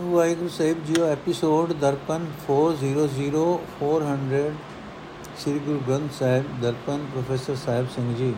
ਵਾਹਿਗੁਰੂ 0.00 0.48
ਸਾਹਿਬ 0.48 0.84
ਜੀਓ 0.84 1.06
ਐਪੀਸੋਡ 1.06 1.72
ਦਰਪਨ 1.80 2.26
400 2.44 3.46
400 3.80 4.44
ਸ੍ਰੀ 5.38 5.58
ਗੁਰੂ 5.58 5.80
ਗ੍ਰੰਥ 5.88 6.12
ਸਾਹਿਬ 6.12 6.60
ਦਰਪਨ 6.62 7.06
ਪ੍ਰੋਫੈਸਰ 7.12 7.56
ਸਾਹਿਬ 7.56 7.88
ਸਿੰਘ 7.96 8.14
ਜੀ 8.14 8.34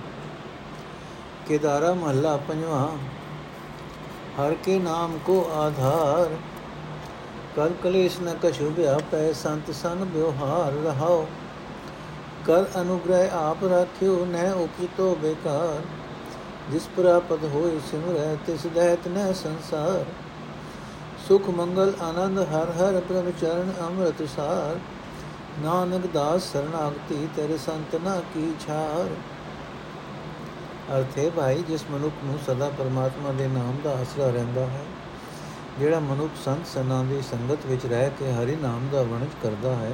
केदारा 1.42 1.94
महला 1.96 2.32
पंजवा 2.38 2.80
हर 4.34 4.52
के 4.64 4.78
नाम 4.80 5.14
को 5.26 5.38
आधार 5.60 6.34
कर 7.56 7.72
कलेश 7.82 8.18
न 8.20 8.34
कछु 8.42 8.68
व्यापै 8.76 9.22
संत 9.38 9.70
सन 9.78 10.04
व्यवहार 10.12 10.76
रहाओ 10.84 11.16
कर 12.46 12.68
अनुग्रह 12.76 13.34
आप 13.38 13.64
राख्यो 13.72 14.12
न 14.26 14.44
उपजतो 14.60 15.08
बेकार 15.24 15.82
जिस 16.70 16.86
प्राप्त 16.94 17.48
होए 17.52 17.74
सिमरह 17.88 18.30
तिस 18.46 18.66
दहत 18.70 19.08
न 19.08 19.26
संसार 19.40 19.98
ਸੁਖ, 21.27 21.49
ਮੰਗਲ, 21.49 21.93
ਆਨੰਦ, 22.01 22.39
ਹਰ 22.39 22.71
ਹਰ 22.71 22.99
ਪ੍ਰਭ 23.01 23.29
ਚਰਨ 23.41 23.71
ਅੰਮ੍ਰਿਤ, 23.81 24.27
ਸਾਰ। 24.29 24.79
ਨਾਨਕ 25.59 26.05
ਦਾਸ 26.07 26.43
ਸਰਣਾਗਤੀ 26.43 27.27
ਤੇਰੇ 27.35 27.57
ਸੰਤ 27.57 27.95
ਨਾ 27.95 28.15
ਕੀ 28.33 28.51
ਛਾਰ। 28.67 29.09
ਅਰਥੇ 30.91 31.29
ਭਾਈ, 31.29 31.63
ਜਿਸ 31.67 31.83
ਮਨੁੱਖ 31.91 32.15
ਨੂੰ 32.25 32.37
ਸਦਾ 32.47 32.69
ਪਰਮਾਤਮਾ 32.77 33.31
ਦੇ 33.31 33.47
ਨਾਮ 33.47 33.77
ਦਾ 33.83 33.91
ਆਸਰਾ 33.91 34.29
ਰਹਿੰਦਾ 34.29 34.65
ਹੈ, 34.65 34.83
ਜਿਹੜਾ 35.79 35.99
ਮਨੁੱਖ 35.99 36.31
ਸੰਤ 36.45 36.67
ਸਨਾਂ 36.67 37.03
ਦੀ 37.03 37.21
ਸੰਗਤ 37.21 37.65
ਵਿੱਚ 37.65 37.85
ਰਹਿ 37.85 38.09
ਕੇ 38.09 38.31
ਹਰੀ 38.33 38.55
ਨਾਮ 38.55 38.87
ਦਾ 38.91 39.01
ਵਣਜ 39.03 39.33
ਕਰਦਾ 39.43 39.75
ਹੈ, 39.75 39.91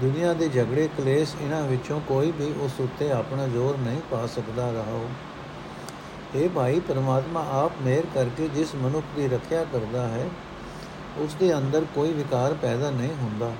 ਦੁਨੀਆ 0.00 0.32
ਦੇ 0.32 0.48
ਝਗੜੇ, 0.48 0.88
ਕਲੇਸ਼ 0.98 1.34
ਇਹਨਾਂ 1.40 1.62
ਵਿੱਚੋਂ 1.62 2.00
ਕੋਈ 2.08 2.30
ਵੀ 2.30 2.52
ਉਸ 2.60 2.80
ਉੱਤੇ 2.80 3.10
ਆਪਣਾ 3.12 3.46
ਜ਼ੋਰ 3.46 3.76
ਨਹੀਂ 3.78 4.00
ਪਾ 4.10 4.26
ਸਕਦਾ। 4.26 4.70
ਰਹਾਓ। 4.70 5.08
ਇਹ 6.34 6.48
ਭਾਈ, 6.48 6.80
ਪਰਮਾਤਮਾ 6.80 7.46
ਆਪ 7.50 7.72
ਮਿਹਰ 7.82 8.02
ਕਰਕੇ 8.14 8.48
ਜਿਸ 8.48 8.74
ਮਨੁੱਖ 8.74 9.06
ਦੀ 9.16 9.28
ਰੱਖਿਆ 9.28 9.64
ਕਰਦਾ 9.64 10.08
ਹੈ, 10.08 10.28
ਉਸ 11.18 11.34
ਦੇ 11.34 11.54
ਅੰਦਰ 11.58 11.84
ਕੋਈ 11.94 12.12
ਵਿਕਾਰ 12.12 12.54
ਪੈਦਾ 12.54 12.90
ਨਹੀਂ 12.90 13.14
ਹੁੰਦਾ। 13.22 13.52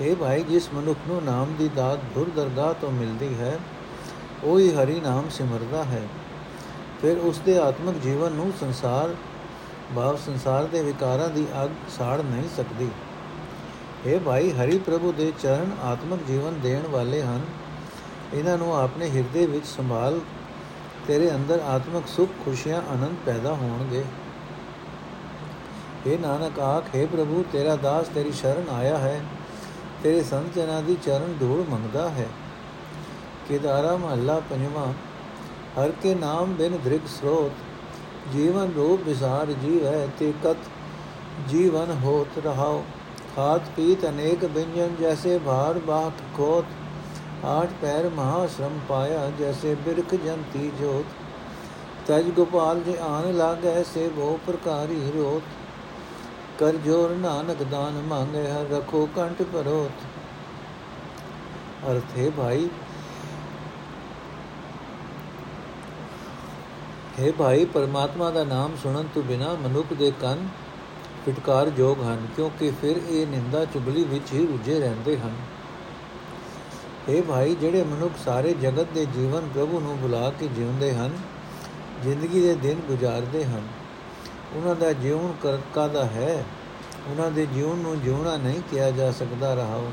ਇਹ 0.00 0.16
ਭਾਈ, 0.16 0.42
ਜਿਸ 0.42 0.68
ਮਨੁੱਖ 0.74 0.98
ਨੂੰ 1.08 1.24
ਨਾਮ 1.24 1.54
ਦੀ 1.58 1.68
ਦਾਤ 1.68 1.98
ਧੁਰ 2.14 2.30
ਦਰਗਾਹ 2.36 2.74
ਤੋਂ 2.74 2.90
ਮਿਲਦੀ 2.90 3.34
ਹੈ, 3.34 3.58
ਉਹ 4.44 4.58
ਹੀ 4.58 4.74
ਹਰੀ 4.74 5.00
ਨਾਮ 5.00 5.28
ਸਿਮਰਦਾ 5.28 5.84
ਹੈ। 5.84 6.02
ਫਿਰ 7.02 7.18
ਉਸ 7.18 7.38
ਦੇ 7.38 7.58
ਆਤਮਿਕ 7.58 7.98
ਜੀਵਨ 7.98 8.32
ਨੂੰ 8.32 8.52
ਸੰਸਾਰ, 8.60 9.14
ਭਾਵ 9.96 10.16
ਸੰਸਾਰ 10.16 10.64
ਦੇ 10.64 10.82
ਵਿਕਾਰਾਂ 10.82 11.28
ਦੀ 11.28 11.46
ਅਗ 11.64 11.70
ਸਾੜ 11.88 12.20
ਨਹੀਂ 12.20 12.48
ਸਕਦੀ। 12.56 12.88
ਇਹ 14.06 14.20
ਭਾਈ, 14.20 14.50
ਹਰੀ 14.50 14.78
ਪ੍ਰਭੂ 14.78 15.12
ਦੇ 15.12 15.32
ਚਰਨ 15.42 15.70
ਆਤਮਿਕ 15.82 16.20
ਜੀਵਨ 16.26 16.60
ਦੇਣ 16.60 16.86
ਵਾਲੇ 16.86 17.22
ਹਨ। 17.22 17.40
ਇਹਨਾਂ 18.34 18.58
ਨੂੰ 18.58 18.76
ਆਪਣੇ 18.78 19.10
ਹਿਰਦੇ 19.10 19.46
ਵਿੱਚ 19.46 19.66
ਸੰਭਾਲ 19.66 20.20
ਤੇਰੇ 21.10 21.30
ਅੰਦਰ 21.30 21.60
ਆਤਮਿਕ 21.60 22.06
ਸੁਖ, 22.06 22.28
ਖੁਸ਼ੀਆਂ, 22.44 22.82
ਆਨੰਦ 22.92 23.16
ਪੈਦਾ 23.26 23.52
ਹੋਣਗੇ। 23.52 24.04
ਇਹ 26.06 26.18
ਨਾਨਕ 26.18 26.58
ਆਖੇ 26.60 27.06
ਪ੍ਰਭੂ, 27.06 27.44
ਤੇਰਾ 27.52 27.76
ਦਾਸ, 27.76 28.08
ਤੇਰੀ 28.08 28.32
ਸ਼ਰਨ 28.32 28.68
ਆਇਆ 28.70 28.98
ਹੈ। 28.98 29.20
ਤੇਰੇ 30.02 30.22
ਸੰਤ 30.22 30.54
ਜਨਾਂ 30.54 30.82
ਦੀ 30.82 30.96
ਚਰਨ 31.02 31.34
ਧੂੜ 31.40 31.68
ਮੰਗਦਾ 31.68 32.08
ਹੈ। 32.08 32.26
ਕੇਦਾਰਾ 33.48 33.96
ਮਹੱਲਾ 33.96 34.40
ਪੰਜਵਾਂ, 34.50 34.92
ਹਰ 35.78 35.92
ਕੇ 36.02 36.14
ਨਾਮ 36.14 36.52
ਬਿਨ 36.52 36.78
ਧ੍ਰਿਗ 36.84 37.06
ਸਰੋਤ, 37.06 37.52
ਜੀਵਨ 38.32 38.72
ਰੂਪ 38.76 39.00
ਵਿਸਾਰ 39.06 39.46
ਜੀਵ 39.46 39.86
ਹੈ 39.86 40.08
ਤੇ 40.18 40.32
ਕਤ 40.44 40.56
ਜੀਵਨ 41.48 41.98
ਹੋਤ 42.04 42.38
ਰਹਾਓ 42.46 42.84
ਖਾਤ 43.36 43.62
ਪੀਤ 43.76 44.06
ਅਨੇਕ 44.06 44.44
ਬਿੰਜਨ 44.44 44.94
ਜੈਸੇ 45.00 45.38
ਭਾਰ 45.38 45.78
ਬਾਤ 45.78 46.22
ਕੋਤ 46.36 46.79
ਹਾਟ 47.44 47.68
ਪੈਰ 47.82 48.08
ਮਹਾ 48.08 48.46
ਸ਼ਰਮ 48.46 48.78
ਪਾਇਆ, 48.88 49.30
ਜੈਸੇ 49.38 49.74
ਬਿਰਖ 49.74 50.14
ਜੰਤੀ 50.14 50.70
ਜੋਤ। 50.80 51.04
ਤਜ 52.06 52.30
ਗੋਪਾਲ 52.30 52.80
ਜੀ 52.80 52.96
ਆਨ 53.02 53.36
ਲਾਗੇ, 53.36 53.84
ਸੇ 53.84 54.08
ਬਹੁ 54.08 54.38
ਪ੍ਰਕਾਰੀ 54.46 55.10
ਰੋਤ। 55.14 55.42
ਕਰ 56.58 56.76
ਜੋਰ 56.76 57.10
ਨਾਨਕ 57.10 57.62
ਦਾਨ 57.62 57.92
ਮੰਗੇ, 57.92 58.46
ਹਰ 58.46 58.66
ਰਖੋ 58.70 59.08
ਕੰਟ 59.16 59.42
ਪਰੋਤ। 59.42 60.06
ਅਰਥ 61.90 62.18
ਹੈ 62.18 62.30
ਭਾਈ 62.30 62.68
ਹੈ 67.20 67.32
ਭਾਈ, 67.32 67.64
ਪਰਮਾਤਮਾ 67.64 68.30
ਦਾ 68.30 68.44
ਨਾਮ 68.44 68.76
ਸੁਣਨ 68.82 69.08
ਤੋਂ 69.14 69.22
ਬਿਨਾ 69.22 69.54
ਮਨੁੱਖ 69.54 69.92
ਦੇ 69.92 70.12
ਕੰਨ 70.20 70.48
ਫਟਕਾਰ 71.26 71.70
ਜੋਗ 71.70 72.02
ਹਨ, 72.02 72.26
ਕਿਉਂਕਿ 72.36 72.70
ਫਿਰ 72.80 73.00
ਇਹ 73.08 73.26
ਨਿੰਦਾ 73.26 73.64
ਚੁਗਲੀ 73.64 74.04
ਵਿੱਚ 74.04 74.32
ਹੀ 74.32 74.46
ਰੁੱਝੇ 74.46 74.78
ਰਹਿੰਦੇ 74.80 75.16
ਹਨ। 75.18 75.34
ਇਹ 77.10 77.22
ਭਾਈ, 77.22 77.54
ਜਿਹੜੇ 77.54 77.82
ਮਨੁੱਖ 77.82 78.14
ਸਾਰੇ 78.24 78.52
ਜਗਤ 78.54 78.92
ਦੇ 78.94 79.04
ਜੀਵਨ 79.04 79.48
ਪ੍ਰਭੂ 79.54 79.80
ਨੂੰ 79.80 79.96
ਬੁਲਾ 79.98 80.28
ਕੇ 80.30 80.48
ਜਿਉਂਦੇ 80.48 80.92
ਹਨ, 80.94 81.12
ਜ਼ਿੰਦਗੀ 82.02 82.40
ਦੇ 82.40 82.54
ਦਿਨ 82.54 82.80
ਗੁਜ਼ਾਰਦੇ 82.88 83.44
ਹਨ। 83.44 83.62
ਉਹਨਾਂ 84.56 84.74
ਦਾ 84.74 84.92
ਜੀਵਨ 84.92 85.32
ਕਰਕਾ 85.42 85.86
ਦਾ 85.88 86.04
ਹੈ, 86.04 86.44
ਉਹਨਾਂ 87.10 87.30
ਦੇ 87.30 87.46
ਜੀਵਨ 87.46 87.78
ਨੂੰ 87.78 88.00
ਜਿਉਣਾ 88.00 88.36
ਨਹੀਂ 88.36 88.60
ਕਿਹਾ 88.70 88.90
ਜਾ 88.90 89.10
ਸਕਦਾ 89.12 89.54
ਰਹਾਓ 89.54 89.90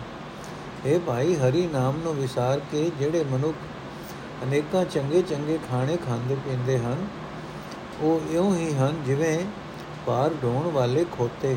ਇਹ 0.86 1.00
ਭਾਈ, 1.00 1.36
ਹਰੀ 1.36 1.66
ਨਾਮ 1.68 2.00
ਨੂੰ 2.04 2.16
ਵਿਸਾਰ 2.16 2.60
ਕੇ 2.72 2.92
ਜਿਹੜੇ 3.00 3.24
ਮਨੁੱਖ 3.24 3.56
ਅਨੇਕਾਂ 4.44 4.86
ਚੰਗੇ 4.86 5.22
ਚੰਗੇ 5.22 5.60
ਖਾਣੇ 5.72 5.98
ਖਾਂਦੇ 5.98 6.36
ਪੀਂਦੇ 6.46 6.78
ਹਨ, 6.78 7.08
ਉਹ 8.02 8.34
ਇਉਂ 8.34 8.56
ਹੀ 8.56 8.74
ਹਨ 8.74 9.04
ਜਿਵੇਂ 9.06 9.40
ਪਾਰ 10.06 10.34
ਢੋਣ 10.44 10.72
ਵਾਲੇ 10.72 11.06
ਖੋਤੇ। 11.12 11.56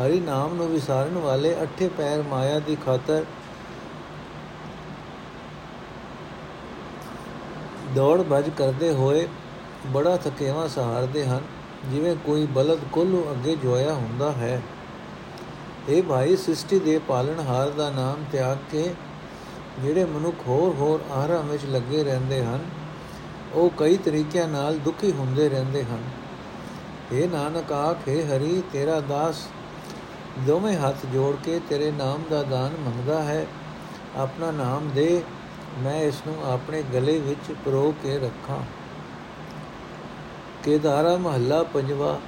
ਹਰੀ 0.00 0.20
ਨਾਮ 0.20 0.54
ਨੂੰ 0.54 0.68
ਵਿਸਾਰਨ 0.68 1.18
ਵਾਲੇ 1.18 1.54
ਅੱਠੇ 1.62 1.88
ਪੈਰ 1.88 2.22
ਮਾਇਆ 2.22 2.58
ਦੀ 2.58 2.76
ਖਾਤਰ 2.86 3.24
ਦੌੜ 7.94 8.22
ਭੱਜ 8.22 8.50
ਕਰਦੇ 8.50 8.92
ਹੋਏ 8.92 9.26
ਬੜਾ 9.86 10.16
ਥਕੇਵਾ 10.16 10.66
ਸਹਾਰਦੇ 10.68 11.24
ਹਨ, 11.26 11.40
ਜਿਵੇਂ 11.90 12.16
ਕੋਈ 12.16 12.46
ਬਲਦ 12.46 12.80
ਕੋਲੋਂ 12.92 13.22
ਅੱਗੇ 13.32 13.56
ਜੋਇਆ 13.56 13.94
ਹੁੰਦਾ 13.94 14.32
ਹੈ। 14.32 14.60
ਇਹ 15.88 16.02
ਭਾਈ, 16.02 16.36
ਸ੍ਰਿਸ਼ਟੀ 16.36 16.78
ਦੇ 16.78 16.98
ਪਾਲਣਹਾਰ 16.98 17.70
ਦਾ 17.70 17.90
ਨਾਮ 17.90 18.24
ਤਿਆਗ 18.32 18.58
ਕੇ 18.70 18.94
ਜਿਹੜੇ 19.78 20.04
ਮਨੁੱਖ 20.04 20.36
ਹੋਰ 20.48 20.74
ਹੋਰ 20.74 21.00
ਆਹਰਾਂ 21.12 21.42
ਵਿੱਚ 21.42 21.64
ਲੱਗੇ 21.64 22.04
ਰਹਿੰਦੇ 22.04 22.44
ਹਨ, 22.44 22.64
ਉਹ 23.54 23.70
ਕਈ 23.78 23.96
ਤਰੀਕਿਆਂ 23.96 24.48
ਨਾਲ 24.48 24.78
ਦੁਖੀ 24.78 25.12
ਹੁੰਦੇ 25.12 25.48
ਰਹਿੰਦੇ 25.48 25.84
ਹਨ। 25.84 26.02
ਇਹ 27.12 27.28
ਨਾਨਕ 27.28 27.72
ਆਖੇ 27.72 28.24
ਹਰੀ, 28.24 28.62
ਤੇਰਾ 28.72 29.00
ਦਾਸ 29.00 29.46
ਦੋਵੇਂ 30.38 30.76
ਹੱਥ 30.78 31.06
ਜੋੜ 31.06 31.34
ਕੇ 31.44 31.60
ਤੇਰੇ 31.68 31.90
ਨਾਮ 31.90 32.22
ਦਾ 32.30 32.42
ਦਾਨ 32.42 32.70
ਮੰਗਦਾ 32.80 33.22
ਹੈ। 33.22 33.46
ਆਪਣਾ 34.16 34.50
ਨਾਮ 34.50 34.88
ਦੇ 34.94 35.22
ਮੈਂ 35.78 36.00
ਇਸ 36.00 36.22
ਨੂੰ 36.26 36.52
ਆਪਣੇ 36.52 36.82
ਗਲੇ 36.82 37.18
ਵਿੱਚ 37.18 37.52
ਪਰੋ 37.64 37.94
ਕੇ 38.02 38.18
ਰੱਖਾਂ। 38.18 38.58
ਕੇਦਾਰਾ 40.64 41.16
ਮਹੱਲਾ, 41.16 41.62
ਪੰਜਵਾ 41.62 42.18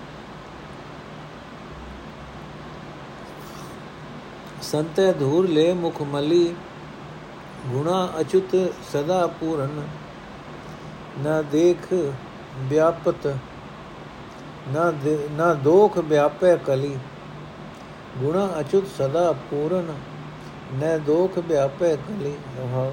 ਸੰਤੈ 4.62 5.12
ਧੂਰ 5.12 5.48
ਲੈ 5.48 5.72
ਮੁਖ 5.74 6.02
ਮਲੀ, 6.02 6.54
ਗੁਣਾ 7.66 8.08
ਅਚੁਤ 8.20 8.56
ਸਦਾ 8.92 9.26
ਪੂਰਨ। 9.26 9.82
ਨਾ 11.18 11.42
ਦੇਖ 11.42 11.92
ਵਿਆਪਤ, 12.58 13.26
ਨਾ 14.68 14.92
ਨਾ 15.30 15.54
ਦੋਖ 15.54 15.98
ਵਿਆਪੈ 15.98 16.56
ਕਲੀ। 16.56 16.96
ਗੁਣਾ 18.18 18.48
ਅਚੁਤ 18.60 18.86
ਸਦਾ 18.98 19.32
ਪੂਰਨ, 19.32 19.94
ਨੈ 20.74 20.98
ਦੋਖ 20.98 21.38
ਵਿਆਪੈ 21.38 21.96
ਕਲੀ। 21.96 22.34
ਰਹਾ 22.58 22.92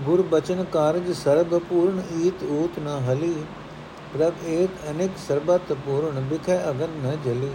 ਗੁਰ 0.00 0.22
ਬਚਨ 0.22 0.64
ਕਾਰਜ 0.64 1.10
ਸਰਬ 1.12 1.58
ਪੂਰਨ 1.58 2.02
ਈਤ 2.22 2.42
ਊਤ 2.42 2.78
ਨ 2.78 2.88
ਹਲੀ, 3.08 3.34
ਪ੍ਰਭ 4.14 4.46
ਏਕ 4.46 4.70
ਅਨੇਕ 4.90 5.10
ਸਰਬਤ 5.28 5.72
ਪੂਰਨ 5.86 6.20
ਬਿਖੈ 6.20 6.58
ਅਗਨ 6.70 6.98
ਨ 7.04 7.16
ਜਲੀ। 7.24 7.50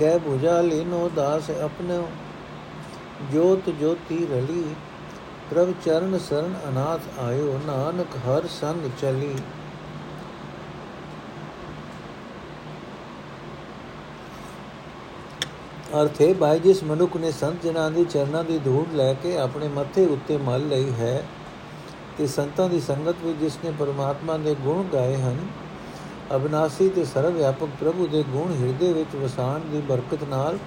ਗੈ 0.00 0.16
부ਜਾ 0.18 0.60
ਲੀਨੋ 0.60 1.08
ਦਾਸ 1.16 1.50
ਆਪਨੇ 1.50 2.00
ਜੋਤ 3.32 3.70
ਜੋਤੀ 3.70 4.26
ਰਲੀ, 4.26 4.64
ਪ੍ਰਭ 5.50 5.72
ਚਰਨ 5.84 6.18
ਸਰਨ 6.18 6.54
ਅਨਾਥ 6.68 7.18
ਆਇਓ, 7.18 7.58
ਨਾਨਕ 7.66 8.16
ਹਰ 8.26 8.46
ਸੰਗ 8.50 8.90
ਚਲੀ। 9.00 9.34
ਅਰਥੇ 16.00 16.32
ਭਾਈ 16.32 16.58
ਜਿਸ 16.58 16.82
ਮਨੁੱਖ 16.84 17.16
ਨੇ 17.16 17.30
ਸੰਤ 17.30 17.62
ਜਨਾਂ 17.62 17.90
ਦੀ 17.90 18.04
ਚਰਨਾਂ 18.04 18.42
ਦੀ 18.44 18.58
ਧੂੜ 18.58 18.86
ਲੈ 18.94 19.12
ਕੇ 19.12 19.36
ਆਪਣੇ 19.38 19.68
ਮੱਥੇ 19.68 20.04
ਉੱਤੇ 20.06 20.36
ਮਲ 20.36 20.66
ਲਈ 20.68 20.90
ਹੈ 20.90 21.22
ਤੇ 22.18 22.26
ਸੰਤਾਂ 22.26 22.68
ਦੀ 22.68 22.80
ਸੰਗਤ 22.80 23.22
ਵਿੱਚ 23.24 23.38
ਜਿਸ 23.38 23.58
ਨੇ 23.64 23.70
ਪਰਮਾਤਮਾ 23.78 24.36
ਦੇ 24.36 24.54
ਗੁਣ 24.54 24.82
ਗਾਏ 24.92 25.16
ਹਨ, 25.16 25.38
ਅਬਨਾਸੀ 26.34 26.88
ਤੇ 26.88 27.04
ਸਰਵ 27.04 27.32
ਵਿਆਪਕ 27.32 27.68
ਪ੍ਰਭੂ 27.80 28.06
ਦੇ 28.06 28.22
ਗੁਣ 28.22 28.52
ਹਿਰਦੇ 28.52 28.92
ਵਿੱਚ 28.92 29.16
ਵਸਾਣ 29.16 29.60
ਦੀ 29.60 29.80
ਬਰਕਤ 29.80 30.24
ਨਾਲ 30.28 30.58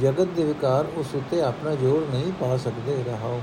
ਜਗਤ 0.00 0.28
ਦੇ 0.36 0.44
ਵਿਕਾਰ 0.44 0.86
ਉਸ 0.96 1.14
ਉੱਤੇ 1.14 1.40
ਆਪਣਾ 1.42 1.74
ਜੋਰ 1.74 2.06
ਨਹੀਂ 2.12 2.32
ਪਾ 2.32 2.56
ਸਕਦੇ, 2.56 3.02
ਰਹਾਓ। 3.06 3.40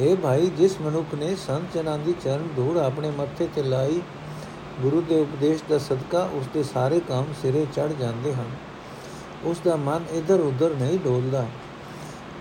ਇਹ 0.00 0.16
ਭਾਈ, 0.16 0.46
ਜਿਸ 0.46 0.80
ਮਨੁੱਖ 0.80 1.14
ਨੇ 1.14 1.34
ਸੰਤ 1.36 1.74
ਜਨਾਂ 1.74 1.98
ਦੀ 1.98 2.14
ਚਰਨ 2.24 2.48
ਧੂੜ 2.56 2.76
ਆਪਣੇ 2.78 3.10
ਮੱਥੇ 3.10 3.48
ਤੇ 3.54 3.62
ਲਾਈ, 3.62 4.00
ਗੁਰੂ 4.82 5.00
ਦੇ 5.00 5.20
ਉਪਦੇਸ਼ 5.20 5.62
ਦਾ 5.70 5.78
ਸਦਕਾ 5.78 6.28
ਉਸ 6.34 6.48
ਦੇ 6.54 6.62
ਸਾਰੇ 6.62 7.00
ਕੰਮ 7.00 7.32
ਸਿਰੇ 7.42 7.66
ਚੜ 7.76 7.88
ਜਾਂਦੇ 7.92 8.34
ਹਨ। 8.34 8.50
ਉਸ 9.46 9.60
ਦਾ 9.64 9.76
ਮਨ 9.76 10.04
ਇਧਰ 10.12 10.40
ਉਧਰ 10.40 10.70
ਨਹੀਂ 10.70 10.98
ਡੋਲਦਾ। 10.98 11.46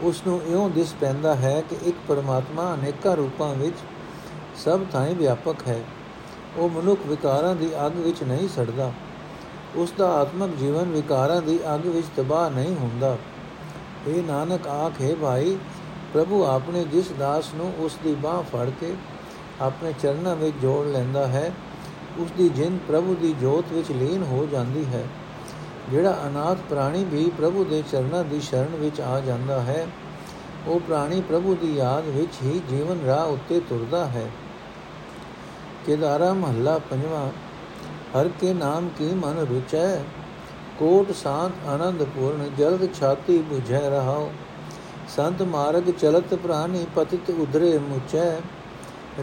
ਉਸ 0.02 0.22
ਨੂੰ 0.28 0.42
ਇਉਂ 0.48 0.70
ਦਿਸ 0.70 0.94
ਪੈਂਦਾ 1.02 1.36
ਹੈ 1.36 1.64
ਕਿ 1.70 1.76
ਇੱਕ 1.84 1.98
ਪਰਮਾਤਮਾ 2.08 2.74
ਅਨੇਕਾਂ 2.74 3.16
ਰੂਪਾਂ 3.16 3.56
ਵਿੱਚ 3.56 3.76
ਸਭ 4.56 4.80
ਥਾਂ 4.92 5.08
ਵਿਆਪਕ 5.08 5.56
ਹੈ। 5.68 5.84
ਉਹ 6.58 6.70
ਮਨੁੱਖ 6.70 7.02
ਵਿਕਾਰਾਂ 7.08 7.56
ਦੀ 7.56 7.70
ਅੱਗ 7.86 7.92
ਵਿੱਚ 7.92 8.24
ਨਹੀਂ 8.24 8.50
ਸੜਦਾ। 8.50 8.92
ਉਸ 9.76 9.94
ਦਾ 9.98 10.10
ਆਤਮਿਕ 10.14 10.56
ਜੀਵਨ 10.56 10.92
ਵਿਕਾਰਾਂ 10.92 11.42
ਦੀ 11.42 11.60
ਅੱਗ 11.76 11.88
ਵਿੱਚ 11.88 12.08
ਤਬਾਹ 12.18 12.50
ਨਹੀਂ 12.50 12.76
ਹੁੰਦਾ। 12.76 13.18
ਇਹ 14.08 14.24
ਨਾਨਕ, 14.24 14.68
ਆਖੇ 14.68 15.16
ਭਾਈ, 15.16 15.58
ਪ੍ਰਭੂ 16.14 16.44
ਆਪਣੇ 16.46 16.84
ਜਿਸ 16.84 17.12
ਦਾਸ 17.20 17.54
ਨੂੰ 17.56 17.74
ਉਸ 17.80 17.98
ਦੀ 18.04 18.16
ਬਾਹ 18.16 18.44
ਫੜ 18.44 18.70
ਕੇ 18.80 18.94
ਆਪਣੇ 19.62 19.94
ਚਰਨਾਂ 20.00 20.36
ਵਿੱਚ 20.36 20.56
ਜੋੜ 20.62 20.88
ਲੈਂਦਾ 20.88 21.28
ਹੈ 21.28 21.52
ਉਸ 22.18 22.32
ਦੀ 22.38 22.50
ਜਿੰਦ 22.50 22.80
ਪ੍ਰਭੂ 22.88 23.16
ਦੀ 23.16 23.36
ਜੋਤ 23.42 23.74
ਵਿੱਚ 23.74 23.92
ਲੀਨ 23.92 24.24
ਹੋ 24.24 24.48
ਜਾਂਦੀ 24.52 24.86
ਹੈ। 24.86 25.04
ਜਿਹੜਾ 25.92 26.18
ਅਨਾਥ 26.28 26.58
ਪ੍ਰਾਣੀ 26.70 27.04
ਵੀ 27.04 27.30
ਪ੍ਰਭੂ 27.38 27.64
ਦੇ 27.64 27.84
ਚਰਨਾਂ 27.92 28.24
ਦੀ 28.24 28.40
ਸ਼ਰਨ 28.42 28.76
ਵਿੱਚ 28.76 29.02
ਆ 29.02 29.20
ਜਾਂਦਾ 29.20 29.60
ਹੈ, 29.62 29.86
ਉਹ 30.68 30.80
ਪ੍ਰਾਣੀ 30.80 31.22
ਪ੍ਰਭੂ 31.22 31.56
ਦੀ 31.56 31.76
ਯਾਦ 31.76 32.08
ਵਿੱਚ 32.08 32.42
ਹੀ 32.44 32.62
ਜੀਵਨ 32.70 33.06
ਰਾਹ 33.06 33.26
ਉੱਤੇ 33.26 33.60
ਤੁਰਦਾ 33.60 34.06
ਹੈ। 34.06 34.30
ਕੇਦਾਰਾ 35.86 36.34
ਮਹੱਲਾ 36.34 36.78
ਪੰਜਵਾਂ, 36.90 37.30
ਹਰ 38.16 38.30
ਕੇ 38.42 38.54
ਨਾਮ 38.54 38.90
ਕੀ 38.98 39.14
ਮਨ 39.16 39.46
ਰੁਚੈ, 39.50 39.96
ਕੋਟ 40.80 41.12
ਸਾਤ 41.12 41.68
ਆਨੰਦ 41.68 42.04
ਪੂਰਨ, 42.16 42.50
ਜਲਦ 42.58 42.88
ਛਾਤੀ 42.94 43.44
부ਝੈ 43.52 43.90
ਰਹਾਓ 43.90 44.30
ਸੰਤ 45.16 45.42
ਮਾਰਗ 45.42 45.90
ਚਲਤ 45.92 46.34
ਪ੍ਰਾਨੀ 46.34 46.86
ਪਤਿਤ 46.96 47.30
ਉਧਰੇ 47.30 47.78
ਮੁਚੈ, 47.80 48.30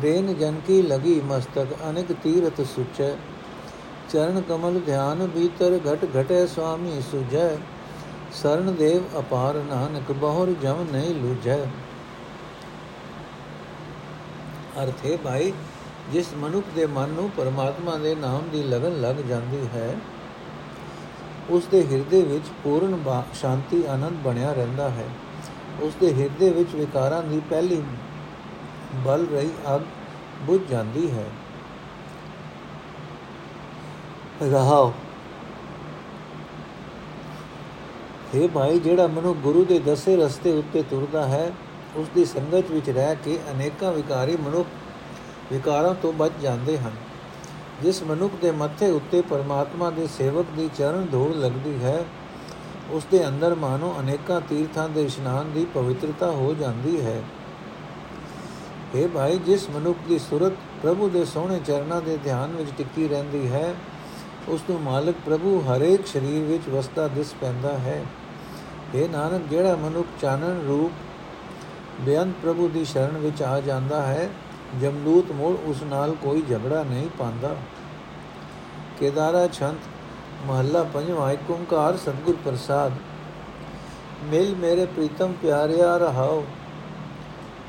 ਰੇਨ 0.03 0.35
ਜਨ 0.35 0.61
ਕੀ 0.67 0.81
ਲਗੀ 0.83 1.21
ਮਸਤਕ 1.21 1.75
ਅਨੇਕ 1.91 2.13
ਤੀਰਥ 2.13 2.61
ਸੁਚੈ। 2.67 3.13
ਚਰਨ 4.13 4.41
ਕਮਲ 4.41 4.79
ਧਿਆਨ 4.87 5.27
ਭੀਤਰ 5.35 5.79
ਘਟ 5.85 6.05
ਘਟੇ 6.17 6.47
ਸੁਆਮੀ 6.47 7.01
ਸੁਜੈ, 7.03 7.49
ਸਰਨ 8.33 8.75
ਦੇਵ 8.75 9.19
ਅਪਾਰ 9.19 9.55
ਨਾਨਕ 9.69 10.13
ਬਹੁਰ 10.13 10.53
ਜਮ 10.63 10.85
ਨਹੀਂ 10.93 11.15
ਲੁਝੈ 11.15 11.59
ਅਰਥੇ 14.83 15.17
ਭਾਈ, 15.25 15.53
ਜਿਸ 16.13 16.33
ਮਨੁੱਖ 16.35 16.67
ਦੇ 16.75 16.87
ਮਨ 16.87 17.09
ਨੂੰ 17.09 17.31
ਪਰਮਾਤਮਾ 17.31 17.97
ਦੇ 17.97 18.15
ਨਾਮ 18.15 18.49
ਦੀ 18.53 18.63
ਲਗਨ 18.63 19.01
ਲੱਗ 19.01 19.17
ਜਾਂਦੀ 19.29 19.67
ਹੈ 19.75 19.95
ਉਸ 21.51 21.67
ਦੇ 21.67 21.85
ਹਿਰਦੇ 21.87 22.23
ਵਿੱਚ 22.23 22.45
ਪੂਰਨ 22.65 23.03
ਸ਼ਾਂਤੀ, 23.35 23.85
ਆਨੰਦ 23.87 24.23
ਬਣਿਆ 24.25 24.53
ਰਹਿੰਦਾ 24.53 24.89
ਹੈ। 24.91 25.09
ਉਸ 25.83 25.95
ਦੇ 26.01 26.13
ਹਿਰਦੇ 26.15 26.51
ਵਿੱਚ 26.51 26.75
ਵਿਕਾਰਾਂ 26.75 27.23
ਦੀ 27.23 27.41
ਪਹਿਲੀ 27.51 27.83
ਬਲ 29.05 29.27
ਰਹੀ 29.33 29.51
ਅਗ 29.75 29.83
ਬੁਝ 30.43 30.61
ਜਾਂਦੀ 30.71 31.11
ਹੈ। 31.11 31.25
ਰਹਾਓ 34.51 34.93
ਇਹ 38.35 38.49
ਭਾਈ, 38.49 38.79
ਜਿਹੜਾ 38.79 39.07
ਮਨੁ 39.07 39.35
ਗੁਰੂ 39.35 39.65
ਦੇ 39.65 39.79
ਦਸੇ 39.79 40.17
ਰਸਤੇ 40.17 40.53
ਉੱਤੇ 40.53 40.83
ਤੁਰਦਾ 40.83 41.27
ਹੈ 41.27 41.51
ਉਸ 41.97 42.09
ਦੀ 42.15 42.25
ਸੰਗਤ 42.25 42.71
ਵਿੱਚ 42.71 42.91
ਰਹਿ 42.91 43.17
ਕੇ 43.25 43.39
ਅਨੇਕਾਂ 43.51 43.93
ਵਿਕਾਰੀ 43.93 44.37
ਮਨੁੱਖ 44.37 44.69
ਵਿਕਾਰਾਂ 45.53 45.95
ਤੋਂ 45.95 46.13
ਬਚ 46.13 46.33
ਜਾਂਦੇ 46.43 46.79
ਹਨ। 46.79 46.93
ਜਿਸ 47.83 48.03
ਮਨੁੱਖ 48.03 48.35
ਦੇ 48.43 48.51
ਮੱਥੇ 48.51 48.91
ਉੱਤੇ 48.91 49.21
ਪਰਮਾਤਮਾ 49.21 49.91
ਦੇ 49.91 50.07
ਸੇਵਕ 50.07 50.47
ਦੀ 50.57 50.69
ਚਰਨ 50.79 51.07
ਧੂੜ 51.13 51.35
ਲੱਗਦੀ 51.37 51.83
ਹੈ 51.85 52.05
ਉਸ 52.91 53.05
ਦੇ 53.11 53.27
ਅੰਦਰ 53.29 53.55
ਮਾਨੋ 53.55 53.95
ਅਨੇਕਾਂ 54.01 54.41
ਤੀਰਥਾਂ 54.41 54.89
ਦੇ 54.89 55.03
ਇਸ਼ਨਾਨ 55.03 55.53
ਦੀ 55.53 55.65
ਪਵਿੱਤਰਤਾ 55.75 56.31
ਹੋ 56.31 56.55
ਜਾਂਦੀ 56.55 57.01
ਹੈ। 57.01 57.23
ਇਹ 58.95 59.09
ਭਾਈ, 59.09 59.39
ਜਿਸ 59.39 59.71
ਮਨੁੱਖ 59.71 59.99
ਦੀ 60.09 60.19
ਸੁਰਤ 60.19 60.53
ਪ੍ਰਭੂ 60.83 61.09
ਦੇ 61.09 61.25
ਸੋਹਣੇ 61.25 61.61
ਚਰਨਾਂ 61.67 62.01
ਦੇ 62.01 62.17
ਧਿਆਨ 62.25 62.57
ਵਿੱਚ 62.57 62.71
ਟਿੱਕੀ 62.79 63.09
ਰਹਿੰਦੀ 63.09 63.49
ਹੈ 63.53 63.75
ਉਸ 64.49 64.61
ਨੂੰ 64.71 64.81
ਮਾਲਕ 64.81 65.15
ਪ੍ਰਭੂ 65.27 65.61
ਹਰੇਕ 65.61 66.07
ਸਰੀਰ 66.07 66.45
ਵਿੱਚ 66.45 66.69
ਵਸਦਾ 66.69 67.09
ਦਿਸ 67.09 67.35
ਪੈਂਦਾ 67.41 67.79
ਹੈ। 67.79 68.05
ਇਹ 68.95 69.09
ਨਾਨਕ, 69.09 69.43
ਜਿਹੜਾ 69.43 69.77
ਮਨੁੱਖ 69.77 70.09
ਚਾਨਣ 70.21 70.61
ਰੂਪ 70.67 70.93
ਬੇਅੰਤ 72.01 72.35
ਪ੍ਰਭੂ 72.43 72.69
ਦੀ 72.69 72.85
ਸ਼ਰਨ 72.85 73.17
ਵਿੱਚ 73.19 73.43
ਆ 73.43 73.61
ਜਾਂਦਾ 73.61 74.03
ਹੈ, 74.03 74.29
ਜਮਲੂਤ 74.81 75.33
ਮੋੜ 75.33 75.57
ਉਸ 75.65 75.83
ਨਾਲ 75.83 76.15
ਕੋਈ 76.15 76.43
ਝਗੜਾ 76.51 76.83
ਨਹੀਂ 76.83 77.09
ਪਾਉਂਦਾ। 77.19 77.57
ਕੇਦਾਰਾ 79.01 79.47
ਛੰਤ, 79.49 79.79
ਮਹੱਲਾ 80.47 80.83
ਪੰਜਵਾਂ 80.83 81.33
ਏਕ 81.33 81.51
ਓੰਕਾਰ 81.51 81.97
ਸਤਗੁਰ 81.97 82.37
ਪ੍ਰਸਾਦ। 82.45 82.93
ਮਿਲ 84.25 84.55
ਮੇਰੇ 84.57 84.87
ਪ੍ਰੀਤਮ 84.87 85.33
ਪਿਆਰਿਆ 85.43 85.97
ਰਹਾਓ 85.97 86.45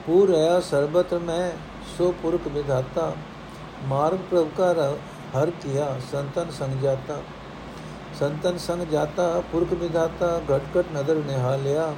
ਪੂਰਿਆ 0.05 0.59
ਸਰਬਤ 0.59 1.13
ਮੈਂ, 1.13 1.51
ਸੋ 1.97 2.13
ਪੁਰਖ 2.21 2.47
ਵਿਧਾਤਾ। 2.47 3.13
ਮਾਰਗ 3.85 4.19
ਪ੍ਰਭ 4.31 4.47
ਕਾ 4.57 4.71
ਹਰ 5.35 5.49
ਕੀਆ 5.61 5.95
ਸੰਤਨ 6.11 6.51
ਸੰਗ 6.51 6.81
ਜਾਤਾ 6.81 7.21
ਸੰਤਨ 8.19 8.57
ਸੰਗ 8.57 8.81
ਜਾਤਾ 8.81 9.43
ਪੁਰਖ 9.51 9.73
ਵਿਧਾਤਾ, 9.73 10.41
ਘਟ 10.51 10.77
ਘਟ 10.77 10.85
ਨਦਰ 10.93 11.15
ਨਿਹਾਲਿਆ, 11.15 11.93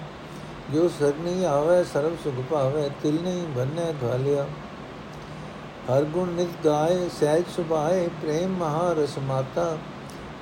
ਜੋ 0.74 0.88
ਸਰਨੀ 0.90 1.44
ਆਵੇ 1.44 1.84
ਸਰਬ 1.84 2.16
ਸੁਖ 2.24 2.36
ਭਾਵੇ, 2.50 2.90
ਤਿਲ 3.04 3.22
ਨਹੀਂ 3.24 3.48
ਬੰਨੇ 3.48 3.94
ਘਾਲਿਆ। 4.04 4.46
ਹਰ 5.90 6.04
ਗੁਣ 6.04 6.30
ਨਿਤ 6.30 6.50
ਗਾਏ, 6.66 7.10
ਸਹਿਜ 7.20 7.46
ਸੁਭਾਏ, 7.56 8.08
ਪ੍ਰੇਮ 8.22 8.56
ਮਹਾ 8.58 8.94
ਰਸ 8.94 9.18
ਮਾਤਾ 9.18 9.78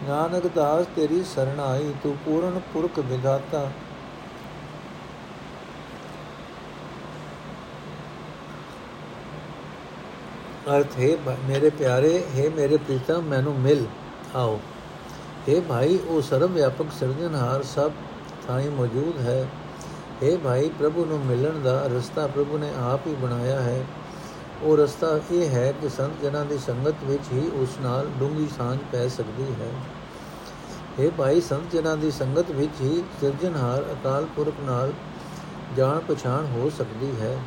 ਨਾਨਕ 0.04 0.48
ਦਾਸ 0.48 0.86
ਤੇਰੀ 0.96 1.24
ਸਰਣਾਈ 1.24 1.94
ਤੂੰ 2.04 2.16
ਪੂਰਨ 2.26 2.60
ਪੁਰਖ 2.74 3.00
ਵਿਧਾਤਾ। 3.00 3.70
ਅਰਥ, 10.70 11.00
ਹੈ 11.00 11.18
ਮੇਰੇ 11.28 11.70
ਪਿਆਰੇ, 11.70 12.24
ਹੈ 12.36 12.50
ਮੇਰੇ 12.50 12.78
ਪ੍ਰੀਤਮ, 12.78 13.22
ਮੈਨੂੰ 13.22 13.60
ਮਿਲ, 13.60 13.86
ਆਓ। 14.36 14.60
ਹੈ 15.50 15.62
ਭਾਈ, 15.62 16.00
ਉਹ 16.08 16.22
ਸਰਵ 16.22 16.52
ਵਿਆਪਕ 16.52 16.86
ਸਿਰਜਣਹਾਰ 17.00 17.64
ਸਭ 17.64 17.92
ਥਾਈ 18.48 18.70
ਮੌਜੂਦ 18.70 19.22
ਹੈ। 19.22 19.48
ਹੈ 20.24 20.38
ਭਾਈ, 20.38 20.70
ਪ੍ਰਭੂ 20.80 21.06
ਨੂੰ 21.06 21.20
ਮਿਲਣ 21.20 21.60
ਦਾ 21.60 21.88
ਰਸਤਾ 21.88 22.28
ਪ੍ਰਭੂ 22.28 22.58
ਨੇ 22.58 22.72
ਆਪ 22.80 23.08
ਹੀ 23.08 23.14
ਬਣਾਇਆ 23.14 23.62
ਹੈ। 23.62 23.86
ਉਹ 24.62 24.78
ਰਸਤਾ 24.78 25.20
ਇਹ 25.32 25.50
ਹੈ 25.50 25.72
ਕਿ 25.72 25.90
ਸੰਤ 25.90 26.24
ਜਨਾਂ 26.24 26.46
ਦੀ 26.46 26.58
ਸੰਗਤ 26.58 26.96
ਵਿੱਚ 27.04 27.24
ਹੀ 27.34 27.52
ਉਸ 27.56 27.70
ਨਾਲ 27.82 28.08
ਡੂੰਗੀ 28.20 28.48
ਸਾਂਝ 28.58 28.80
ਪੈ 28.92 29.08
ਸਕਦੀ 29.08 29.54
ਹੈ। 29.62 29.72
ਇਹ 31.00 31.12
ਭਾਈ, 31.18 31.42
ਸੰਤ 31.42 31.76
ਜਨਾਂ 31.76 31.98
ਦੀ 31.98 32.12
ਸੰਗਤ 32.12 32.52
ਵਿੱਚ 32.52 32.82
ਹੀ 32.82 33.04
ਸਿਰਜਣਹਾਰ 33.22 33.82
ਅਕਾਲ 33.82 34.26
ਪੁਰਖ 34.26 34.54
ਨਾਲ 34.62 34.94
ਜਾਣ 35.78 36.00
ਪਛਾਣ 36.00 36.46
ਹੋ 36.46 36.72
ਸਕਦੀ 36.78 37.12
ਹੈ। 37.22 37.38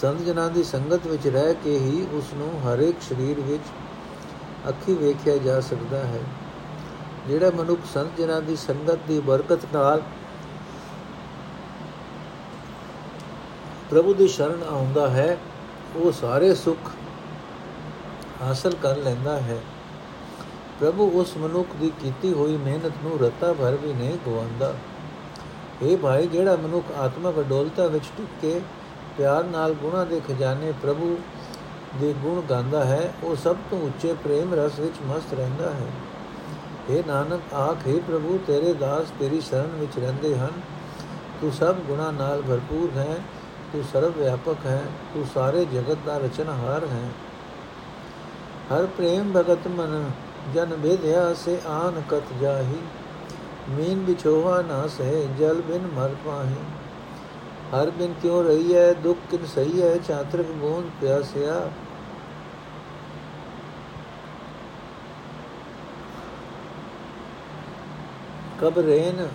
ਸੰਤ 0.00 0.20
ਜਨਾਂ 0.20 0.50
ਦੀ 0.50 0.62
ਸੰਗਤ 0.64 1.06
ਵਿੱਚ 1.06 1.26
ਰਹਿ 1.26 1.54
ਕੇ 1.54 1.78
ਹੀ 1.78 2.06
ਉਸ 2.12 2.32
ਨੂੰ 2.34 2.50
ਹਰ 2.62 2.78
ਇੱਕ 2.78 3.00
ਸਰੀਰ 3.02 3.40
ਵਿੱਚ 3.40 3.62
ਅੱਖੀ 4.68 4.94
ਵੇਖਿਆ 4.94 5.36
ਜਾ 5.36 5.60
ਸਕਦਾ 5.60 5.98
ਹੈ। 5.98 6.20
ਜਿਹੜਾ 7.28 7.50
ਮਨੁੱਖ 7.50 7.80
ਸੰਤ 7.94 8.16
ਜਨਾਂ 8.18 8.40
ਦੀ 8.42 8.56
ਸੰਗਤ 8.56 8.98
ਦੀ 9.08 9.18
ਬਰਕਤ 9.20 9.64
ਨਾਲ 9.72 10.02
ਪ੍ਰਭੂ 13.90 14.14
ਦੀ 14.14 14.28
ਸ਼ਰਨ 14.28 14.62
ਆਉਂਦਾ 14.70 15.08
ਹੈ, 15.08 15.36
ਉਹ 15.96 16.12
ਸਾਰੇ 16.12 16.54
ਸੁੱਖ 16.54 16.90
ਹਾਸਲ 18.42 18.74
ਕਰ 18.82 18.96
ਲੈਂਦਾ 18.96 19.36
ਹੈ। 19.40 19.60
ਪ੍ਰਭੂ 20.80 21.10
ਉਸ 21.10 21.36
ਮਨੁੱਖ 21.36 21.76
ਦੀ 21.80 21.92
ਕੀਤੀ 22.00 22.32
ਹੋਈ 22.32 22.56
ਮਿਹਨਤ 22.56 22.92
ਨੂੰ 23.02 23.18
ਰਤਾ 23.20 23.52
ਭਰ 23.52 23.74
ਵੀ 23.74 23.92
ਨਹੀਂ 23.92 24.18
ਗਵਾਉਂਦਾ 24.26 24.74
ਇਹ 25.82 25.96
ਭਾਈ, 25.96 26.26
ਜਿਹੜਾ 26.26 26.56
ਮਨੁੱਖ 26.56 26.92
ਆਤਮਕ 26.92 27.38
ਅਡੋਲਤਾ 27.40 27.86
ਵਿੱਚ 27.86 28.04
ਟਿਕ 28.16 28.26
ਕੇ 28.42 28.60
ਪਿਆਰ 29.18 29.44
ਨਾਲ 29.44 29.72
ਗੁਣਾ 29.72 30.04
ਦੇ 30.04 30.20
ਖਜ਼ਾਨੇ 30.28 30.72
ਪ੍ਰਭੂ 30.82 31.18
ਦੇ 32.00 32.14
ਗੁਣ 32.22 32.40
ਗਾਉਂਦਾ 32.40 32.84
ਹੈ, 32.84 33.14
ਉਹ 33.22 33.36
ਸਭ 33.36 33.56
ਤੋਂ 33.70 33.80
ਉੱਚੇ 33.80 34.14
ਪ੍ਰੇਮ 34.24 34.54
ਰਸ 34.54 34.78
ਵਿੱਚ 34.78 34.94
ਮਸਤ 35.06 35.34
ਰਹਿੰਦਾ 35.34 35.70
ਹੈ। 35.70 35.86
ਇਹ 36.90 37.02
ਨਾਨਕ, 37.06 37.54
ਆਖੇ 37.54 38.00
ਪ੍ਰਭੂ, 38.08 38.38
ਤੇਰੇ 38.46 38.72
ਦਾਸ 38.72 39.12
ਤੇਰੀ 39.18 39.40
ਸ਼ਰਨ 39.40 39.70
ਵਿੱਚ 39.74 39.98
ਰਹਿੰਦੇ 39.98 40.38
ਹਨ। 40.38 40.50
ਤੂੰ 41.40 41.52
ਸਭ 41.52 41.74
ਗੁਣਾ 41.74 42.10
ਨਾਲ 42.10 42.42
ਭਰਪੂਰ 42.42 42.98
ਹੈ, 42.98 43.16
ਤੂੰ 43.72 43.84
ਸਰਵ 43.92 44.12
ਵਿਆਪਕ 44.18 44.66
ਹੈ, 44.66 44.82
ਤੂੰ 45.14 45.26
ਸਾਰੇ 45.34 45.64
ਜਗਤ 45.64 45.98
ਦਾ 46.06 46.18
ਰਚਨਹਾਰ 46.18 46.84
ਹੈ। 46.84 47.08
ਹਰ 48.72 48.86
ਪ੍ਰੇਮ 48.86 49.32
ਭਗਤ 49.32 49.68
ਮਨ, 49.68 50.10
ਜਨ 50.54 50.76
ਬੇਧਿਆ 50.76 51.34
ਸੇ 51.34 51.58
ਆਨ 51.66 52.02
ਕਤ 52.08 52.32
ਜਾਹੀ। 52.40 52.78
ਮੀਨ 53.70 54.04
ਵਿਛੋਹਾ 54.04 54.62
ਨਾ 54.62 54.86
ਸਹਿ, 54.86 55.26
ਜਲ 55.38 55.60
ਬਿਨ 55.60 55.88
ਮਰ 55.94 56.10
ਪਾਹੀ। 56.26 56.54
ਹਰ 57.74 57.90
ਬਿਨ 57.90 58.14
ਕਿਉ 58.22 58.42
ਰਹੀ 58.42 58.74
ਹੈ 58.74 58.92
ਦੁੱਖ 58.92 59.18
ਕਿਨ 59.30 59.46
ਸਹੀ 59.46 59.82
ਹੈ 59.82 59.96
ਚਾਤਰਕ 59.96 60.46
ਬੂੰਦ 60.46 60.90
ਪਿਆਸਿਆ। 61.00 61.70
ਕਬ 68.60 68.78
ਰੇਨ, 68.78 69.28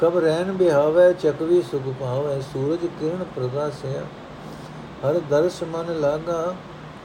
ਕਬ 0.00 0.18
ਰੈਨ 0.18 0.52
ਬਿਹਾਵੇ 0.52 1.12
ਚਕਵੀ 1.12 1.62
ਸੁਖ 1.62 1.82
ਪਾਵੇ 2.00 2.40
ਸੂਰਜ 2.40 2.86
ਕਿਰਨ 3.00 3.24
ਪ੍ਰਗਾਸਿਆ। 3.36 4.02
ਹਰ 5.04 5.20
ਦਰਸ 5.30 5.62
ਮਨ 5.62 6.00
ਲਾਗਾ, 6.00 6.54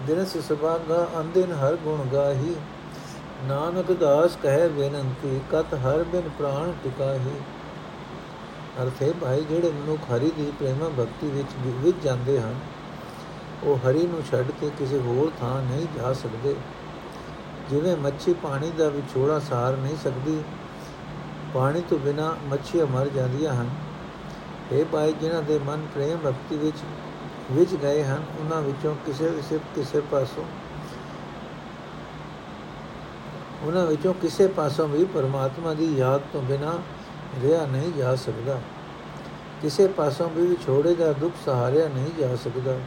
ਦਿਨਸ 0.08 0.38
ਸੁਭਾਗਾ 0.38 1.08
ਅੰਦਿਨ 1.20 1.52
ਹਰ 1.52 1.76
ਗੁਣ 1.76 2.06
ਗਾਹੀ। 2.14 2.56
ਨਾਨਕ 3.44 3.92
ਦਾਸ 3.92 4.38
ਕਹੇ 4.44 4.68
ਬੇਨੰਤੀ, 4.68 5.40
ਕਤ 5.52 5.74
ਹਰ 5.74 6.04
ਬਿਨ 6.04 6.30
ਪ੍ਰਾਣ 6.38 6.72
ਟਿਕਾਹੀ। 6.84 7.36
ਅਰਥ 8.80 9.02
ਹੈ 9.02 9.12
ਭਾਈ 9.22 9.42
ਜਿਹੜੇ 9.42 9.72
ਮਨੁੱਖ 9.72 10.12
ਹਰੀ 10.12 10.32
ਦੀ 10.32 10.52
ਪ੍ਰੇਮ 10.60 10.84
ਭਗਤੀ 10.90 11.28
ਵਿੱਚ 11.28 11.48
ਵਿਚ 11.66 11.96
ਜਾਂਦੇ 12.04 12.40
ਹਨ, 12.40 12.56
ਉਹ 13.64 13.78
ਹਰੀ 13.78 14.06
ਨੂੰ 14.08 14.22
ਛੱਡ 14.32 14.52
ਕੇ 14.52 14.70
ਕਿਸੇ 14.80 15.00
ਹੋਰ 15.00 15.32
ਥਾਂ 15.40 15.62
ਨਹੀਂ 15.62 15.88
ਜਾ 15.96 16.14
ਸਕਦੇ। 16.14 16.56
ਜਿਵੇਂ 17.70 17.96
ਮੱਛੀ 17.98 18.34
ਪਾਣੀ 18.34 18.72
ਦਾ 18.72 18.90
ਵਿਛੋੜਾ 18.90 19.40
ਸਾਰ 19.40 19.78
ਨਹੀਂ 19.78 19.98
ਸਕਦੀ, 20.04 20.42
ਪਾਣੀ 21.54 21.82
ਤੋਂ 21.82 22.00
ਬਿਨਾ 22.00 22.36
ਮੱਛੀਆਂ 22.46 22.86
ਮਰ 22.86 23.08
ਜਾਂਦੀਆਂ 23.08 23.54
ਹਨ। 23.54 23.70
ਇਹ 24.72 24.86
ਭਾਈ, 24.86 25.14
ਜਿਨ੍ਹਾਂ 25.14 25.42
ਦੇ 25.42 25.60
ਮਨ 25.60 25.86
ਪ੍ਰੇਮ 25.94 26.18
ਭਗਤੀ 26.18 26.58
ਵਿੱਚ 26.58 26.78
ਵਿਚ 27.52 27.76
ਗਏ 27.76 28.04
ਹਨ 28.04 28.24
ਉਹਨਾਂ 28.40 28.62
ਵਿੱਚੋਂ 28.62 28.96
ਕਿਸੇ 29.06 29.30
ਕਿਸੇ 29.30 29.60
ਕਿਸੇ 29.76 30.02
ਪਾਸੋਂ 30.02 30.44
ਉਹਨਾਂ 33.64 33.86
ਵਿੱਚੋਂ 33.86 34.14
ਕਿਸੇ 34.14 34.48
ਪਾਸੋਂ 34.48 34.88
ਵੀ 34.88 35.06
ਪਰਮਾਤਮਾ 35.06 35.74
ਦੀ 35.74 35.96
ਯਾਦ 35.98 36.22
ਤੋਂ 36.34 36.42
ਬਿਨਾ 36.42 36.80
ਰਿਹਾ 37.42 37.66
ਨਹੀਂ 37.66 37.92
ਜਾ 37.94 38.16
ਸਕਦਾ। 38.16 38.62
ਕਿਸੇ 39.62 39.88
ਪਾਸੋਂ 39.88 40.30
ਵੀ 40.30 40.48
ਵਿਛੋੜੇ 40.48 40.96
ਦਾ 40.96 41.14
ਦੁੱਖ 41.14 41.36
ਸਹਾਰਿਆ 41.46 41.88
ਨਹੀਂ 41.88 42.12
ਜਾ 42.20 42.36
ਸਕਦਾ। 42.36 42.78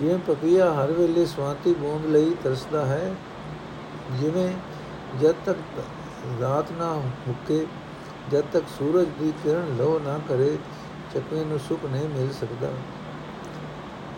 ਜਿਵੇਂ 0.00 0.18
ਪਪੀਆ 0.18 0.72
ਹਰ 0.72 0.92
ਵੇਲੇ 0.92 1.26
ਸਵਾਤੀ 1.26 1.74
ਬੂੰਦ 1.74 2.06
ਲਈ 2.06 2.34
ਤਰਸਦਾ 2.44 2.86
ਹੈ, 2.86 3.14
ਜਿਵੇਂ 4.20 4.52
ਜਦ 5.20 5.34
ਤੱਕ 5.46 5.58
ਰਾਤ 6.40 6.72
ਨਾ 6.72 6.92
ਮੁੱਕੇ, 7.28 7.66
ਜਦ 8.30 8.44
ਤੱਕ 8.52 8.64
ਸੂਰਜ 8.78 9.08
ਦੀ 9.20 9.32
ਕਿਰਨ 9.44 9.76
ਲੋ 9.78 10.00
ਨਾ 10.04 10.20
ਕਰੇ 10.28 10.58
ਚੱਕੇ 11.14 11.44
ਨੂੰ 11.44 11.58
ਸੁਖ 11.58 11.84
ਨਹੀਂ 11.84 12.08
ਮਿਲ 12.08 12.32
ਸਕਦਾ। 12.32 12.68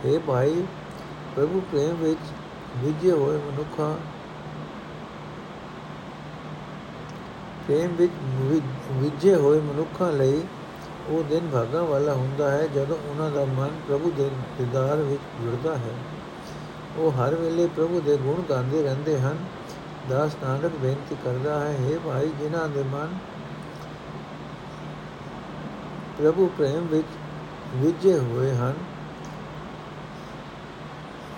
اے 0.07 0.21
ਭਾਈ, 0.27 0.63
ਪ੍ਰਭੂ 1.37 1.61
ਪ੍ਰੇਮ 1.61 1.95
ਵਿੱਚ 1.95 2.21
ਵਿਜੇ 2.77 3.11
ਹੋਏ 3.11 3.37
ਮਨੁੱਖਾਂ 3.37 3.95
ਪ੍ਰੇਮ 7.67 7.95
ਵਿੱਚ 7.97 8.13
ਵਿਜੇ 8.93 9.35
ਹੋਏ 9.35 9.61
ਮਨੁੱਖਾਂ 9.61 10.13
ਲਈ 10.13 10.43
ਉਹ 11.09 11.23
ਦਿਨ 11.25 11.49
ਭਾਗਾਂ 11.53 11.83
ਵਾਲਾ 11.83 12.13
ਹੁੰਦਾ 12.15 12.51
ਹੈ, 12.51 12.67
ਜਦੋਂ 12.67 12.97
ਉਹਨਾਂ 13.11 13.31
ਦਾ 13.31 13.45
ਮਨ 13.45 13.71
ਪ੍ਰਭੂ 13.89 14.13
ਦੇ 14.17 14.29
ਦੀਦਾਰ 14.59 14.97
ਵਿੱਚ 14.97 15.23
ਜੁੜਦਾ 15.43 15.77
ਹੈ। 15.77 15.95
ਉਹ 16.97 17.13
ਹਰ 17.13 17.35
ਵੇਲੇ 17.35 17.67
ਪ੍ਰਭੂ 17.67 18.01
ਦੇ 18.01 18.17
ਗੁਣ 18.17 18.43
ਗਾਉਂਦੇ 18.49 18.83
ਰਹਿੰਦੇ 18.83 19.19
ਹਨ। 19.21 19.37
ਦਾਸ 20.09 20.37
ਨਾਨਕ 20.43 20.73
ਬੇਨਤੀ 20.77 21.17
ਕਰਦਾ 21.25 21.59
ਹੈ 21.61 21.77
हे 21.81 21.99
ਭਾਈ, 22.05 22.31
ਜਿਨ੍ਹਾਂ 22.41 22.69
ਦੇ 22.69 22.83
ਮਨ 22.83 23.15
ਪ੍ਰਭੂ 26.19 26.51
ਪ੍ਰੇਮ 26.59 26.87
ਵਿੱਚ 26.87 27.07
ਵਿਜੇ 27.75 28.19
ਹੋਏ 28.19 28.55
ਹਨ, 28.55 28.75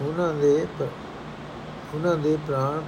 ਉਹਨਾਂ 0.03 0.33
ਦੇ 0.35 0.67
ਉਹਨਾਂ 1.95 2.17
ਦੇ 2.17 2.37
ਪ੍ਰਾਣ 2.47 2.81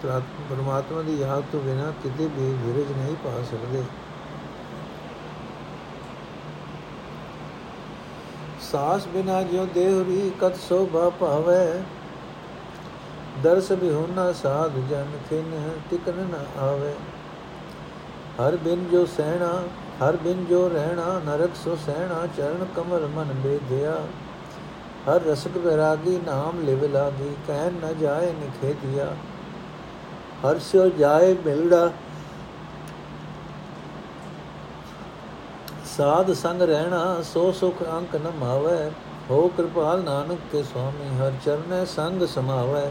ਪਰਮਾਤਮਾ 0.51 1.03
ਦੀ 1.03 1.17
ਯਾਦ 1.21 1.45
ਤੋਂ 1.53 1.61
ਬਿਨਾ 1.61 1.93
ਕਿਤੇ 2.03 2.27
ਵੀ 2.27 2.53
ਧੀਰਜ 2.65 2.93
ਨਹੀਂ 2.97 3.17
ਪਾ 3.17 3.43
ਸਕਦੇ। 3.43 3.83
ਸਾਸ 8.63 9.07
ਬਿਨਾ 9.07 9.43
ਜਿਉ 9.43 9.67
ਦੇਹਰੀ 9.75 10.31
ਕਤ 10.41 10.57
ਸੋਭਾ 10.57 11.11
ਭਾਵੇ। 11.11 11.83
ਦਰਸ 13.43 13.71
ਵੀ 13.73 13.91
ਹੋਣਾ 13.91 14.33
ਸਾਧ 14.33 14.79
ਜਨ 14.91 15.07
ਕਿਨ 15.31 15.71
ਟਿਕਨ 15.91 16.17
ਨ 16.33 16.45
ਆਵੇ। 16.61 16.95
ਹਰ 18.41 18.57
ਬਿਨ 18.57 18.89
ਜੋ 18.89 19.05
ਸਹਿਣਾ, 19.07 19.63
ਹਰ 20.01 20.17
ਬਿਨ 20.17 20.45
ਜੋ 20.45 20.69
ਰਹਿਣਾ, 20.69 21.21
ਨਰਕ 21.27 21.51
ਸੋ 21.65 21.77
ਸਹਿਣਾ, 21.77 22.27
ਚਰਨ 22.37 22.67
ਕਮਲ 22.77 23.07
ਮਨ 23.07 23.33
ਬੇਧਿਆ 23.35 23.97
ਹਰ 25.09 25.23
ਰਸਕ 25.23 25.57
ਵਿਰਾਗੀ 25.57 26.19
ਨਾਮ 26.27 26.61
ਲਿਵ 26.61 26.85
ਲਾਗੀ 26.93 27.35
ਕਹਿ 27.47 27.71
ਨ 27.71 27.95
ਜਾਏ 27.99 28.33
ਨਿਖੇਦਿਆ 28.33 29.07
ਹਰ 30.45 30.59
ਸੋ 30.59 30.89
ਜਾਏ 30.89 31.35
ਮਿਲੜਾ। 31.47 31.91
ਸਾਧ 35.97 36.33
ਸੰਗ 36.33 36.63
ਰਹਿਣਾ 36.63 37.23
ਸੋ 37.23 37.51
ਸੁਖ 37.53 37.83
ਅੰਕ 37.83 38.17
ਨ 38.17 38.31
ਮਾਵੇ। 38.37 38.91
ਹੋ 39.31 39.49
ਕਿਰਪਾਲ 39.49 40.03
ਨਾਨਕ 40.03 40.41
ਕੇ 40.53 40.63
ਸੁਆਮੀ 40.63 41.09
ਹਰ 41.19 41.33
ਚਰਨੈ 41.45 41.85
ਸੰਗ 41.85 42.23
ਸਮਾਵੇ। 42.27 42.91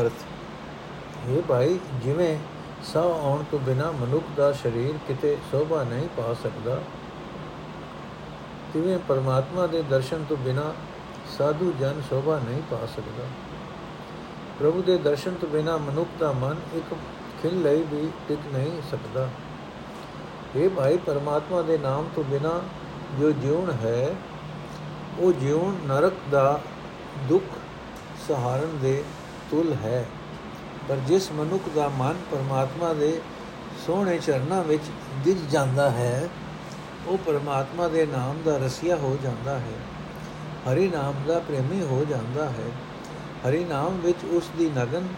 ਅਰਥ 0.00 1.28
ਇਹ 1.28 1.42
ਭਾਈ, 1.42 1.78
ਜਿਵੇਂ 2.04 2.36
ਸਾਹ 2.84 3.02
ਆਉਣ 3.02 3.42
ਤੋਂ 3.50 3.58
ਬਿਨਾ 3.58 3.90
ਮਨੁੱਖ 3.90 4.24
ਦਾ 4.36 4.52
ਸਰੀਰ 4.52 4.94
ਕਿਤੇ 5.08 5.36
ਸ਼ੋਭਾ 5.50 5.82
ਨਹੀਂ 5.84 6.08
ਪਾ 6.16 6.34
ਸਕਦਾ। 6.42 6.78
ਤਿਵੇਂ 8.72 8.98
ਪਰਮਾਤਮਾ 8.98 9.66
ਦੇ 9.66 9.82
ਦਰਸ਼ਨ 9.82 10.24
ਤੋਂ 10.28 10.36
ਬਿਨਾ 10.36 10.74
ਸਾਧੂ 11.38 11.72
ਜਨ 11.80 12.00
ਸ਼ੋਭਾ 12.08 12.38
ਨਹੀਂ 12.38 12.62
ਪਾ 12.70 12.86
ਸਕਦਾ? 12.96 13.24
ਪ੍ਰਭੂ 14.58 14.82
ਦੇ 14.82 14.98
ਦਰਸ਼ਨ 14.98 15.34
ਤੋਂ 15.34 15.48
ਬਿਨਾ 15.48 15.76
ਮਨੁੱਖ 15.76 16.10
ਦਾ 16.20 16.32
ਮਨ 16.32 16.56
ਇੱਕ 16.74 16.94
ਖਿਲ 17.42 17.62
ਲਈ 17.62 17.82
ਵੀ 17.82 18.08
ਟਿਕ 18.28 18.38
ਨਹੀਂ 18.52 18.82
ਸਕਦਾ। 18.90 19.28
ਇਹ 20.56 20.70
ਭਾਈ, 20.70 20.96
ਪਰਮਾਤਮਾ 20.96 21.62
ਦੇ 21.62 21.78
ਨਾਮ 21.78 22.08
ਤੋਂ 22.16 22.24
ਬਿਨਾ 22.24 22.60
ਜੋ 23.20 23.32
ਜੀਵਨ 23.32 23.70
ਹੈ, 23.70 24.14
ਉਹ 25.18 25.32
ਜੀਵਨ 25.32 25.76
ਨਰਕ 25.86 26.12
ਦਾ 26.30 26.60
ਦੁੱਖ 27.28 27.44
ਸਹਾਰਨ 28.28 28.78
ਦੇ 28.78 29.04
ਤੁਲ 29.50 29.72
ਹੈ। 29.72 30.06
ਪਰ 30.88 30.96
ਜਿਸ 30.96 31.32
ਮਨੁੱਖ 31.32 31.62
ਦਾ 31.74 31.88
ਮਨ 31.88 32.14
ਪਰਮਾਤਮਾ 32.30 32.92
ਦੇ 32.92 33.20
ਸੋਹਣੇ 33.86 34.18
ਚਰਨਾਂ 34.18 34.64
ਵਿੱਚ 34.64 34.82
ਗਿਜ 35.26 35.38
ਜਾਂਦਾ 35.50 35.90
ਹੈ 35.90 36.28
ਉਹ 37.06 37.18
ਪਰਮਾਤਮਾ 37.18 37.88
ਦੇ 37.88 38.06
ਨਾਮ 38.06 38.38
ਦਾ 38.44 38.56
ਰਸੀਆ 38.56 38.96
ਹੋ 38.96 39.18
ਜਾਂਦਾ 39.22 39.58
ਹੈ। 39.58 39.78
ਹਰੀ 40.72 40.88
ਨਾਮ 40.88 41.14
ਦਾ 41.26 41.38
ਪ੍ਰੇਮੀ 41.38 41.82
ਹੋ 41.82 42.04
ਜਾਂਦਾ 42.10 42.44
ਹੈ। 42.44 42.70
ਹਰੀ 43.48 43.64
ਨਾਮ 43.64 44.00
ਵਿੱਚ 44.00 44.24
ਉਸ 44.30 44.50
ਦੀ 44.58 44.70
ਨਗਨ, 44.76 45.08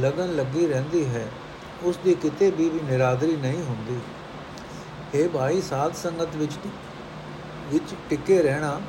ਲਗਨ 0.00 0.36
ਲੱਗੀ 0.36 0.66
ਰਹਿੰਦੀ 0.66 1.06
ਹੈ। 1.06 1.28
ਉਸ 1.82 1.98
ਦੀ 2.04 2.14
ਕਿਤੇ 2.14 2.50
ਵੀ 2.50 2.68
ਵੀ 2.68 2.80
ਨਿਰਾਦਰੀ 2.90 3.36
ਨਹੀਂ 3.36 3.64
ਹੁੰਦੀ। 3.64 3.98
ਇਹ 5.14 5.28
ਭਾਈ, 5.28 5.60
ਸਾਧ 5.60 5.92
ਸੰਗਤ 5.92 6.36
ਵਿੱਚ 6.36 6.52
ਵਿੱਚ 7.68 7.94
ਟਿਕੇ 8.10 8.42
ਰਹਿਣਾ 8.42 8.80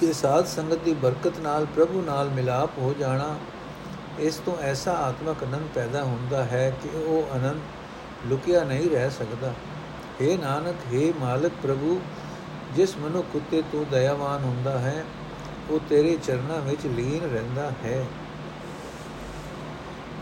ਤੇ 0.00 0.12
ਸਾਧ 0.12 0.46
ਸੰਗਤ 0.46 0.78
ਦੀ 0.78 0.94
ਬਰਕਤ 0.94 1.38
ਨਾਲ, 1.38 1.64
ਪ੍ਰਭੂ 1.64 2.02
ਨਾਲ 2.02 2.28
ਮਿਲਾਪ 2.28 2.70
ਹੋ 2.78 2.94
ਜਾਣਾ, 2.98 3.38
ਇਸ 4.18 4.36
ਤੋਂ 4.36 4.56
ਐਸਾ 4.56 4.92
ਆਤਮਕ 4.92 5.44
ਅਨੰਦ 5.44 5.68
ਪੈਦਾ 5.74 6.02
ਹੁੰਦਾ 6.02 6.44
ਹੈ 6.44 6.70
ਕਿ 6.82 6.88
ਉਹ 6.88 7.36
ਅਨੰਦ 7.36 7.60
ਲੁਕਿਆ 8.26 8.64
ਨਹੀਂ 8.64 8.90
ਰਹਿ 8.90 9.10
ਸਕਦਾ। 9.10 9.54
हे 10.20 10.36
ਨਾਨਕ 10.40 10.76
हे 10.92 11.12
ਮਾਲਕ 11.20 11.52
ਪ੍ਰਭੂ, 11.62 12.00
ਜਿਸ 12.74 12.96
ਮਨੁੱਖ 12.96 13.36
ਉਤੇ 13.36 13.62
ਤੂੰ 13.72 13.84
ਦਇਆਵਾਨ 13.90 14.44
ਹੁੰਦਾ 14.44 14.78
ਹੈ, 14.78 15.04
ਉਹ 15.70 15.80
ਤੇਰੇ 15.88 16.16
ਚਰਨਾਂ 16.16 16.60
ਵਿੱਚ 16.60 16.86
ਲੀਨ 16.86 17.24
ਰਹਿੰਦਾ 17.24 17.70
ਹੈ। 17.84 18.04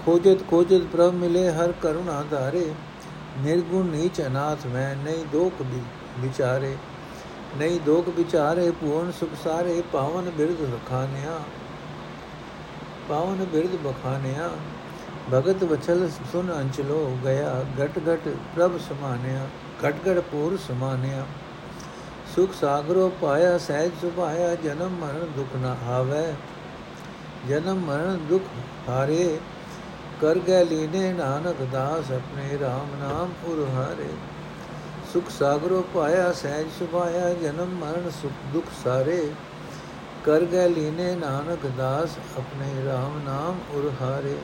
ਖੋਜਤ 0.04 0.42
ਖੋਜਤ 0.50 0.82
ਪ੍ਰਭ 0.92 1.14
ਮਿਲੇ 1.14 1.50
ਹਰ 1.50 1.72
ਕਰੁਣਾ 1.72 2.22
ਧਾਰੇ 2.30 2.72
ਨਿਰਗੁਣ 3.38 3.86
ਨੀਚ 3.86 4.20
ਅਨਾਥ 4.22 4.66
ਮੈਂ 4.66 4.94
ਨਹੀਂ 4.96 5.24
ਦੋਖ 5.32 5.62
ਵਿਚਾਰੇ, 6.20 6.76
ਨਹੀਂ 7.58 7.80
ਦੋਖ 7.80 8.08
ਵਿਚਾਰੇ 8.08 8.70
ਪੂਰਨ 8.70 9.10
ਸੁਖ 9.12 9.30
ਸਾਰੇ 9.44 9.82
ਪਾਵਨ 9.92 10.30
ਬਿਰਧ 10.30 10.60
ਰਖਾਨਿਆ 10.64 11.40
ਪਾਵਨ 13.08 13.44
ਬਿਰਧ 13.44 13.76
ਬਖਾਨਿਆ 13.84 14.50
ਭਗਤ 15.32 15.64
ਵਚਲ 15.64 16.08
ਸੁਨ 16.32 16.52
ਅੰਚਲੋ 16.52 17.18
ਗਿਆ, 17.24 17.64
ਘਟ 17.80 17.98
ਘਟ 17.98 18.28
ਪ੍ਰਭ 18.54 18.78
ਸਮਾਨਿਆ। 18.78 19.46
ਘਟ 19.88 19.94
ਘਟ 19.94 20.18
ਪੂਰ 20.18 20.56
ਸਮਾਨਿਆ। 20.56 21.24
ਸੁਖ 22.36 22.54
ਸਾਗਰੋ 22.60 23.12
ਪਾਇਆ, 23.20 23.58
ਸਹਿਜ 23.58 23.92
ਸੁਭਾਇਆ, 24.00 24.54
ਜਨਮ 24.54 24.90
ਮਰਨ 24.90 25.32
ਦੁਖ 25.36 25.56
ਨਾ 25.56 25.76
ਆਵੇ। 25.86 26.34
ਜਨਮ 27.48 27.76
ਮਰਨ 27.76 28.18
ਦੁਖ 28.28 28.42
ਹਾਰੇ 28.88 29.38
ਕਰ 30.20 30.38
ਗਏ 30.38 30.64
ਲੀਨੇ 30.64 31.12
ਨਾਨਕ 31.12 31.62
ਦਾਸ 31.72 32.12
ਆਪਣੇ 32.12 32.58
RAM 32.62 33.00
ਨਾਮ 33.00 33.32
ਉਰ 33.44 33.68
ਹਾਰੇ। 33.74 34.08
ਸੁਖ 35.12 35.30
ਸਾਗਰੋ 35.30 35.84
ਪਾਇਆ, 35.94 36.32
ਸਹਿਜ 36.32 36.66
ਸੁਭਾਇਆ, 36.78 37.34
ਜਨਮ 37.34 37.68
ਮਰਨ 37.68 38.10
ਸੁਖ 38.10 38.32
ਦੁਖ 38.52 38.64
ਸਾਰੇ। 38.84 39.30
ਕਰ 40.24 40.40
ਗਏ 40.40 40.68
ਲੀਨੇ 40.68 41.14
ਨਾਨਕ 41.14 41.66
ਦਾਸ 41.66 42.10
ਆਪਣੇ 42.38 42.70
RAM 42.86 43.24
ਨਾਮ 43.24 43.58
ਉਰ 43.70 43.92
ਹਾਰੇ। 44.02 44.36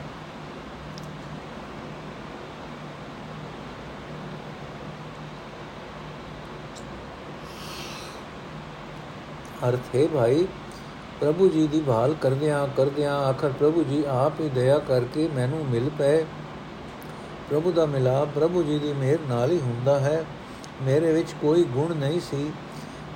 ਅਰਥ 9.67 9.95
ਹੈ 9.95 10.07
ਭਾਈ, 10.07 10.47
ਪ੍ਰਭੂ 11.19 11.49
ਜੀ 11.49 11.67
ਦੀ 11.67 11.81
ਭਾਲ 11.81 12.13
ਕਰਦਿਆਂ 12.13 12.67
ਕਰਦਿਆਂ 12.77 13.19
ਆਖਰ 13.19 13.49
ਪ੍ਰਭੂ 13.49 13.83
ਜੀ 13.83 14.03
ਆਪ 14.07 14.33
ਹੀ 14.39 14.49
ਦਇਆ 14.49 14.79
ਕਰਕੇ 14.79 15.27
ਮੈਨੂੰ 15.27 15.65
ਮਿਲ 15.65 15.89
ਪਏ। 15.97 16.23
ਪ੍ਰਭੂ 17.49 17.71
ਦਾ 17.71 17.85
ਮਿਲਾਪ 17.85 18.27
ਪ੍ਰਭੂ 18.35 18.63
ਜੀ 18.63 18.79
ਦੀ 18.79 18.93
ਮਿਹਰ 18.93 19.17
ਨਾਲ 19.29 19.51
ਹੀ 19.51 19.59
ਹੁੰਦਾ 19.61 19.99
ਹੈ। 19.99 20.25
ਮੇਰੇ 20.81 21.13
ਵਿੱਚ 21.13 21.27
ਕੋਈ 21.41 21.63
ਗੁਣ 21.63 21.95
ਨਹੀਂ 21.95 22.19
ਸੀ। 22.19 22.51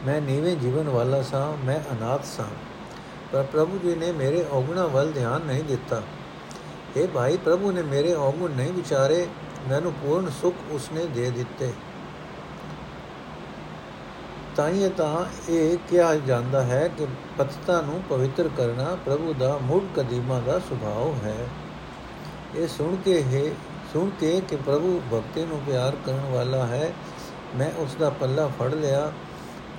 ਮੈਂ 0.05 0.21
ਨੀਵੇਂ 0.21 0.55
ਜੀਵਨ 0.55 0.89
ਵਾਲਾ 0.89 1.21
ਸਾਂ, 1.21 1.65
ਮੈਂ 1.65 1.79
ਅਨਾਥ 1.79 2.25
ਸਾਂ। 2.25 2.45
ਪਰ 3.31 3.43
ਪ੍ਰਭੂ 3.43 3.79
ਜੀ 3.83 3.95
ਨੇ 3.95 4.11
ਮੇਰੇ 4.11 4.45
ਔਗਣਾ 4.51 4.85
ਵੱਲ 4.85 5.11
ਧਿਆਨ 5.11 5.41
ਨਹੀਂ 5.41 5.63
ਦਿੱਤਾ। 5.63 6.01
ਇਹ 6.97 7.07
ਭਾਈ, 7.07 7.37
ਪ੍ਰਭੂ 7.37 7.71
ਨੇ 7.71 7.81
ਮੇਰੇ 7.81 8.13
ਔਗਣ 8.13 8.49
ਨਹੀਂ 8.49 8.73
ਵਿਚਾਰੇ, 8.73 9.27
ਮੈਨੂੰ 9.69 9.93
ਪੂਰਨ 9.93 10.29
ਸੁਖ 10.29 10.55
ਉਸਨੇ 10.71 11.05
ਦੇ 11.05 11.29
ਦਿੱਤੇ। 11.29 11.73
ਤਾਈਏ 14.55 14.89
ਤਾਂ 14.89 15.25
ਇਹ 15.49 15.77
ਕਿਹਾ 15.89 16.15
ਜਾਂਦਾ 16.15 16.63
ਹੈ 16.63 16.89
ਕਿ 16.97 17.07
ਪਤਤਾ 17.37 17.81
ਨੂੰ 17.81 18.03
ਪਵਿੱਤਰ 18.09 18.49
ਕਰਨਾ 18.57 18.97
ਪ੍ਰਭੂ 19.05 19.33
ਦਾ 19.39 19.57
ਮੁੜ 19.61 19.83
ਕਦੀਮਾ 19.95 20.39
ਦਾ 20.39 20.59
ਸੁਭਾਅ 20.59 21.27
ਹੈ। 21.27 21.47
ਇਹ 22.55 22.67
ਸੁਣ 22.67 22.95
ਕੇ 22.95 23.23
ਹੈ, 23.23 23.55
ਸੁਣ 23.93 24.09
ਕੇ 24.19 24.41
ਕਿ 24.49 24.55
ਪ੍ਰਭੂ 24.55 25.01
ਭਗਤੇ 25.13 25.45
ਨੂੰ 25.45 25.61
ਪਿਆਰ 25.67 25.95
ਕਰਨ 26.05 26.29
ਵਾਲਾ 26.31 26.65
ਹੈ, 26.65 26.93
ਮੈਂ 27.55 27.71
ਉਸ 27.77 27.95
ਦਾ 27.95 28.09
ਪੱਲਾ 28.09 28.47
ਫੜ 28.47 28.73
ਲਿਆ 28.73 29.11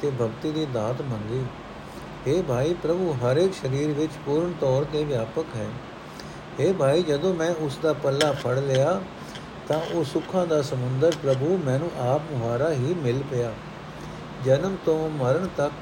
ਤੇ 0.03 0.11
ਭਗਤੀ 0.11 0.51
ਦੀ 0.51 0.67
ਦਾਤ 0.75 1.03
ਮੰਗੀ। 1.03 1.45
हे 2.27 2.43
ਭਾਈ 2.43 2.75
ਪ੍ਰਭੂ, 2.75 3.17
ਹਰ 3.23 3.37
ਇੱਕ 3.37 3.55
ਸਰੀਰ 3.55 3.91
ਵਿੱਚ 3.91 4.13
ਪੂਰਨ 4.27 4.53
ਤੌਰ 4.61 4.87
ਤੇ 4.93 5.05
ਵਿਆਪਕ 5.05 5.45
ਹੈ। 5.57 5.67
हे 6.61 6.75
ਭਾਈ, 6.75 7.03
ਜਦੋਂ 7.03 7.35
ਮੈਂ 7.35 7.51
ਉਸ 7.51 7.79
ਦਾ 7.83 7.93
ਪੱਲਾ 7.93 8.33
ਫੜ 8.33 8.59
ਲਿਆ, 8.59 9.01
ਤਾਂ 9.69 9.81
ਉਹ 9.93 10.05
ਸੁੱਖਾਂ 10.05 10.47
ਦਾ 10.47 10.63
ਸਮੁੰਦਰ 10.63 11.13
ਪ੍ਰਭੂ 11.23 11.59
ਮੈਨੂੰ 11.65 11.91
ਆਪ 11.99 12.23
ਮੁਹਾਰਾ 12.33 12.73
ਹੀ 12.73 12.95
ਮਿਲ 12.95 13.23
ਪਿਆ। 13.31 13.53
ਜਨਮ 14.45 14.77
ਤੋਂ 14.87 15.11
ਮਰਨ 15.11 15.49
ਤੱਕ 15.57 15.73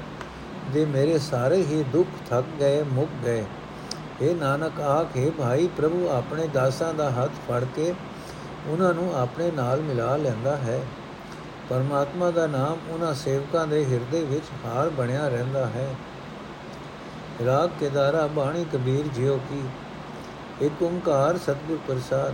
ਦੇ 0.73 0.85
ਮੇਰੇ 0.85 1.19
ਸਾਰੇ 1.19 1.57
ਹੀ 1.57 1.83
ਦੁੱਖ 1.83 2.29
ਥੱਕ 2.29 2.45
ਗਏ, 2.59 2.83
ਮੁੱਕ 2.83 3.11
ਗਏ। 3.25 3.45
ਇਹ 4.21 4.35
ਨਾਨਕ, 4.35 4.81
ਆਖੇ 4.81 5.29
ਭਾਈ, 5.29 5.69
ਪ੍ਰਭੂ 5.77 6.09
ਆਪਣੇ 6.09 6.47
ਦਾਸਾਂ 6.47 6.93
ਦਾ 6.93 7.11
ਹੱਥ 7.11 7.29
ਫੜ 7.29 7.63
ਕੇ 7.75 7.93
ਉਹਨਾਂ 8.67 8.93
ਨੂੰ 8.93 9.19
ਆਪਣੇ 9.21 9.51
ਨਾਲ 9.51 9.81
ਮਿਲਾ 9.81 10.15
ਲੈਂਦਾ 10.15 10.57
ਹੈ। 10.57 10.81
ਪਰਮਾਤਮਾ 11.69 12.31
ਦਾ 12.31 12.47
ਨਾਮ 12.47 12.77
ਉਹਨਾਂ 12.89 13.13
ਸੇਵਕਾਂ 13.13 13.67
ਦੇ 13.67 13.85
ਹਿਰਦੇ 13.85 14.23
ਵਿੱਚ 14.23 14.45
ਹਾਰ 14.65 14.89
ਬਣਿਆ 14.89 15.27
ਰਹਿੰਦਾ 15.27 15.65
ਹੈ। 15.65 15.95
ਰਾਗ 17.45 17.69
ਕੇਦਾਰਾ, 17.79 18.27
ਬਾਣੀ 18.27 18.65
ਕਬੀਰ, 18.73 19.07
ਜਿਉ 19.07 19.37
ਕੀ। 19.37 19.61
ਇੱਕ 20.65 20.83
ਓੰਕਾਰ 20.83 21.37
ਸਤਿਗੁਰ 21.37 21.77
ਪ੍ਰਸਾਦ। 21.87 22.33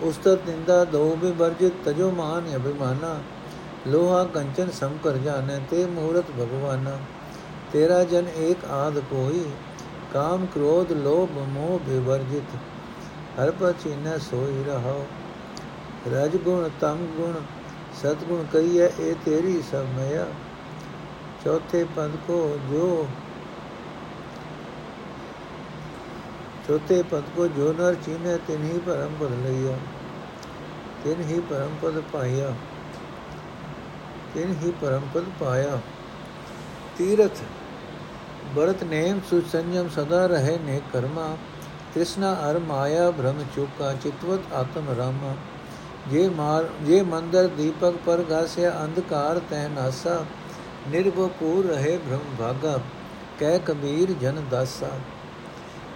ਉਸਤਤ 0.00 0.38
ਨਿੰਦਾ, 0.48 0.84
ਦੋ 0.84 1.18
ਵੀ 1.22 1.30
ਵਰਜਿਤ, 1.30 1.72
ਤਜੋ 1.84 2.10
ਮਾਨ 2.10 2.56
ਅਭਿਮਾਨਾ। 2.56 3.18
ਲੋਹਾ 3.88 4.24
ਕੰਚਨ 4.24 4.70
ਸਮ 4.70 4.96
ਕਰ 5.04 5.16
ਜਾਣੇ 5.16 5.58
ਤੇ 5.70 5.84
ਮੂਰਤ 5.86 6.30
ਭਗਵਾਨਾ 6.30 6.98
ਤੇਰਾ 7.72 8.02
ਜਨ 8.04 8.28
ਏਕ 8.38 8.64
ਆਦ 8.72 8.98
ਕੋਈ 9.10 9.44
ਕਾਮ 10.12 10.46
ਕ੍ਰੋਧ 10.46 10.92
ਲੋਭ 10.94 11.38
ਮੋਹ 11.48 11.78
ਬਿਵਰਜਿਤ 11.78 12.56
ਹਰ 13.38 13.50
ਪਚਿਨ 13.50 14.18
ਸੋਈ 14.20 14.64
ਰਹਾਓ 14.64 15.04
ਰਜ 16.08 16.36
ਗੁਣ 16.36 16.68
ਤਮ 16.80 17.06
ਗੁਣ 17.16 17.34
ਸਤ 17.94 18.24
ਗੁਣ 18.24 18.44
ਕਹੀਏ 18.52 18.88
ਇਹ 19.00 19.14
ਤੇਰੀ 19.24 19.60
ਸਭ 19.62 19.86
ਮਇਆ 19.96 20.26
ਚੌਥੇ 21.44 21.84
ਪਦ 21.96 22.16
ਕੋ 22.26 22.38
ਜੋ 22.70 23.06
ਚੌਥੇ 26.68 27.02
ਪਦ 27.02 27.28
ਕੋ 27.36 27.46
ਜੋ 27.48 27.72
ਨਰ 27.72 27.94
ਚੀਨੇ 28.04 28.36
ਤਿਨ 28.46 28.64
ਹੀ 28.64 28.78
ਪਰਮ 28.78 29.14
ਪਦ 29.20 29.32
ਲਈਆ 29.44 29.76
ਤਿਨ 31.04 31.22
ਹੀ 31.22 31.40
ਪਰਮ 31.40 31.76
ਪਦ 31.82 32.00
ਪਾਇਆ 32.12 32.54
ਤਿਨ 34.38 34.54
ਹੀ 34.62 34.72
ਪਰਮ 34.80 35.02
ਪਦ 35.14 35.24
ਪਾਇਆ। 35.40 35.78
ਤੀਰਥ 36.98 37.40
ਬਰਤ 38.54 38.82
ਨੇਮ 38.84 39.20
ਸੁ 39.30 39.40
ਸੰਜਮ 39.52 39.88
ਸਦਾ 39.88 40.26
ਰਹੇ 40.26 40.58
ਨੇ 40.58 40.80
ਕਰਮਾ। 40.92 41.36
ਤ੍ਰਿਸ਼ਨਾ 41.94 42.50
ਅਰ 42.50 42.58
ਮਾਇਆ 42.58 43.10
ਭ੍ਰਮ 43.10 43.42
ਚੁਕਾ, 43.56 43.92
ਚਿਤਵਤ 43.92 44.52
ਆਤਮ 44.52 44.90
ਰਾਮਾ। 44.98 45.34
ਜੇ 46.08 46.28
ਮਾਰ, 46.28 46.68
ਜੇ 46.82 47.02
ਮੰਦਰ 47.02 47.46
ਦੀਪਕ 47.46 47.94
ਪਰ 48.06 48.22
ਗਾਸਿਆ, 48.22 48.84
ਅੰਧਕਾਰ 48.84 49.40
ਤੈ 49.50 49.68
ਨਾਸਾ। 49.68 50.24
ਨਿਰਭਉ 50.88 51.28
ਰਹੇ 51.66 51.96
ਭ੍ਰਮ 51.96 52.36
ਭਾਗਾ, 52.38 52.78
ਕਹਿ 53.38 53.58
ਕਬੀਰ 53.58 54.12
ਜਨ 54.12 54.42
ਦਾਸਾ। 54.50 54.90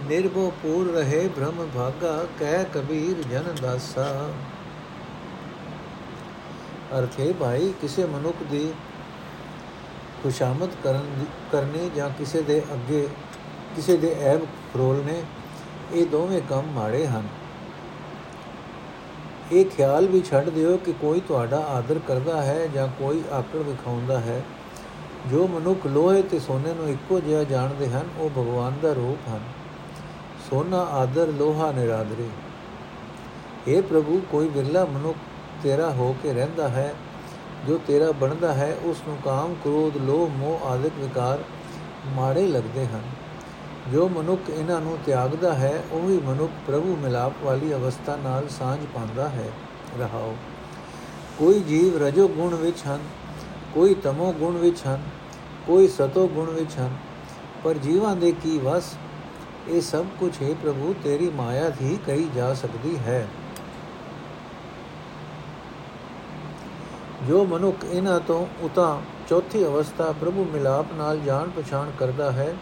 ਨਿਰਭਉ 0.04 0.52
ਪੂਰ 0.62 0.92
ਰਹੇ 0.92 1.28
ਭ੍ਰਮ 1.28 1.66
ਭਾਗਾ, 1.74 2.26
ਕਹਿ 2.38 2.64
ਕਬੀਰ 2.74 3.22
ਜਨ 3.28 3.44
ਦਾਸਾ। 3.62 4.28
ਅਰਥੇ 6.98 7.34
ਭਾਈ, 7.40 7.72
ਕਿਸੇ 7.80 8.06
ਮਨੁੱਖ 8.06 8.36
ਦੀ 8.50 8.72
ਖੁਸ਼ਾਮਦ 10.22 10.68
ਕਰਨ 10.84 11.24
ਕਰਨੀ 11.52 11.90
ਜਾਂ 11.96 12.10
ਕਿਸੇ 12.18 12.42
ਦੇ 12.42 12.62
ਅੱਗੇ, 12.72 13.08
ਕਿਸੇ 13.76 13.96
ਦੇ 13.96 14.16
ਐਬ 14.20 14.40
ਫਰੋਲਨੇ 14.44 15.22
ਇਹ 15.92 16.06
ਦੋਵੇਂ 16.06 16.40
ਕੰਮ 16.48 16.66
ਮਾੜੇ 16.66 17.06
ਹਨ। 17.06 17.28
ਇਹ 19.52 19.66
ਖਿਆਲ 19.66 20.06
ਵੀ 20.06 20.22
ਛੱਡ 20.22 20.48
ਦਿਓ 20.48 20.76
ਕਿ 20.76 20.92
ਕੋਈ 20.92 21.20
ਤੁਹਾਡਾ 21.20 21.58
ਆਦਰ 21.58 22.00
ਕਰਦਾ 22.08 22.42
ਹੈ 22.42 22.66
ਜਾਂ 22.66 22.88
ਕੋਈ 22.98 23.22
ਆਕੜ 23.32 23.58
ਵਿਖਾਉਂਦਾ 23.58 24.20
ਹੈ। 24.20 24.42
ਜੋ 25.30 25.46
ਮਨੁੱਖ 25.46 25.86
ਲੋਹੇ 25.86 26.22
ਤੇ 26.22 26.38
ਸੋਨੇ 26.38 26.74
ਨੂੰ 26.74 26.88
ਇੱਕੋ 26.88 27.20
ਜਿਹਾ 27.20 27.44
ਜਾਣਦੇ 27.44 27.88
ਹਨ, 27.88 28.08
ਉਹ 28.18 28.30
ਭਗਵਾਨ 28.30 28.72
ਦਾ 28.82 28.92
ਰੂਪ 28.92 29.28
ਹਨ। 29.28 29.40
ਸੋਨਾ, 30.50 30.78
ਆਦਰ, 30.78 31.26
ਲੋਹਾ, 31.26 31.72
ਨਿਰਾਦਰੇ। 31.72 32.28
اے 33.68 33.82
ਪ੍ਰਭੂ, 33.82 34.22
ਕੋਈ 34.30 34.48
ਵਿਰਲਾ 34.48 34.84
ਮਨੁੱਖ 34.84 35.18
ਤੇਰਾ 35.62 35.90
ਹੋ 35.90 36.16
ਕੇ 36.22 36.32
ਰਹਿੰਦਾ 36.32 36.68
ਹੈ, 36.68 36.94
ਜੋ 37.68 37.80
ਤੇਰਾ 37.86 38.12
ਬਣਦਾ 38.12 38.54
ਹੈ 38.54 38.76
ਉਸ 38.82 39.02
ਨੂੰ 39.08 39.16
ਕਾਮ, 39.24 39.54
ਕ੍ਰੋਧ, 39.54 39.96
ਲੋਭ, 39.96 40.30
ਮੋਹ 40.38 40.66
ਆਦਿਕ 40.66 40.92
ਵਿਕਾਰ 40.98 41.42
ਮਾੜੇ 42.06 42.46
ਲੱਗਦੇ 42.46 42.86
ਹਨ। 42.86 43.02
ਜੋ 43.92 44.08
ਮਨੁੱਖ 44.08 44.50
ਇਹਨਾਂ 44.50 44.80
ਨੂੰ 44.80 44.98
ਤਿਆਗਦਾ 45.06 45.54
ਹੈ, 45.54 45.82
ਉਹੀ 45.92 46.18
ਮਨੁੱਖ 46.18 46.52
ਪ੍ਰਭੂ 46.66 46.96
ਮਿਲਾਪ 46.96 47.32
ਵਾਲੀ 47.42 47.74
ਅਵਸਥਾ 47.74 48.16
ਨਾਲ 48.16 48.48
ਸਾਂਝ 48.48 48.80
ਪਾਉਂਦਾ 48.94 49.28
ਹੈ। 49.28 49.50
ਰਹਾਓ। 49.98 50.36
ਕੋਈ 51.38 51.60
ਜੀਵ 51.60 52.02
ਰਜੋ 52.02 52.28
ਗੁਣ 52.28 52.54
ਵਿੱਚ 52.54 52.76
ਹਨ, 52.88 52.98
ਕੋਈ 53.74 53.94
ਤਮੋ 53.94 54.32
ਗੁਣ 54.32 54.56
ਵਿੱਚ 54.56 54.78
ਹਨ, 54.86 55.02
ਕੋਈ 55.66 55.88
ਸਤੋ 55.88 56.28
ਗੁਣ 56.28 56.50
ਵਿੱਚ 56.50 56.78
ਹਨ, 56.78 56.96
ਪਰ 57.64 57.74
ਜੀਵਾਂ 57.74 58.16
ਦੇ 58.16 58.32
ਕੀ 58.32 58.58
ਵਸ, 58.58 58.84
ਇਹ 59.68 59.80
ਸਭ 59.80 60.04
ਕੁਝ 60.20 60.42
ਹੈ 60.42 60.54
ਪ੍ਰਭੂ, 60.62 60.94
ਤੇਰੀ 61.04 61.30
ਮਾਇਆ 61.30 61.70
ਹੀ 61.82 61.98
ਕਹੀ 62.06 62.28
ਜਾ 62.34 62.54
ਸਕਦੀ 62.54 62.98
ਹੈ। 62.98 63.28
ਜੋ 67.28 67.44
ਮਨੁੱਖ 67.44 67.84
ਇਹਨਾਂ 67.84 68.20
ਤੋਂ 68.20 68.46
ਉਤਾ 68.62 69.00
ਚੌਥੀ 69.28 69.64
ਅਵਸਥਾ 69.64 70.12
ਪ੍ਰਭੂ 70.12 70.44
ਮਿਲਾਪ 70.44 70.86
ਨਾਲ 70.94 71.18
ਜਾਣ 71.18 71.50
ਪਛਾਣ 71.50 71.90
ਕਰਦਾ 71.98 72.30
ਹੈ, 72.32 72.54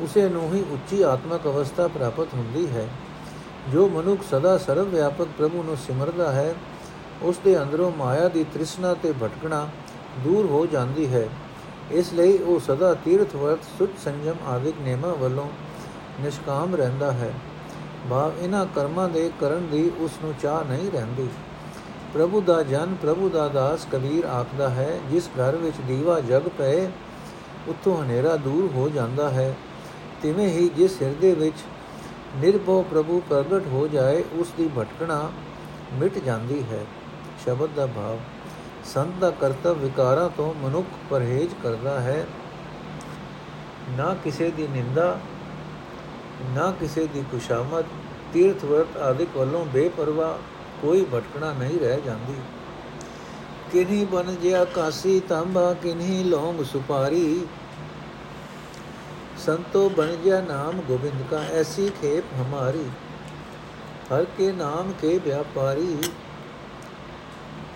ਉਸੇ 0.00 0.28
ਨੂੰ 0.28 0.54
ਹੀ 0.54 0.64
ਉੱਚੀ 0.70 1.02
ਆਤਮਿਕ 1.02 1.46
ਅਵਸਥਾ 1.46 1.88
ਪ੍ਰਾਪਤ 1.88 2.34
ਹੁੰਦੀ 2.34 2.66
ਹੈ। 2.66 2.88
ਜੋ 3.72 3.88
ਮਨੁੱਖ 3.88 4.22
ਸਦਾ 4.30 4.56
ਸਰਵ 4.58 4.88
ਵਿਆਪਕ 4.88 5.28
ਪ੍ਰਭੂ 5.38 5.62
ਨੂੰ 5.62 5.76
ਸਿਮਰਦਾ 5.76 6.32
ਹੈ, 6.32 6.54
ਉਸ 7.22 7.38
ਦੇ 7.44 7.62
ਅੰਦਰੋਂ 7.62 7.90
ਮਾਇਆ 7.98 8.28
ਦੀ 8.28 8.44
ਤ੍ਰਿਸ਼ਨਾ 8.44 8.94
ਤੇ 8.94 9.12
ਭਟਕਣਾ 9.12 9.68
ਦੂਰ 10.24 10.46
ਹੋ 10.46 10.66
ਜਾਂਦੀ 10.66 11.06
ਹੈ। 11.14 11.28
ਇਸ 11.90 12.12
ਲਈ 12.12 12.38
ਉਹ 12.38 12.60
ਸਦਾ 12.60 12.94
ਤੀਰਥ 12.94 13.36
ਵਰਤ 13.36 13.64
ਸੁਚ 13.78 13.90
ਸੰਜਮ 14.04 14.34
ਆਦਿਕ 14.46 14.74
ਨੇਮਾਂ 14.80 15.14
ਵੱਲੋਂ 15.14 15.46
ਨਿਸ਼ਕਾਮ 16.20 16.74
ਰਹਿੰਦਾ 16.74 17.12
ਹੈ। 17.12 17.32
ਭਾਵ 18.10 18.32
ਇਹਨਾਂ 18.40 18.66
ਕਰਮਾਂ 18.74 19.08
ਦੇ 19.08 19.30
ਕਰਨ 19.40 19.66
ਦੀ 19.66 19.90
ਉਸ 20.00 20.10
ਨੂੰ 20.24 20.34
ਚਾਹ 20.42 20.64
ਨਹੀਂ 20.64 20.90
ਰਹਿੰਦੀ। 20.90 21.28
ਪ੍ਰਭੂ 22.14 22.40
ਦਾ 22.40 22.62
ਜਨ 22.62 22.94
ਪ੍ਰਭੂ 23.02 23.28
ਦਾ 23.28 23.48
ਦਾਸ 23.48 23.86
ਕਬੀਰ 23.92 24.24
ਆਖਦਾ 24.24 24.68
ਹੈ, 24.68 25.00
ਜਿਸ 25.10 25.28
ਘਰ 25.28 25.56
ਵਿੱਚ 25.56 25.76
ਦੀਵਾ 25.88 26.20
ਜਗ 26.20 26.48
ਪਏ, 26.58 26.86
ਉੱਥੋਂ 27.68 28.02
ਹਨੇਰਾ 28.02 28.36
ਦੂਰ 28.36 28.70
ਹੋ 28.74 28.88
ਜਾਂਦਾ 28.88 29.30
ਹੈ। 29.30 29.54
ਤਿਵੇਂ 30.22 30.48
ਹੀ 30.48 30.68
ਜਿਸ 30.68 31.02
ਹਿਰਦੇ 31.02 31.34
ਵਿੱਚ 31.34 31.56
ਨਿਰਭਉ 32.36 32.82
ਪ੍ਰਭੂ 32.82 33.22
ਪ੍ਰਗਟ 33.30 33.66
ਹੋ 33.66 33.88
ਜਾਏ, 33.88 34.24
ਉਸ 34.32 34.52
ਦੀ 34.56 34.70
ਭਟਕਣਾ 34.78 35.30
ਮਿਟ 35.92 36.18
ਜਾਂਦੀ 36.18 36.62
ਹੈ। 36.72 36.84
ਸ਼ਬਦ 37.44 37.68
ਦਾ 37.76 37.86
ਭਾਵ, 37.86 38.18
ਸੰਤ 38.84 39.14
ਦਾ 39.20 39.30
ਕਰਤਵ 39.30 39.78
ਵਿਕਾਰਾਂ 39.78 40.30
ਤੋਂ 40.36 40.54
ਮਨੁੱਖ 40.54 40.86
ਪਰਹੇਜ਼ 41.10 41.54
ਕਰਦਾ 41.62 42.00
ਹੈ। 42.00 42.26
ਨਾ 43.90 44.16
ਕਿਸੇ 44.24 44.50
ਦੀ 44.50 44.68
ਨਿੰਦਾ, 44.68 45.18
ਨਾ 46.50 46.72
ਕਿਸੇ 46.80 47.06
ਦੀ 47.06 47.24
ਕੁਸ਼ਾਮਤ 47.30 47.84
ਤੀਰਥ 48.32 48.64
ਵਰਤ 48.64 48.96
ਆਦਿਕ 48.96 49.36
ਵੱਲੋਂ 49.36 49.64
ਬੇਪਰਵਾਹ 49.64 50.61
ਕੋਈ 50.82 51.04
ਭਟਕਣਾ 51.14 51.52
ਨਹੀਂ 51.52 51.78
ਰਹਿ 51.80 52.00
ਜਾਂਦੀ। 52.00 52.34
ਕਿਨੀ 53.72 54.04
ਬਨ 54.04 54.36
ਜਿਆ 54.36 54.64
ਕਾਸੀ 54.64 55.20
ਤਾਂਬਾ, 55.20 55.72
ਕਿਨੀ 55.74 56.24
ਲੌਂਗ 56.24 56.62
ਸੁਪਾਰੀ। 56.64 57.46
ਸੰਤੋ 59.38 59.88
ਬਨ 59.88 60.16
ਜਿਆ 60.24 60.40
ਨਾਮ 60.40 60.80
ਗੋਬਿੰਦ 60.80 61.22
ਕਾ, 61.30 61.38
ਐਸੀ 61.38 61.88
ਖੇਪ 62.00 62.24
ਹਮਾਰੀ। 62.34 62.84
ਹਰ 64.12 64.24
ਕੇ 64.24 64.52
ਨਾਮ 64.52 64.92
ਕੇ 65.00 65.18
ਵਿਆਪਾਰੀ। 65.18 65.96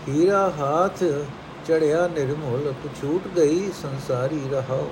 ਹੀਰਾ 0.09 0.53
ਹਾਥ 0.59 1.03
ਚੜਿਆ 1.67 2.07
ਨਿਰਮੋਲ 2.09 2.75
ਛੂਟ 3.01 3.29
ਗਈ 3.29 3.73
ਸੰਸਾਰੀ 3.83 4.49
ਰਹਾਓ 4.51 4.91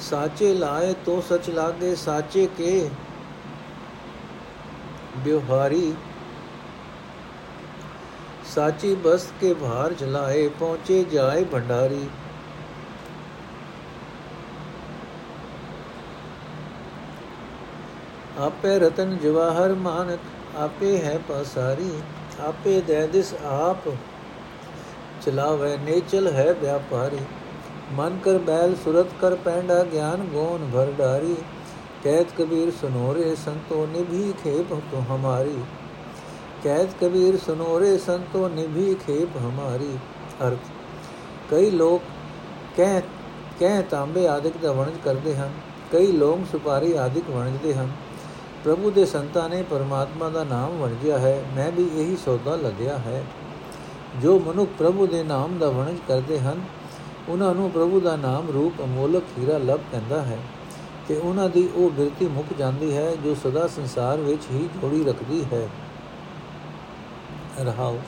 ਸਾਚੇ 0.00 0.54
ਲਾਏ 0.54 0.92
ਤੋ 1.04 1.20
ਸਚ 1.20 1.50
ਲਾਗੇ, 1.50 1.94
ਸਾਚੇ 1.94 2.48
ਕੇ 2.56 2.90
ਬਿਵਹਾਰੀ 5.18 5.94
ਸਾਚੀ 8.50 8.94
ਬਸਤ 8.94 9.32
ਕੇ 9.40 9.52
ਭਾਰ 9.54 9.92
ਜਲਾਏ 9.92 10.48
ਪਹੁੰਚੇ 10.58 11.02
ਜਾਏ 11.04 11.44
ਭੰਡਾਰੀ 11.44 12.06
ਆਪੇ 18.40 18.78
ਰਤਨ 18.78 19.16
ਜਵਾਹਰ 19.22 19.74
ਮਾਨਕ 19.76 20.56
ਆਪੇ 20.56 20.96
ਹੈ 20.98 21.18
ਪਸਾਰੀ 21.28 21.90
ਆਪੇ 22.40 22.80
ਦੇ 22.80 23.06
ਦਿਸ 23.06 23.34
ਆਪ 23.44 23.88
ਚਲਾਵੇ 25.22 25.76
ਨੇਚਲ 25.76 26.28
ਹੈ 26.28 26.52
ਵਿਆਪਾਰੀ 26.52 27.18
ਮਨ 27.92 28.16
ਕਰ 28.24 28.38
ਬੈਲ 28.40 28.74
ਸੁਰਤ 28.84 29.08
ਕਰ 29.20 29.34
ਪੈਂਡਾ 29.44 29.82
ਗਿਆਨ 29.84 30.26
ਗੋਨ 30.32 30.70
ਭਰ 30.72 30.92
ਡਾਰੀ 30.98 31.36
ਕਹਿਤ 32.04 32.32
ਕਬੀਰ 32.36 32.70
ਸੁਨੋਰੇ 32.80 33.34
ਸੰਤੋ 33.36 33.86
ਨਿਭੀ 33.86 34.32
ਖੇਪ 34.44 34.74
ਤੋ 34.90 35.00
ਹਮਾਰੀ 35.10 35.62
ਕਹਿਤ 36.64 36.88
ਕਬੀਰ 37.00 37.36
ਸੁਨੋਰੇ 37.36 37.98
ਸੰਤੋ 37.98 38.48
ਨਿਭੀ 38.48 38.94
ਖੇਪ 38.94 39.28
ਹਮਾਰੀ 39.36 39.98
ਅਰਥ। 40.46 40.70
ਕਈ 41.50 41.70
ਲੋਕ 41.70 42.02
ਕਹਿ 42.76 43.00
ਕਹਿ 43.60 43.82
ਤਾਂਬੇ 43.82 44.28
ਆਦਿਕ 44.28 44.52
ਦਾ 44.62 44.72
ਵਣਜ 44.72 44.94
ਕਰਦੇ 45.04 45.36
ਹਨ, 45.36 45.50
ਕਈ 45.92 46.12
ਲੋਕ 46.12 46.40
ਸੁਪਾਰੀ 46.52 46.92
ਆਦਿਕ 46.92 47.30
ਵਣਜਦੇ 47.30 47.74
ਹਨ। 47.74 47.90
ਪ੍ਰਭੂ 48.64 48.90
ਦੇ 48.90 49.04
ਸੰਤਾਂ 49.04 49.48
ਨੇ 49.48 49.62
ਪਰਮਾਤਮਾ 49.62 50.28
ਦਾ 50.28 50.44
ਨਾਮ 50.44 50.78
ਵਣਜਿਆ 50.78 51.18
ਹੈ, 51.18 51.44
ਮੈਂ 51.56 51.72
ਵੀ 51.72 51.82
ਇਹੀ 51.82 52.16
ਸੌਦਾ 52.16 52.56
ਲੱਗਿਆ 52.56 52.98
ਹੈ। 52.98 53.24
ਜੋ 54.22 54.38
ਮਨੁੱਖ 54.38 54.70
ਪ੍ਰਭੂ 54.78 55.06
ਦੇ 55.06 55.22
ਨਾਮ 55.22 55.58
ਦਾ 55.58 55.70
ਵਣਜ 55.70 55.96
ਕਰਦੇ 56.08 56.40
ਹਨ, 56.40 56.60
ਉਹਨਾਂ 57.28 57.54
ਨੂੰ 57.54 57.70
ਪ੍ਰਭੂ 57.70 58.00
ਦਾ 58.00 58.16
ਨਾਮ 58.16 58.50
ਰੂਪ 58.50 58.80
ਅਮੋਲਕ 58.84 59.22
ਹੀਰਾ 59.38 59.58
ਲੱਭ 59.58 59.80
ਪੈਂਦਾ 59.92 60.22
ਹੈ। 60.22 60.38
ਤੇ 61.08 61.16
ਉਹਨਾਂ 61.16 61.48
ਦੀ 61.48 61.68
ਉਹ 61.74 61.90
ਬਿਰਤੀ 61.90 62.26
ਮੁੱਕ 62.26 62.46
ਜਾਂਦੀ 62.58 62.96
ਹੈ, 62.96 63.16
ਜੋ 63.24 63.34
ਸਦਾ 63.34 63.66
ਸੰਸਾਰ 63.66 64.18
ਵਿੱਚ 64.18 64.42
ਹੀ 64.52 64.68
ਜੋੜੀ 64.82 65.04
ਰੱਖਦੀ 65.04 65.44
ਹੈ। 65.52 65.68
ਰਹਾਉ 67.58 67.98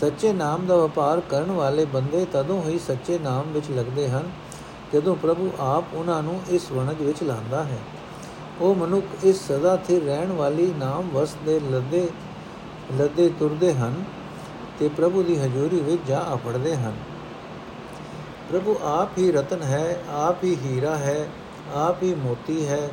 ਸੱਚੇ 0.00 0.32
ਨਾਮ 0.32 0.66
ਦਾ 0.66 0.76
ਵਪਾਰ 0.76 1.20
ਕਰਨ 1.20 1.50
ਵਾਲੇ 1.50 1.84
ਬੰਦੇ 1.84 2.24
ਤਦੋਂ 2.32 2.62
ਹੀ 2.62 2.78
ਸੱਚੇ 2.78 3.18
ਨਾਮ 3.18 3.52
ਵਿੱਚ 3.52 3.70
ਲੱਗਦੇ 3.70 4.08
ਹਨ, 4.08 4.30
ਜਦੋਂ 4.94 5.16
ਪ੍ਰਭੂ 5.16 5.50
ਆਪ 5.60 5.84
ਉਹਨਾਂ 5.94 6.22
ਨੂੰ 6.22 6.40
ਇਸ 6.50 6.72
ਵਣਜ 6.72 7.02
ਵਿੱਚ 7.02 7.22
ਲਾਂਦਾ 7.22 7.64
ਹੈ। 7.64 7.78
ਉਹ 8.60 8.74
ਮਨੁੱਖ 8.74 9.24
ਇਸ 9.24 9.46
ਸਦਾ 9.48 9.76
ਸਥਿਰ 9.76 10.02
ਰਹਿਣ 10.02 10.32
ਵਾਲੀ 10.32 10.74
ਨਾਮ 10.78 11.08
ਵਸ 11.10 11.34
ਦੇ 11.46 11.60
ਲੱਦੇ 11.60 12.08
ਲੱਦੇ 12.98 13.28
ਤੁਰਦੇ 13.38 13.74
ਹਨ 13.74 14.04
ਤੇ 14.78 14.88
ਪ੍ਰਭੂ 14.88 15.22
ਦੀ 15.22 15.36
ਹਜ਼ੂਰੀ 15.36 15.80
ਵਿੱਚ 15.80 16.02
ਜਾ 16.08 16.24
ਅਪੜਦੇ 16.34 16.76
ਹਨ। 16.76 16.96
ਪ੍ਰਭੂ 18.50 18.76
ਆਪ 18.82 19.18
ਹੀ 19.18 19.32
ਰਤਨ 19.32 19.62
ਹੈ, 19.62 20.02
ਆਪ 20.10 20.44
ਹੀ 20.44 20.56
ਹੀਰਾ 20.64 20.96
ਹੈ, 20.96 21.28
ਆਪ 21.74 22.02
ਹੀ 22.02 22.14
ਮੋਤੀ 22.14 22.66
ਹੈ। 22.68 22.88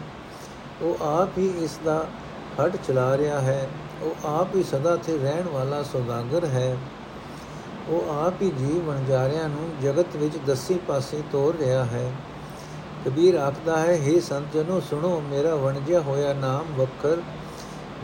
ਉਹ 0.82 1.04
ਆਪ 1.04 1.38
ਹੀ 1.38 1.54
ਇਸ 1.62 1.80
ਦਾ 1.86 2.06
ਹੱਟ 2.60 2.78
ਚਲਾ 2.88 3.18
ਰਿਹਾ 3.18 3.42
ਹੈ। 3.42 3.68
ਉਹ 4.02 4.28
ਆਪ 4.28 4.56
ਹੀ 4.56 4.64
ਸਦਾ 4.64 4.96
ਤੇ 4.96 5.18
ਰਹਿਣ 5.18 5.48
ਵਾਲਾ 5.48 5.84
ਸੌਦਾਗਰ 5.84 6.46
ਹੈ। 6.46 6.78
ਉਹ 7.88 8.10
ਆਪ 8.26 8.42
ਹੀ 8.42 8.50
ਜੀਵ 8.50 8.86
ਵਣਜਾਰਿਆਂ 8.86 9.50
ਨੂੰ 9.50 9.70
ਜਗਤ 9.82 10.16
ਵਿੱਚ 10.16 10.38
ਦਸੇ 10.48 10.80
ਪਾਸੇ 10.88 11.24
ਤੋਰ 11.32 11.56
ਰਿਹਾ 11.56 11.86
ਹੈ। 11.86 12.12
ਕਬੀਰ 13.06 13.36
ਆਖਦਾ 13.36 13.78
ਹੈ 13.78 14.00
हे 14.08 14.22
ਸੰਤ 14.22 14.58
ਜਨੋ, 14.58 14.80
ਸੁਣੋ, 14.80 15.24
ਮੇਰਾ 15.30 15.56
ਵਣਜਿਆ 15.56 16.00
ਹੋਇਆ 16.02 16.34
ਨਾਮ 16.34 16.66
ਵਖਰ, 16.78 17.22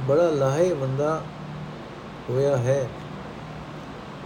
ਬੜਾ 0.07 0.29
ਲਾਹੇ 0.29 0.73
ਬੰਦਾ 0.73 1.21
ਹੋਇਆ 2.29 2.57
ਹੈ। 2.57 2.89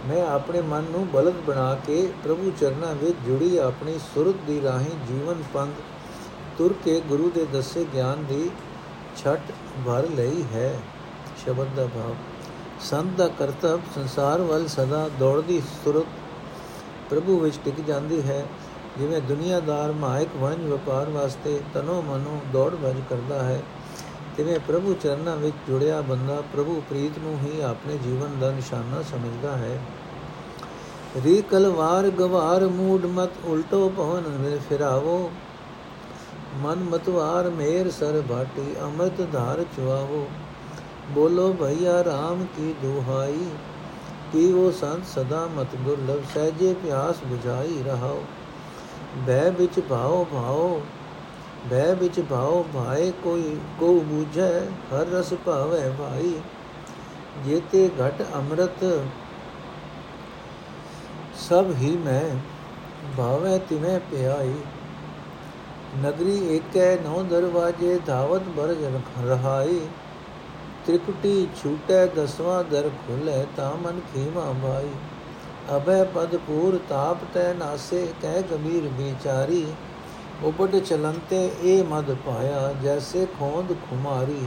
ਮੈਂ 0.08 0.26
ਆਪਣੇ 0.26 0.60
ਮਨ 0.60 0.84
ਨੂੰ 0.90 1.08
ਬਲਦ 1.10 1.34
ਬਣਾ 1.46 1.74
ਕੇ 1.74 2.12
ਪ੍ਰਭੂ 2.24 2.52
ਚਰਨਾਂ 2.60 2.94
ਵਿੱਚ 2.94 3.16
ਜੁੜੀ 3.26 3.56
ਆਪਣੀ 3.58 3.98
ਸੁਰਤ 4.14 4.34
ਦੀ 4.46 4.62
ਰਾਹੀਂ 4.62 5.06
ਜੀਵਨ 5.08 5.42
ਪੰਗ 5.54 5.72
ਤੁਰ 6.58 6.74
ਕੇ 6.84 7.00
ਗੁਰੂ 7.00 7.30
ਦੇ 7.34 7.44
ਦੱਸੇ 7.44 7.86
ਗਿਆਨ 7.94 8.24
ਦੀ 8.24 8.50
ਛਟ 9.16 9.40
ਭਰ 9.86 10.06
ਲਈ 10.10 10.44
ਹੈ। 10.54 10.78
ਸ਼ਬਦ 11.44 11.74
ਦਾ 11.76 11.86
ਭਾਵ। 11.86 12.14
ਸੰਤ 12.80 13.16
ਦਾ 13.16 13.28
ਕਰਤਵ 13.38 13.80
ਸੰਸਾਰ 13.94 14.40
ਵੱਲ 14.42 14.66
ਸਦਾ 14.68 15.08
ਦੌੜਦੀ 15.20 15.60
ਸੁਰਤ 15.84 16.06
ਪ੍ਰਭੂ 17.10 17.38
ਵਿੱਚ 17.38 17.58
ਟਿਕ 17.64 17.80
ਜਾਂਦੀ 17.80 18.22
ਹੈ। 18.22 18.44
ਜਿਵੇਂ 18.98 19.20
ਦੁਨੀਆਦਾਰ 19.20 19.92
ਮਾਇਕ 19.92 20.36
ਵਣਜ 20.36 20.66
ਵਪਾਰ 20.66 21.10
ਵਾਸਤੇ 21.10 21.60
ਤਨੋ 21.74 22.00
ਮਨੋ 22.02 22.40
ਦੌੜ 22.52 22.74
ਭਜ 22.74 22.96
ਕਰਦਾ 23.10 23.42
ਹੈ, 23.42 23.60
ਤਿਵੇਂ 24.36 24.58
ਪ੍ਰਭੂ 24.58 24.94
ਚਰਨਾਂ 24.94 25.36
ਵਿੱਚ 25.36 25.56
ਜੁੜਿਆ 25.68 26.00
ਬੰਦਾ 26.00 26.40
ਪ੍ਰਭੂ 26.52 26.80
ਪ੍ਰੀਤ 26.88 27.18
ਨੂੰ 27.18 27.38
ਹੀ 27.38 27.60
ਆਪਣੇ 27.60 27.98
ਜੀਵਨ 27.98 28.38
ਦਾ 28.40 28.50
ਨਿਸ਼ਾਨਾ 28.50 29.02
ਸਮਝਦਾ 29.02 29.56
ਹੈ। 29.56 29.78
ਰੀ 31.24 31.42
ਕਲਵਾਰ 31.42 32.08
ਗਵਾਰ 32.10 32.66
ਮੂਡ 32.68 33.06
ਮਤ 33.06 33.30
ਉਲਟੋ 33.44 33.88
ਭਵਨ 33.88 34.28
ਵਿੱਚ 34.40 34.60
ਫਿਰਾਵੋ, 34.68 35.30
ਮਨ 36.56 36.84
ਮਤਵਾਰ 36.84 37.50
ਮੇਰ 37.50 37.90
ਸਰ 37.90 38.20
ਬਾਟੀ 38.28 38.74
ਅਮਰਤ 38.84 39.20
ਧਾਰ 39.32 39.64
ਚੁਆਵੋ। 39.76 40.26
ਬੋਲੋ 41.14 41.52
ਭਈਆ 41.52 41.92
RAM 42.02 42.44
ਕੀ 42.56 42.72
ਦੁਹਾਈ 42.82 43.48
ਪੀਵੋ 44.32 44.70
ਸੰਤ 44.70 45.04
ਸਦਾ 45.06 45.46
ਮਤ 45.54 45.74
ਦੁਰਲਭ 45.76 46.22
ਸਹਜੇ 46.34 46.72
ਪਿਆਸ 46.82 47.22
부ਝਾਈ 47.22 47.82
ਰਹਾਓ 47.82 48.22
ਬੈ 49.26 49.48
ਵਿੱਚ 49.50 49.78
ਭਾਓ 49.80 50.24
ਭਾਓ 50.24 50.80
ਬੈ 51.70 51.92
ਵਿੱਚ 51.94 52.20
ਭਾਓ 52.20 52.62
ਭਾਏ 52.74 53.10
ਕੋਈ 53.22 53.56
ਕੋ 53.80 53.92
ਬੂਝੈ 54.02 54.50
ਹਰ 54.92 55.06
ਰਸ 55.08 55.32
ਭਾਵੈ 55.44 55.88
ਭਾਈ 55.98 56.34
ਜੇਤੇ 57.44 57.88
ਘਟ 57.98 58.22
ਅੰਮ੍ਰਿਤ 58.34 58.84
ਸਭ 61.40 61.72
ਹੀ 61.72 61.96
ਮੈਂ 61.96 62.22
ਭਾਵੈ 63.16 63.56
ਤਿਵੇਂ 63.68 63.98
ਪਿਆਈ 64.10 64.54
ਨਗਰੀ 65.96 66.38
ਏਕੈ 66.56 66.96
ਨੌ 67.04 67.22
ਦਰਵਾਜੇ 67.22 67.98
ਧਾਵਤ 68.06 68.48
ਬਰਜ 68.56 68.84
ਰਹਾਈ 69.24 69.80
ਤ੍ਰਿਕੁਟੀ 70.90 71.48
ਛੂਟੈ 71.56 72.06
ਦਸਵਾਂ 72.14 72.62
ਦਰ 72.64 72.88
ਖੁਲੇ 72.98 73.44
ਤਾ 73.56 73.68
ਮਨ 73.82 73.98
ਖੀਮਾ 74.12 74.44
ਭਾਈ 74.62 74.88
ਅਬੈ 75.74 76.02
ਪਦ 76.04 76.36
ਪੂਰ 76.36 76.78
ਤਾਪ 76.88 77.18
ਤੈ 77.34 77.52
ਨਾਸੇ 77.54 78.06
ਕਹਿ 78.22 78.42
ਗੰਭੀਰ 78.42 78.88
ਵਿਚਾਰੀ 78.96 79.66
ਉਪਟ 80.44 80.74
ਚਲੰਤੇ 80.78 81.50
ਇਹ 81.62 81.84
ਮਦ 81.84 82.10
ਪਾਇਆ 82.26 82.72
ਜੈਸੇ 82.82 83.26
ਖੋਂਦ 83.38 83.72
ਖੁਮਾਰੀ 83.82 84.40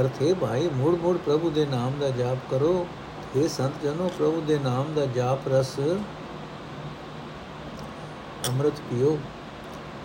ਅਰਥੇ 0.00 0.32
ਭਾਈ 0.34 0.68
ਮੂੜ 0.76 0.94
ਮੂੜ 0.94 1.16
ਪ੍ਰਭੂ 1.18 1.50
ਦੇ 1.50 1.66
ਨਾਮ 1.66 1.98
ਦਾ 2.00 2.10
ਜਾਪ 2.14 2.50
ਕਰੋ 2.50 2.74
हे 3.34 3.48
ਸੰਤ 3.48 3.82
ਜਨੋ 3.82 4.10
ਪ੍ਰਭੂ 4.18 4.40
ਦੇ 4.40 4.58
ਨਾਮ 4.60 4.94
ਦਾ 4.94 5.06
ਜਾਪ 5.14 5.48
ਰਸ 5.48 5.78
ਅੰਮ੍ਰਿਤ 8.47 8.79
ਪੀਓ 8.89 9.17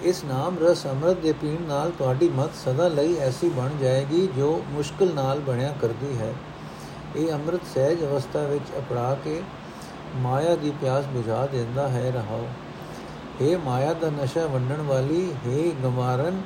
ਇਸ 0.03 0.25
ਨਾਮ 0.25 0.59
ਰਸ 0.59 0.87
ਅੰਮ੍ਰਿਤ 0.87 1.19
ਦੇ 1.19 1.33
ਪੀਣ 1.33 1.61
ਨਾਲ 1.69 1.91
ਤੁਹਾਡੀ 1.99 2.29
ਮਤ 2.29 2.55
ਸਦਾ 2.57 2.87
ਲਈ 2.89 3.17
ਐਸੀ 3.19 3.49
ਬਣ 3.49 3.77
ਜਾਏਗੀ 3.81 4.27
ਜੋ 4.37 4.51
ਮੁਸ਼ਕਲ 4.71 5.13
ਨਾਲ 5.15 5.41
ਬਣਿਆ 5.41 5.73
ਕਰਦੀ 5.81 6.17
ਹੈ 6.19 6.33
ਇਹ 7.17 7.33
ਅੰਮ੍ਰਿਤ 7.33 7.61
ਸਹਿਜ 7.75 8.05
ਅਵਸਥਾ 8.05 8.43
ਵਿੱਚ 8.43 8.73
ਅਪੜਾ 8.79 9.15
ਕੇ 9.25 9.41
ਮਾਇਆ 10.17 10.55
ਦੀ 10.57 10.71
ਪਿਆਸ 10.81 11.07
ਬੁਝਾ 11.07 11.47
ਦਿੰਦਾ 11.47 11.89
ਹੈ 11.89 12.11
ਰਹਾਓ 12.11 12.47
हे 13.41 13.57
ਮਾਇਆ 13.59 13.93
ਦਾ 13.93 14.11
ਨਸ਼ਾ 14.13 14.47
ਵੰਡਣ 14.47 14.81
ਵਾਲੀ 14.83 15.23
हे 15.45 15.71
ਗਮਾਰਨ 15.85 16.41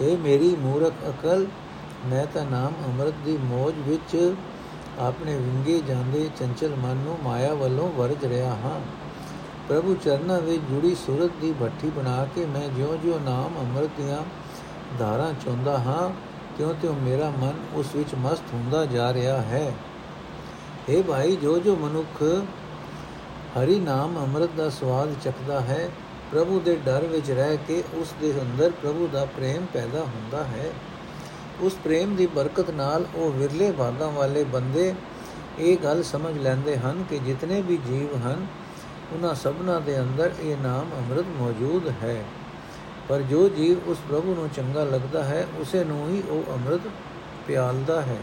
हे 0.00 0.16
ਮੇਰੀ 0.18 0.54
ਮੂਰਖ 0.56 1.08
ਅਕਲ 1.08 1.46
ਮੈਂ 2.06 2.26
ਤਾਂ 2.26 2.44
ਨਾਮ 2.44 2.74
ਅੰਮ੍ਰਿਤ 2.84 3.14
ਦੀ 3.24 3.36
ਮੋਜ 3.44 3.74
ਵਿੱਚ 3.86 4.16
ਆਪਣੇ 5.00 5.36
ਵਿੰਗੇ 5.36 5.80
ਜਾਂਦੇ 5.88 6.28
ਚੰਚਲ 6.38 6.74
ਮਨ 6.76 6.96
ਨੂੰ 6.96 7.18
ਮਾਇਆ 7.22 7.54
ਵੱਲੋਂ 7.54 7.88
ਵਰਜ 7.92 8.24
ਰਿਹਾ 8.24 8.54
ਹਾਂ 8.54 8.80
ਪ੍ਰਭੂ 9.71 9.95
ਚਰਨਾਂ 10.03 10.41
ਵਿੱਚ 10.41 10.61
ਜੁੜੀ 10.61 10.95
ਸੂਰਤ 10.95 11.31
ਦੀ 11.41 11.53
ਭੱਠੀ 11.59 11.89
ਬਣਾ 11.89 12.27
ਕੇ 12.35 12.45
ਮੈਂ 12.45 12.69
ਜਿਉਂ-ਜਿਉਂ 12.69 13.19
ਨਾਮ 13.19 13.53
ਅੰਮ੍ਰਿਤ 13.59 13.89
ਦੀਆਂ 13.97 14.23
ਧਾਰਾਂ 14.99 15.33
ਚੁੰਦਾ 15.33 15.77
ਹਾਂ, 15.77 16.09
ਤਿਉਂ-ਤਿਉਂ 16.57 16.95
ਮੇਰਾ 16.95 17.29
ਮਨ 17.29 17.53
ਉਸ 17.73 17.95
ਵਿੱਚ 17.95 18.15
ਮਸਤ 18.15 18.43
ਹੁੰਦਾ 18.53 18.85
ਜਾ 18.85 19.13
ਰਿਹਾ 19.13 19.41
ਹੈ। 19.41 19.73
اے 20.89 21.03
ਭਾਈ 21.03 21.35
ਜੋ 21.35 21.59
ਜੋ 21.59 21.75
ਮਨੁੱਖ 21.75 22.23
ਹਰੀ 23.59 23.79
ਨਾਮ 23.79 24.17
ਅੰਮ੍ਰਿਤ 24.17 24.49
ਦਾ 24.57 24.69
ਸਵਾਦ 24.69 25.13
ਚੱਖਦਾ 25.23 25.61
ਹੈ, 25.61 25.89
ਪ੍ਰਭੂ 26.31 26.59
ਦੇ 26.59 26.75
ਡਰ 26.75 27.03
ਵਿੱਚ 27.03 27.31
ਰਹਿ 27.31 27.57
ਕੇ 27.57 27.83
ਉਸ 27.93 28.13
ਦੇ 28.21 28.33
ਅੰਦਰ 28.41 28.71
ਪ੍ਰਭੂ 28.81 29.09
ਦਾ 29.13 29.25
ਪ੍ਰੇਮ 29.25 29.65
ਪੈਦਾ 29.73 29.99
ਹੁੰਦਾ 29.99 30.43
ਹੈ। 30.43 30.71
ਉਸ 31.61 31.73
ਪ੍ਰੇਮ 31.83 32.15
ਦੀ 32.15 32.27
ਬਰਕਤ 32.27 32.69
ਨਾਲ 32.69 33.05
ਉਹ 33.15 33.31
ਵਿਰਲੇ 33.31 33.71
ਭਾਗਾਂ 33.71 34.11
ਵਾਲੇ 34.11 34.43
ਬੰਦੇ 34.43 34.93
ਇਹ 35.59 35.77
ਗੱਲ 35.77 36.03
ਸਮਝ 36.03 36.37
ਲੈਂਦੇ 36.37 36.77
ਹਨ 36.77 37.03
ਕਿ 37.09 37.19
ਜਿਤਨੇ 37.19 37.61
ਵੀ 37.61 37.77
ਜੀਵ 37.77 38.27
ਹਨ 38.27 38.47
ਉਹਨਾਂ 39.13 39.35
ਸਭਨਾ 39.35 39.79
ਦੇ 39.79 39.99
ਅੰਦਰ 39.99 40.31
ਇਹ 40.39 40.57
ਨਾਮ 40.57 40.89
ਅੰਮ੍ਰਿਤ 40.97 41.25
ਮੌਜੂਦ 41.39 41.89
ਹੈ। 42.03 42.23
ਪਰ 43.09 43.21
ਜੋ 43.21 43.49
ਜੀਵ 43.49 43.77
ਉਸ 43.87 43.97
ਪ੍ਰਭੂ 44.09 44.35
ਨੂੰ 44.35 44.49
ਚੰਗਾ 44.49 44.83
ਲੱਗਦਾ 44.83 45.23
ਹੈ, 45.23 45.47
ਉਸੇ 45.59 45.83
ਨੂੰ 45.83 46.09
ਹੀ 46.09 46.21
ਉਹ 46.29 46.53
ਅੰਮ੍ਰਿਤ 46.53 46.81
ਪਿਆਲਦਾ 47.47 48.01
ਹੈ। 48.01 48.17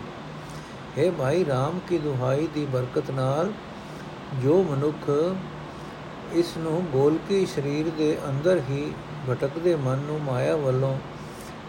हे 0.99 1.13
ਭਾਈ 1.13 1.45
RAM 1.45 1.79
ਕੀ 1.89 1.99
ਦੁਹਾਈ 1.99 2.49
ਦੀ 2.55 2.65
ਬਰਕਤ 2.65 3.11
ਨਾਲ 3.11 3.53
ਜੋ 4.43 4.63
ਮਨੁੱਖ 4.63 5.11
ਇਸ 6.33 6.57
ਨੂੰ 6.59 6.85
ਬੋਲ 6.85 7.19
ਕੇ 7.29 7.47
ਸਰੀਰ 7.47 7.91
ਦੇ 7.91 8.19
ਅੰਦਰ 8.29 8.61
ਹੀ 8.71 8.93
ਭਟਕਦੇ 9.31 9.77
ਮਨ 9.77 9.99
ਨੂੰ 9.99 10.21
ਮਾਇਆ 10.21 10.57
ਵੱਲੋਂ 10.57 10.99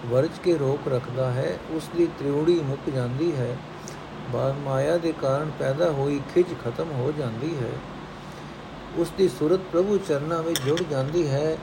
ਵਰਜ 0.05 0.39
ਕੇ 0.43 0.58
ਰੋਕ 0.58 0.88
ਰੱਖਦਾ 0.88 1.32
ਹੈ, 1.32 1.58
ਉਸ 1.71 1.89
ਦੀ 1.97 2.08
ਤ੍ਰਿਉੜੀ 2.19 2.60
ਮੁੱਕ 2.60 2.89
ਜਾਂਦੀ 2.89 3.36
ਹੈ। 3.36 3.58
ਬਾਦ 4.34 4.55
ਮਾਇਆ 4.58 4.97
ਦੇ 4.97 5.13
ਕਾਰਨ 5.21 5.51
ਪੈਦਾ 5.60 5.91
ਹੋਈ 5.91 6.21
ਖਿਜ 6.34 6.45
ਖਤਮ 6.65 6.91
ਹੋ 6.91 7.13
ਜਾਂਦੀ 7.17 7.55
ਹੈ। 7.58 7.71
ਉਸ 8.97 9.12
ਦੀ 9.17 9.28
ਸੁਰਤ 9.30 9.60
ਪ੍ਰਭੂ 9.71 9.97
ਚਰਨਾਂ 10.08 10.41
ਵਿੱਚ 10.43 10.62
ਜੁੜ 10.62 10.80
ਜਾਂਦੀ 10.89 11.28
ਹੈ 11.28 11.58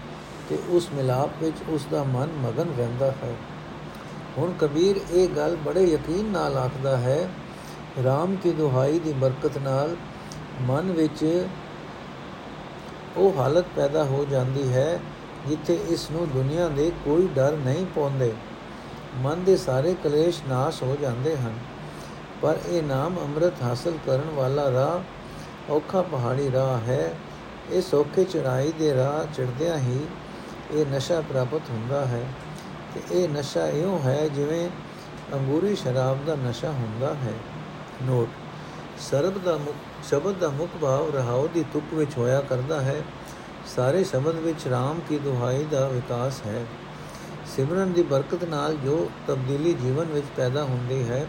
ਤੇ 0.49 0.59
ਉਸ 0.69 0.89
ਮਿਲਾਪ 0.95 1.43
ਵਿੱਚ 1.43 1.57
ਉਸ 1.69 1.87
ਦਾ 1.91 2.03
ਮਨ 2.05 2.29
ਮਗਨ 2.39 2.73
ਰਹਿੰਦਾ 2.79 3.11
ਹੈ। 3.23 3.35
ਹੁਣ 4.39 4.53
ਕਬੀਰ 4.53 5.01
ਇਹ 5.11 5.29
ਗੱਲ 5.29 5.57
ਬੜੇ 5.57 5.85
ਯਕੀਨ 5.85 6.25
ਨਾਲ 6.25 6.57
ਆਖਦਾ 6.57 6.97
ਹੈ 6.97 7.19
RAM 7.99 8.37
ਕੀ 8.43 8.53
ਦੁਹਾਈ 8.53 8.99
ਦੀ 8.99 9.13
ਬਰਕਤ 9.13 9.59
ਨਾਲ 9.59 9.97
ਮਨ 10.63 10.93
ਵਿੱਚ 10.93 11.25
ਉਹ 13.17 13.39
ਹਾਲਤ 13.39 13.65
ਪੈਦਾ 13.77 14.05
ਹੋ 14.05 14.25
ਜਾਂਦੀ 14.31 14.73
ਹੈ 14.73 15.01
ਜਿੱਥੇ 15.49 15.79
ਇਸ 15.89 16.11
ਨੂੰ 16.11 16.29
ਦੁਨੀਆ 16.29 16.69
ਦੇ 16.69 16.91
ਕੋਈ 17.05 17.29
ਡਰ 17.35 17.57
ਨਹੀਂ 17.57 17.87
ਪਾਉਂਦੇ। 17.87 18.33
ਮਨ 19.17 19.45
ਦੇ 19.45 19.57
ਸਾਰੇ 19.57 19.95
ਕਲੇਸ਼ 20.05 20.43
ਨਾਸ਼ 20.49 20.83
ਹੋ 20.83 20.97
ਜਾਂਦੇ 21.01 21.37
ਹਨ, 21.37 21.53
ਪਰ 22.43 22.59
ਇਹ 22.69 22.83
ਨਾਮ 22.83 23.19
ਅੰਮ੍ਰਿਤ 23.19 23.63
ਹਾਸਲ 23.63 23.99
ਕਰਨ 24.07 24.31
ਵਾਲਾ 24.31 24.71
ਰਾਹ 24.73 24.99
ਔਖਾ 25.71 26.03
ਪਹਾੜੀ 26.03 26.53
ਰਾਹ 26.53 26.79
ਹੈ। 26.79 27.15
ਇਹ 27.71 27.83
ਸੌਖੇ 27.83 28.25
ਚੜਾਈ 28.25 28.73
ਦੇ 28.73 28.95
ਰਾਹ 28.95 29.33
ਚੜਦਿਆਂ 29.35 29.79
ਹੀ 29.79 30.07
ਇਹ 30.71 30.87
ਨਸ਼ਾ 30.87 31.21
ਪ੍ਰਾਪਤ 31.21 31.71
ਹੁੰਦਾ 31.71 32.07
ਹੈ 32.07 32.23
ਤੇ 32.95 33.01
ਇਹ 33.11 33.29
ਨਸ਼ਾ 33.29 33.69
ਇਉਂ 33.69 33.99
ਹੈ 33.99 34.29
ਜਿਵੇਂ 34.29 34.69
ਅੰਗੂਰੀ 35.35 35.77
ਸ਼ਰਾਬ 35.77 36.19
ਦਾ 36.27 36.35
ਨਸ਼ਾ 36.35 36.71
ਹੁੰਦਾ 36.71 37.15
ਹੈ। 37.15 37.33
ਨੋਟ, 38.03 38.29
ਸਰਬ 39.01 39.45
ਦਾ 39.45 39.57
ਮੁਖ, 39.57 39.75
ਸ਼ਬਦ 40.09 40.35
ਦਾ 40.35 40.49
ਮੁਖ 40.49 40.71
ਭਾਵ 40.83 41.17
ਰਹਾਉ 41.17 41.49
ਦੀ 41.55 41.65
ਤੁਕ 41.73 41.95
ਵਿੱਚ 41.95 42.19
ਹੋਇਆ 42.19 42.41
ਕਰਦਾ 42.41 42.81
ਹੈ। 42.81 43.03
ਸਾਰੇ 43.77 44.05
ਸ਼ਬਦ 44.05 44.35
ਵਿੱਚ 44.35 44.67
RAM 44.67 45.01
ਕੀ 45.09 45.19
ਦੁਹਾਈ 45.19 45.65
ਦਾ 45.65 45.89
ਵਿਕਾਸ 45.89 46.43
ਹੈ। 46.47 46.65
ਸਿਮਰਨ 47.57 47.93
ਦੀ 47.93 48.03
ਬਰਕਤ 48.03 48.45
ਨਾਲ 48.45 48.77
ਜੋ 48.77 49.11
ਤਬਦੀਲੀ 49.27 49.73
ਜੀਵਨ 49.73 50.05
ਵਿੱਚ 50.05 50.27
ਪੈਦਾ 50.37 50.65
ਹੁੰਦੀ 50.65 51.09
ਹੈ, 51.09 51.27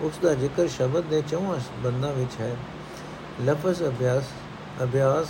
ਉਸ 0.00 0.18
ਦਾ 0.22 0.34
ਜ਼ਿਕਰ 0.34 0.68
ਸ਼ਬਦ 0.68 1.04
ਦੇ 1.04 1.22
ਚੌਹਾਂ 1.28 1.58
ਬੰਦਾਂ 1.78 2.12
ਵਿੱਚ 2.12 2.40
ਹੈ। 2.40 2.56
ਲਫ਼ਜ਼ 3.46 3.82
ਅਭਿਆਸ 3.82 4.24
ਅਭਿਆਸ 4.82 5.26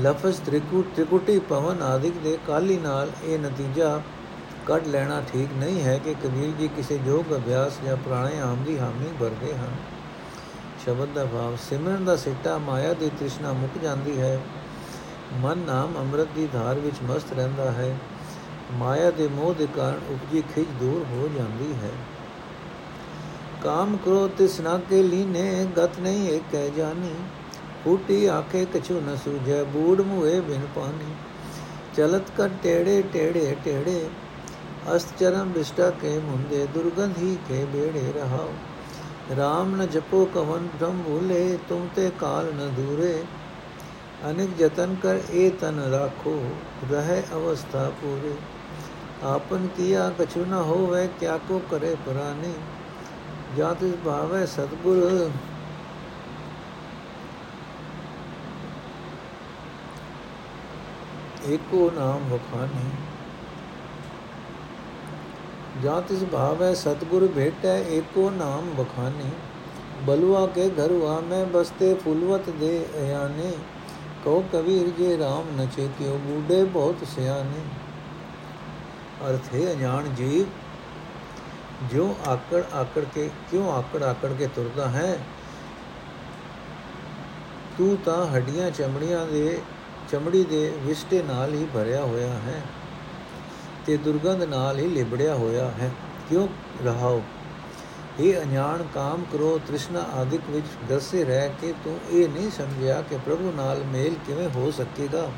ਲਫ਼ਜ਼ 0.00 0.40
ਤ੍ਰਿਕੁਟ 0.40 0.86
ਤ੍ਰਿਕੁਟੀ 0.94 1.38
ਪਵਨ 1.38 1.82
ਆਦਿਕ 1.82 2.14
ਦੇ 2.24 2.38
ਕਾਲੀ 2.46 2.76
ਨਾਲ 2.76 3.10
ਇਹ 3.24 3.38
ਨਤੀਜਾ 3.38 4.00
ਕੱਢ 4.66 4.86
ਲੈਣਾ 4.86 5.22
ਠੀਕ 5.32 5.48
ਨਹੀਂ 5.56 5.82
ਹੈ 5.82 5.98
ਕਿ 5.98 6.14
ਕਬੀਰ 6.14 6.50
ਜੀ 6.50 6.68
ਕਿਸੇ 6.68 7.00
ਯੋਗ 7.06 7.34
ਅਭਿਆਸ 7.36 7.72
ਜਾਂ 7.84 7.96
ਪ੍ਰਾਣਾਯਾਮ 7.96 8.62
ਦੀ 8.64 8.78
ਹਾਮੀ 8.78 9.08
ਭਰਦੇ 9.20 9.54
ਹਨ। 9.54 9.74
ਸ਼ਬਦ 10.84 11.08
ਦਾ 11.14 11.24
ਭਾਵ, 11.24 11.56
ਸਿਮਰਨ 11.70 12.04
ਦਾ 12.04 12.16
ਸਿੱਟਾ 12.16 12.58
ਮਾਇਆ 12.58 12.92
ਦੀ 12.92 13.08
ਤ੍ਰਿਸ਼ਨਾ 13.08 13.52
ਮੁੱਕ 13.52 13.78
ਜਾਂਦੀ 13.78 14.20
ਹੈ। 14.20 14.40
ਮਨ 15.32 15.58
ਨਾਮ 15.58 15.96
ਅੰਮ੍ਰਿਤ 15.98 16.28
ਦੀ 16.34 16.48
ਧਾਰ 16.52 16.74
ਵਿੱਚ 16.74 16.96
ਮਸਤ 17.10 17.32
ਰਹਿੰਦਾ 17.32 17.70
ਹੈ। 17.72 17.96
ਮਾਇਆ 18.72 19.10
ਦੇ 19.10 19.28
ਮੋਹ 19.28 19.54
ਦੇ 19.54 19.68
ਕਾਰਨ 19.76 20.00
ਉਪਜੀ 20.10 20.42
ਖਿਜ 20.54 20.66
ਦੂਰ 20.80 21.06
ਹੋ 21.10 21.28
ਜਾਂਦੀ 21.38 21.72
ਹੈ। 21.72 21.90
ਕਾਮ 23.62 23.96
ਕ੍ਰੋਧ 23.96 24.30
ਤਿਸ 24.38 24.60
ਨਾ 24.60 24.76
ਕੇ 24.90 25.02
ਲੀਨੇ 25.02 25.66
ਗਤ 25.76 25.98
ਨਹੀਂ 26.00 26.28
ਏ 26.28 26.40
ਕਹਿ 26.52 26.70
ਜਾਨੀ 26.70 27.12
ਫੂਟੀ 27.84 28.24
ਆਖੇ 28.28 28.64
ਕਛੂ 28.72 29.00
ਨ 29.00 29.16
ਸੂਝੈ 29.16 29.62
ਬੂੜ 29.72 30.00
ਮੁਏ 30.00 30.40
ਬਿਨ 30.40 30.66
ਪਾਣੀ 30.74 31.14
ਚਲਤ 31.96 32.30
ਕਰ 32.36 32.50
ਟੇੜੇ 32.62 33.02
ਟੇੜੇ 33.12 33.54
ਟੇੜੇ 33.64 34.08
ਅਸਤ 34.88 35.18
ਚਰਮ 35.18 35.52
ਵਿਸ਼ਟਾ 35.52 35.90
ਕੇ 36.00 36.18
ਮੁੰਦੇ 36.20 36.66
ਦੁਰਗੰਧ 36.74 37.18
ਹੀ 37.18 37.36
ਕੇ 37.48 37.64
ਬੇੜੇ 37.72 38.12
ਰਹਾਓ 38.12 38.52
ਰਾਮ 39.38 39.74
ਨ 39.76 39.86
ਜਪੋ 39.86 40.24
ਕਵਨ 40.34 40.68
ਬ੍ਰਹਮ 40.74 41.02
ਭੂਲੇ 41.02 41.58
ਤੁਮ 41.68 41.86
ਤੇ 41.96 42.10
ਕਾਲ 42.20 42.52
ਨ 42.54 42.68
ਦੂਰੇ 42.76 43.14
ਅਨਿਕ 44.30 44.56
ਜਤਨ 44.58 44.94
ਕਰ 45.02 45.20
ਇਹ 45.30 45.50
ਤਨ 45.60 45.80
ਰਾਖੋ 45.92 46.38
ਰਹੇ 46.90 47.22
ਅਵਸਥਾ 47.34 47.88
ਪੂਰੇ 48.00 48.34
ਆਪਨ 49.26 49.66
ਕੀਆ 49.76 50.12
ਕਛੁ 50.18 50.44
ਨ 50.44 50.62
ਹੋਵੇ 50.64 51.08
ਕਿਆ 51.20 51.38
ਕੋ 51.48 51.60
ਕਰੇ 51.70 51.94
ਪਰਾਨੇ 52.06 52.52
ਜਾਂ 53.56 53.74
ਤਿਸ 53.74 53.94
ਭਾਵੇ 54.04 54.46
ਸਤਗੁਰ। 54.46 55.30
ਏਕੋ 61.46 61.90
ਨਾਮ 61.94 62.28
ਵਖਾਨੀ। 62.28 62.90
ਜਾਂ 65.82 66.02
ਤਿਸ 66.02 66.24
ਭਾਵੇ 66.24 66.74
ਸਤਗੁਰ 66.74 67.28
ਭੇਟੈ 67.28 67.78
ਏਕੋ 67.78 68.30
ਨਾਮ 68.30 68.70
ਵਖਾਨੀ। 68.70 69.30
ਬਲਵਾ 70.02 70.46
ਕੇ 70.46 70.70
ਘਰਵਾ 70.70 71.20
ਮੈਂ 71.20 71.46
ਬਸਤੇ 71.46 71.94
ਫੁਲਵਤ 71.94 72.50
ਦੇ 72.50 72.86
ਅਯਾਨੇ। 72.96 73.52
ਕਉ 74.24 74.44
ਕਬੀਰ 74.52 74.88
ਜੇ 74.88 75.16
RAM 75.16 75.60
ਨ 75.60 75.66
ਚੇਤਿਓ 75.66 76.18
ਬੂਡੇ 76.18 76.64
ਬਹੁਤ 76.64 76.96
ਸਿਆਨੇ। 77.14 77.62
ਅਰਥ 79.28 79.54
ਹੈ 79.54 79.72
ਅਜਾਣ 79.72 80.08
ਜੀਵ 80.08 80.46
ਜੋ 81.90 82.16
ਆਕੜ 82.28 82.62
ਆਕੜ 82.74 83.04
ਕੇ, 83.14 83.30
ਕਿਉਂ 83.50 83.72
ਆਕੜ 83.72 84.02
ਆਕੜ 84.02 84.32
ਕੇ 84.32 84.46
ਤੁਰਦਾ 84.46 84.88
ਹੈ? 84.88 85.18
ਤੂੰ 87.78 87.96
ਤਾਂ 87.96 88.26
ਹੱਡੀਆਂ 88.26 88.70
ਚਮੜੀਆਂ 88.70 89.26
ਦੇ, 89.26 89.62
ਚਮੜੀ 90.12 90.44
ਦੇ 90.44 90.72
ਵਿਸਟੇ 90.78 91.22
ਨਾਲ 91.22 91.54
ਹੀ 91.54 91.66
ਭਰਿਆ 91.74 92.00
ਹੋਇਆ 92.00 92.28
ਹੈ 92.28 92.62
ਤੇ 93.86 93.96
ਦੁਰਗੰਧ 93.96 94.42
ਨਾਲ 94.42 94.78
ਹੀ 94.78 94.86
ਲਿਬੜਿਆ 94.86 95.34
ਹੋਇਆ 95.34 95.64
ਹੈ। 95.64 95.90
ਕਿਉਂ 96.28 96.48
ਰਹਾਓ? 96.84 97.22
ਇਹ 98.20 98.40
ਅਣਜਾਣ 98.40 98.82
ਕਾਮ 98.94 99.24
ਕਰੋ, 99.32 99.60
ਤ੍ਰਿਸ਼ਨਾ 99.66 100.00
ਆਦਿਕ 100.00 100.40
ਵਿੱਚ 100.50 100.66
ਦਸੇ 100.88 101.24
ਰਹਿ 101.24 101.48
ਕੇ 101.60 101.74
ਤੂੰ 101.84 101.98
ਇਹ 102.10 102.28
ਨਹੀਂ 102.28 102.50
ਸਮਝਿਆ 102.50 103.02
ਕਿ 103.02 103.16
ਪ੍ਰਭੂ 103.16 103.52
ਨਾਲ 103.56 103.84
ਮੇਲ 103.84 104.14
ਕਿਵੇਂ 104.26 104.48
ਹੋ 104.48 104.70
ਸਕੇਗਾ? 104.70 105.30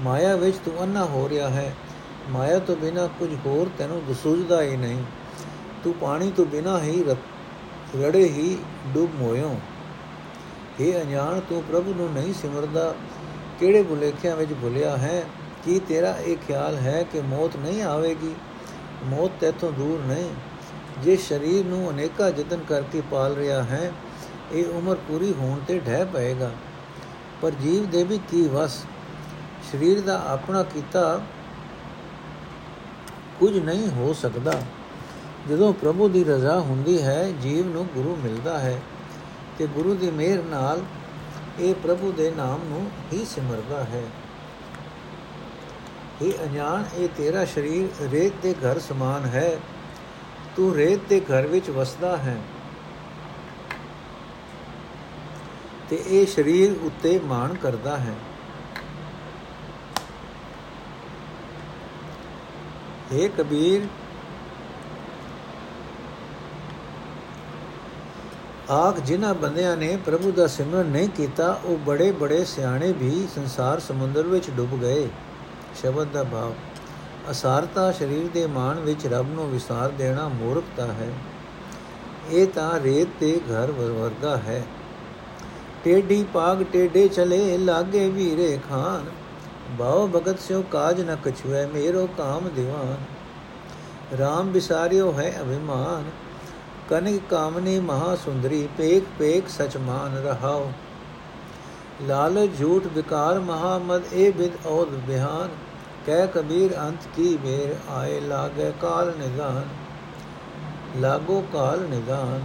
ਮਾਇਆ 0.00 0.36
ਵਿੱਚ 0.36 0.56
ਤੂੰ 0.56 0.82
ਅੰਨਾ 0.82 1.04
ਹੋ 1.04 1.28
ਰਿਹਾ 1.28 1.48
ਹੈ। 1.48 1.74
ਮਾਇਆ 2.30 2.58
ਤੋਂ 2.58 2.76
ਬਿਨਾ 2.76 3.06
ਕੁਝ 3.06 3.34
ਹੋਰ 3.46 3.70
ਤੈਨੂੰ 3.78 4.02
ਦਸੂਝਦਾ 4.10 4.62
ਹੀ 4.62 4.76
ਨਹੀਂ। 4.76 5.02
ਤੂੰ 5.84 5.94
ਪਾਣੀ 5.94 6.30
ਤੋਂ 6.30 6.46
ਬਿਨਾ 6.46 6.80
ਹੀ 6.82 7.04
ਰੜੇ 8.02 8.24
ਹੀ 8.24 8.58
ਡੁੱਬ 8.86 9.14
ਮੋਇਓ 9.14 9.56
ਇਹ 10.80 11.00
ਅਣਜਾਣ, 11.00 11.40
ਤੂੰ 11.40 11.62
ਪ੍ਰਭੂ 11.62 11.94
ਨੂੰ 11.94 12.12
ਨਹੀਂ 12.12 12.34
ਸਿਮਰਦਾ। 12.34 12.94
ਕਿਹੜੇ 13.60 13.82
ਭੁਲੇਖਿਆਂ 13.82 14.36
ਵਿੱਚ 14.36 14.52
ਭੁਲਿਆ 14.52 14.96
ਹੈ? 14.96 15.22
ਕੀ 15.64 15.78
ਤੇਰਾ 15.78 16.16
ਇਹ 16.16 16.36
ਖਿਆਲ 16.36 16.76
ਹੈ 16.76 17.02
ਕਿ 17.12 17.20
ਮੌਤ 17.20 17.56
ਨਹੀਂ 17.56 17.82
ਆਵੇਗੀ? 17.82 18.34
ਮੌਤ 19.04 19.30
ਤੇਥੋਂ 19.40 19.72
ਦੂਰ 19.72 20.00
ਨਹੀਂ। 20.06 20.30
ਜੇ 21.02 21.16
ਸਰੀਰ 21.16 21.64
ਨੂੰ 21.64 21.90
ਅਨੇਕਾ 21.90 22.28
ਯਤਨ 22.28 22.60
ਕਰਕੇ 22.68 23.02
ਪਾਲ 23.10 23.34
ਰਿਹਾ 23.34 23.62
ਹੈ, 23.62 23.92
ਇਹ 24.52 24.64
ਉਮਰ 24.66 24.96
ਪੂਰੀ 25.08 25.32
ਹੋਣ 25.32 25.58
ਤੇ 25.68 25.78
ਢਹਿ 25.78 26.04
ਪਏਗਾ। 26.04 26.50
ਪਰ 27.42 27.50
ਜੀਵ 27.50 27.90
ਦੇ 27.90 28.04
ਵੀ 28.04 28.18
ਕੀ 28.18 28.48
ਵਸ? 28.48 28.76
ਸਰੀਰ 29.72 30.00
ਦਾ 30.00 30.22
ਆਪਣਾ 30.26 30.62
ਕੀਤਾ 30.62 31.20
ਕੁਝ 33.40 33.58
ਨਹੀਂ 33.58 33.88
ਹੋ 33.88 34.12
ਸਕਦਾ। 34.12 34.52
ਜਦੋਂ 35.48 35.72
ਪ੍ਰਭੂ 35.72 36.08
ਦੀ 36.08 36.24
ਰਜ਼ਾ 36.24 36.60
ਹੁੰਦੀ 36.60 37.02
ਹੈ, 37.02 37.30
ਜੀਵ 37.30 37.66
ਨੂੰ 37.66 37.86
ਗੁਰੂ 37.86 38.16
ਮਿਲਦਾ 38.16 38.58
ਹੈ 38.58 38.82
ਤੇ 39.58 39.66
ਗੁਰੂ 39.66 39.94
ਦੀ 39.94 40.10
ਮਿਹਰ 40.10 40.42
ਨਾਲ 40.42 40.82
ਇਹ 41.58 41.74
ਪ੍ਰਭੂ 41.74 42.12
ਦੇ 42.12 42.30
ਨਾਮ 42.30 42.60
ਨੂੰ 42.64 42.90
ਹੀ 43.12 43.24
ਸਿਮਰਦਾ 43.24 43.84
ਹੈ। 43.84 44.02
ਇਹ 46.22 46.32
ਅਣਜਾਣ, 46.42 46.84
ਇਹ 46.94 47.08
ਤੇਰਾ 47.16 47.44
ਸਰੀਰ 47.44 47.88
ਰੇਤ 48.00 48.32
ਦੇ 48.42 48.54
ਘਰ 48.54 48.78
ਸਮਾਨ 48.78 49.24
ਹੈ। 49.24 49.58
ਤੂੰ 50.56 50.74
ਰੇਤ 50.74 51.00
ਦੇ 51.08 51.20
ਘਰ 51.20 51.46
ਵਿੱਚ 51.46 51.70
ਵਸਦਾ 51.70 52.16
ਹੈ। 52.16 52.36
ਤੇ 55.90 56.02
ਇਹ 56.06 56.26
ਸਰੀਰ 56.26 56.72
ਉੱਤੇ 56.82 57.20
ਮਾਣ 57.24 57.54
ਕਰਦਾ 57.54 57.96
ਹੈ। 57.96 58.14
ਏ 63.12 63.28
ਕਬੀਰ 63.28 63.86
ਆਖ 68.70 69.00
ਜਿਨ੍ਹਾਂ 69.00 69.34
ਬੰਦਿਆਂ 69.34 69.76
ਨੇ 69.76 69.98
ਪ੍ਰਭੂ 70.06 70.32
ਦਾ 70.32 70.46
ਸਿਮਰਨ 70.46 70.86
ਨਹੀਂ 70.86 71.08
ਕੀਤਾ, 71.08 71.60
ਉਹ 71.64 71.78
ਬੜੇ 71.78 72.12
ਬੜੇ 72.12 72.44
ਸਿਆਣੇ 72.44 72.92
ਵੀ 72.92 73.28
ਸੰਸਾਰ 73.34 73.80
ਸਮੁੰਦਰ 73.80 74.22
ਵਿੱਚ 74.22 74.50
ਡੁੱਬ 74.50 74.80
ਗਏ। 74.80 75.08
ਸ਼ਬਦ 75.82 76.08
ਦਾ 76.08 76.22
ਭਾਵ, 76.22 76.52
ਅਸਾਰਤਾ 77.30 77.92
ਸਰੀਰ 77.92 78.28
ਦੇ 78.34 78.46
ਮਾਨ 78.46 78.80
ਵਿੱਚ 78.80 79.06
ਰੱਬ 79.06 79.34
ਨੂੰ 79.34 79.50
ਵਿਸਾਰ 79.50 79.88
ਦੇਣਾ 79.88 80.28
ਮੂਰਖਤਾ 80.28 80.86
ਹੈ। 80.86 81.10
ਇਹ 82.30 82.46
ਤਾਂ 82.46 82.80
ਰੇਤ 82.80 83.08
ਤੇ 83.20 83.40
ਘਰ 83.50 83.70
ਵਰਗਾ 83.70 84.36
ਹੈ। 84.36 84.62
ਟੇਢੀ 85.84 86.24
ਪਾਗ 86.32 86.62
ਟੇਡੇ 86.62 87.08
ਚਲੇ, 87.08 87.58
ਲਾਗੇ 87.58 88.08
ਵੀਰੇ 88.08 88.58
ਖਾਨ। 88.68 89.04
ਬਾਉ 89.70 90.08
ਭਗਤ 90.08 90.40
ਸਿਓ 90.40 90.62
ਕਾਜ 90.62 91.00
ਨ 91.00 91.16
ਕਛੁਐ, 91.24 91.66
ਮੇਰੋ 91.66 92.08
ਕਾਮ 92.18 92.48
ਦੀਵਾਨ। 92.48 92.96
RAM 94.14 94.50
ਵਿਸਾਰਿਓ 94.50 95.12
ਹੈ 95.12 95.38
ਅਭਿਮਾਨ। 95.42 96.29
ਕਨਿਕ 96.90 97.22
ਕਾਮਨੀ 97.30 97.78
ਮਹਾ 97.80 98.14
ਸੁੰਦਰੀ 98.16 98.68
ਪੇਕ 98.76 99.04
ਪੇਕ 99.18 99.48
ਸਚ 99.48 99.76
ਮਾਨ 99.76 100.16
ਰਹਾਓ 100.16 100.70
ਲਾਲ 102.02 102.46
ਝੂਠ 102.58 102.86
ਵਿਕਾਰ 102.86 103.38
ਮਹਾਮਦ, 103.40 104.02
ਇਹ 104.12 104.32
ਬਿਦ 104.32 104.66
ਔਦ 104.66 104.94
ਬਿਹਾਨ। 105.06 105.48
ਕਹਿ 106.06 106.26
ਕਬੀਰ 106.26 106.74
ਅੰਤ 106.78 107.06
ਕੀ 107.16 107.36
ਮੇਰ 107.44 107.74
ਆਏ, 107.90 108.20
ਲਾਗੇ 108.20 108.72
ਕਾਲ 108.80 109.12
ਨਿਦਾਨ 109.18 109.68
ਲਾਗੋ 111.00 111.42
ਕਾਲ 111.52 111.80
ਨਿਦਾਨ 111.80 112.44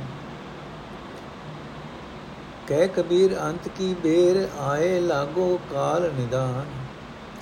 ਕਹਿ 2.67 2.87
ਕਬੀਰ 2.87 3.37
ਅੰਤ 3.39 3.67
ਕੀ 3.67 3.93
ਬੇਰ 4.03 4.47
ਆਏ, 4.59 4.99
ਲਾਗੋ 4.99 5.59
ਕਾਲ 5.71 6.11
ਨਿਦਾਨ 6.13 6.65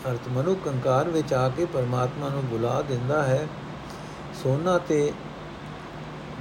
ਅਰਥ 0.09 0.27
ਮਨੁ 0.29 0.55
ਕੰਕਾਰ 0.55 1.09
ਵਿੱਚ 1.09 1.33
ਆ 1.33 1.47
ਕੇ 1.49 1.65
ਪਰਮਾਤਮਾ 1.65 2.29
ਨੂੰ 2.29 2.45
ਬੁਲਾ 2.45 2.81
ਦਿੰਦਾ 2.81 3.23
ਹੈ। 3.23 3.47
ਸੋਨਾ 4.43 4.77
ਤੇ 4.77 5.11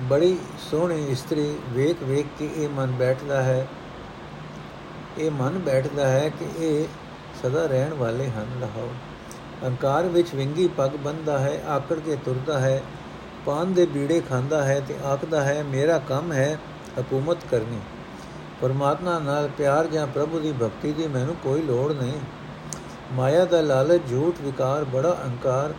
ਬੜੀ 0.01 0.39
ਸੋਹਣੀ 0.71 1.07
ਇਸਤਰੀ 1.07 1.59
ਵੇਖ 1.71 2.03
ਵੇਖ 2.03 2.27
ਕੇ 2.39 2.51
ਇਹ 2.57 2.69
ਮਨ 2.69 2.93
ਬੈਠਦਾ 2.93 3.43
ਹੈ। 3.43 3.67
ਇਹ 5.19 5.31
ਮਨ 5.31 5.59
ਬੈਠਦਾ 5.59 6.09
ਹੈ 6.09 6.29
ਕਿ 6.29 6.47
ਇਹ 6.59 6.87
ਸਦਾ 7.43 7.67
ਰਹਿਣ 7.67 7.95
ਵਾਲੇ 7.95 8.31
ਹਨ 8.31 8.47
ਰਹਾਓ 8.61 8.89
ਅਹੰਕਾਰ 9.63 10.09
ਵਿੱਚ 10.09 10.35
ਵਿੰਗੀ 10.35 10.69
ਪੱਗ 10.69 10.91
ਬੰਨਦਾ 10.91 11.39
ਹੈ, 11.39 11.63
ਆਕੜ 11.69 11.99
ਕੇ 11.99 12.17
ਤੁਰਦਾ 12.17 12.59
ਹੈ, 12.59 12.83
ਪਾਨ 13.47 13.73
ਦੇ 13.73 13.87
ਬੀੜੇ 13.87 14.21
ਖਾਂਦਾ 14.21 14.65
ਹੈ 14.65 14.81
ਤੇ 14.81 14.95
ਆਖਦਾ 15.05 15.43
ਹੈ, 15.45 15.63
ਮੇਰਾ 15.63 15.99
ਕੰਮ 15.99 16.33
ਹੈ 16.33 16.59
ਹਕੂਮਤ 17.01 17.39
ਕਰਨੀ। 17.51 17.81
ਪਰਮਾਤਮਾ 18.61 19.19
ਨਾਲ 19.19 19.49
ਪਿਆਰ 19.59 19.87
ਜਾਂ 19.87 20.07
ਪ੍ਰਭੂ 20.07 20.41
ਦੀ 20.41 20.53
ਭਗਤੀ 20.53 20.93
ਦੀ 20.93 21.07
ਮੈਨੂੰ 21.07 21.37
ਕੋਈ 21.43 21.63
ਲੋੜ 21.63 21.93
ਨਹੀਂ। 21.93 22.21
ਮਾਇਆ 23.13 23.45
ਦਾ 23.45 23.61
ਲਾਲਚ, 23.61 24.03
ਝੂਠ 24.11 24.41
ਵਿਕਾਰ, 24.41 24.85
ਬੜਾ 24.85 25.17
ਅਹੰਕਾਰ 25.25 25.75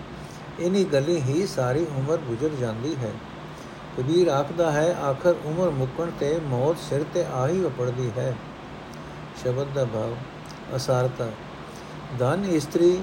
ਇਨੀ 0.60 0.84
ਗਲੀ 0.84 1.21
ਹੀ 1.21 1.47
ਸਾਰੀ 1.47 1.86
ਉਮਰ 1.97 2.17
ਗੁਜ਼ਰ 2.17 2.49
ਜਾਂਦੀ 2.49 2.95
ਹੈ। 2.95 3.12
ਕਬੀਰ 3.98 4.28
ਆਖਦਾ 4.28 4.72
ਹੈ, 4.72 4.96
ਆਖਰ 4.96 5.36
ਉਮਰ 5.46 5.70
ਮੁੱਕਣ 5.70 6.12
ਤੇ 6.20 6.40
ਮੌਤ 6.44 6.78
ਸਿਰ 6.78 7.06
ਤੇ 7.14 7.26
ਆ 7.34 7.48
ਹੀ 7.48 7.60
ਵਪੜਦੀ 7.60 8.12
ਹੈ। 8.18 8.36
ਸ਼ਬਦ 9.44 9.68
ਦਾ 9.74 9.86
ਭਾਵ 9.86 10.16
ਅਸਾਰਤਾ। 10.76 11.28
ਧਨ 12.20 12.46
ਇਸਤਰੀ 12.46 13.02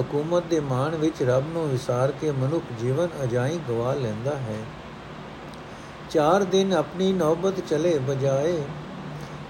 ਹਕੂਮਤ 0.00 0.42
ਦੇ 0.50 0.60
ਮਾਣ 0.60 0.96
ਵਿੱਚ 0.96 1.22
ਰੱਬ 1.22 1.44
ਨੂੰ 1.52 1.68
ਵਿਸਾਰ 1.68 2.12
ਕੇ 2.12 2.30
ਮਨੁੱਖ 2.30 2.64
ਜੀਵਨ 2.80 3.08
ਅਜਾਈ 3.24 3.58
ਗਵਾ 3.68 3.94
ਲੈਂਦਾ 3.94 4.36
ਹੈ। 4.36 4.58
ਚਾਰ 6.10 6.44
ਦਿਨ 6.44 6.72
ਆਪਣੀ 6.72 7.12
ਨੌਬਤ 7.12 7.60
ਚਲੇ 7.68 7.98
ਬਜਾਏ, 7.98 8.62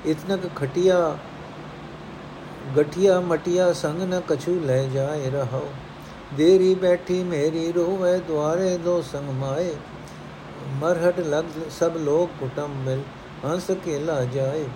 ਇਤਨਕ 0.06 0.40
ਖਟਿਆ, 0.56 1.16
ਗਠਿਆ 2.78 3.20
ਮਟਿਆ 3.20 3.72
ਸੰਗ 3.72 4.02
ਨ 4.02 4.20
ਕਛੂ 4.28 4.60
ਲੈ 4.64 4.82
ਜਾਏ 4.82 5.30
ਰਹੋ 5.30 5.68
ਦੇਰੀ 6.36 6.74
ਬੈਠੀ 6.74 7.22
ਮੇਰੀ 7.22 7.72
ਰੋਵੇ, 7.72 8.18
ਦੁਆਰੇ 8.18 8.76
ਦੋ 8.76 9.02
ਸੰਗ 9.02 9.28
ਮਾਏ। 9.28 9.74
ਮਰਹਟ 10.74 11.18
ਲਗ 11.22 11.44
ਸਭ 11.70 11.96
ਲੋਕ 11.96 12.30
ਕੁਟਮ 12.40 12.74
ਮਿਲ 12.84 13.02
ਹੰਸ 13.44 13.70
ਅਕੇਲਾ 13.70 14.20
ਜਾਏ 14.26 14.66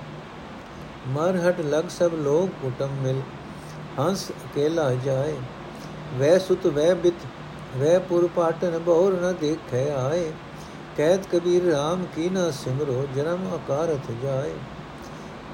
ਮਰਹਟ 1.08 1.60
ਲਗ 1.64 1.88
ਸਭ 1.90 2.14
ਲੋਕ 2.16 2.50
ਕੁਟਮ 2.62 2.94
ਮਿਲ 3.02 3.20
ਹੰਸ 3.98 4.30
ਅਕੇਲਾ 4.30 4.90
ਜਾਏ 5.04 5.36
ਵੈ 6.18 6.36
ਸੁਤ 6.38 6.66
ਵੈ 6.68 6.92
ਬਿਤ 6.96 7.26
ਵੈ 7.76 7.98
ਪੁਰ 8.08 8.28
ਪਾਟਨ 8.36 8.78
ਬਹੁਰ 8.78 9.18
ਨ 9.22 9.34
ਦੇਖੈ 9.40 9.84
ਆਏ 9.96 10.30
ਕਹਿਤ 10.96 11.26
ਕਬੀਰ 11.32 11.62
RAM 11.64 12.04
ਕੀ 12.14 12.28
ਨ 12.28 12.50
ਸਿਮਰੋ 12.52 13.06
ਜਨਮ 13.14 13.48
ਅਕਾਰਥ 13.56 14.10
ਜਾਏ 14.22 14.54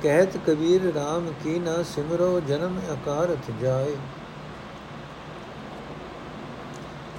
ਕਹਿਤ 0.03 0.37
ਕਬੀਰ 0.47 0.93
RAM 0.93 1.33
ਕੀ 1.43 1.59
ਨ 1.59 1.83
ਸਿਮਰੋ 1.87 2.39
ਜਨਮ 2.41 2.79
ਅਕਾਰਥ 2.93 3.51
ਜਾਏ 3.63 3.97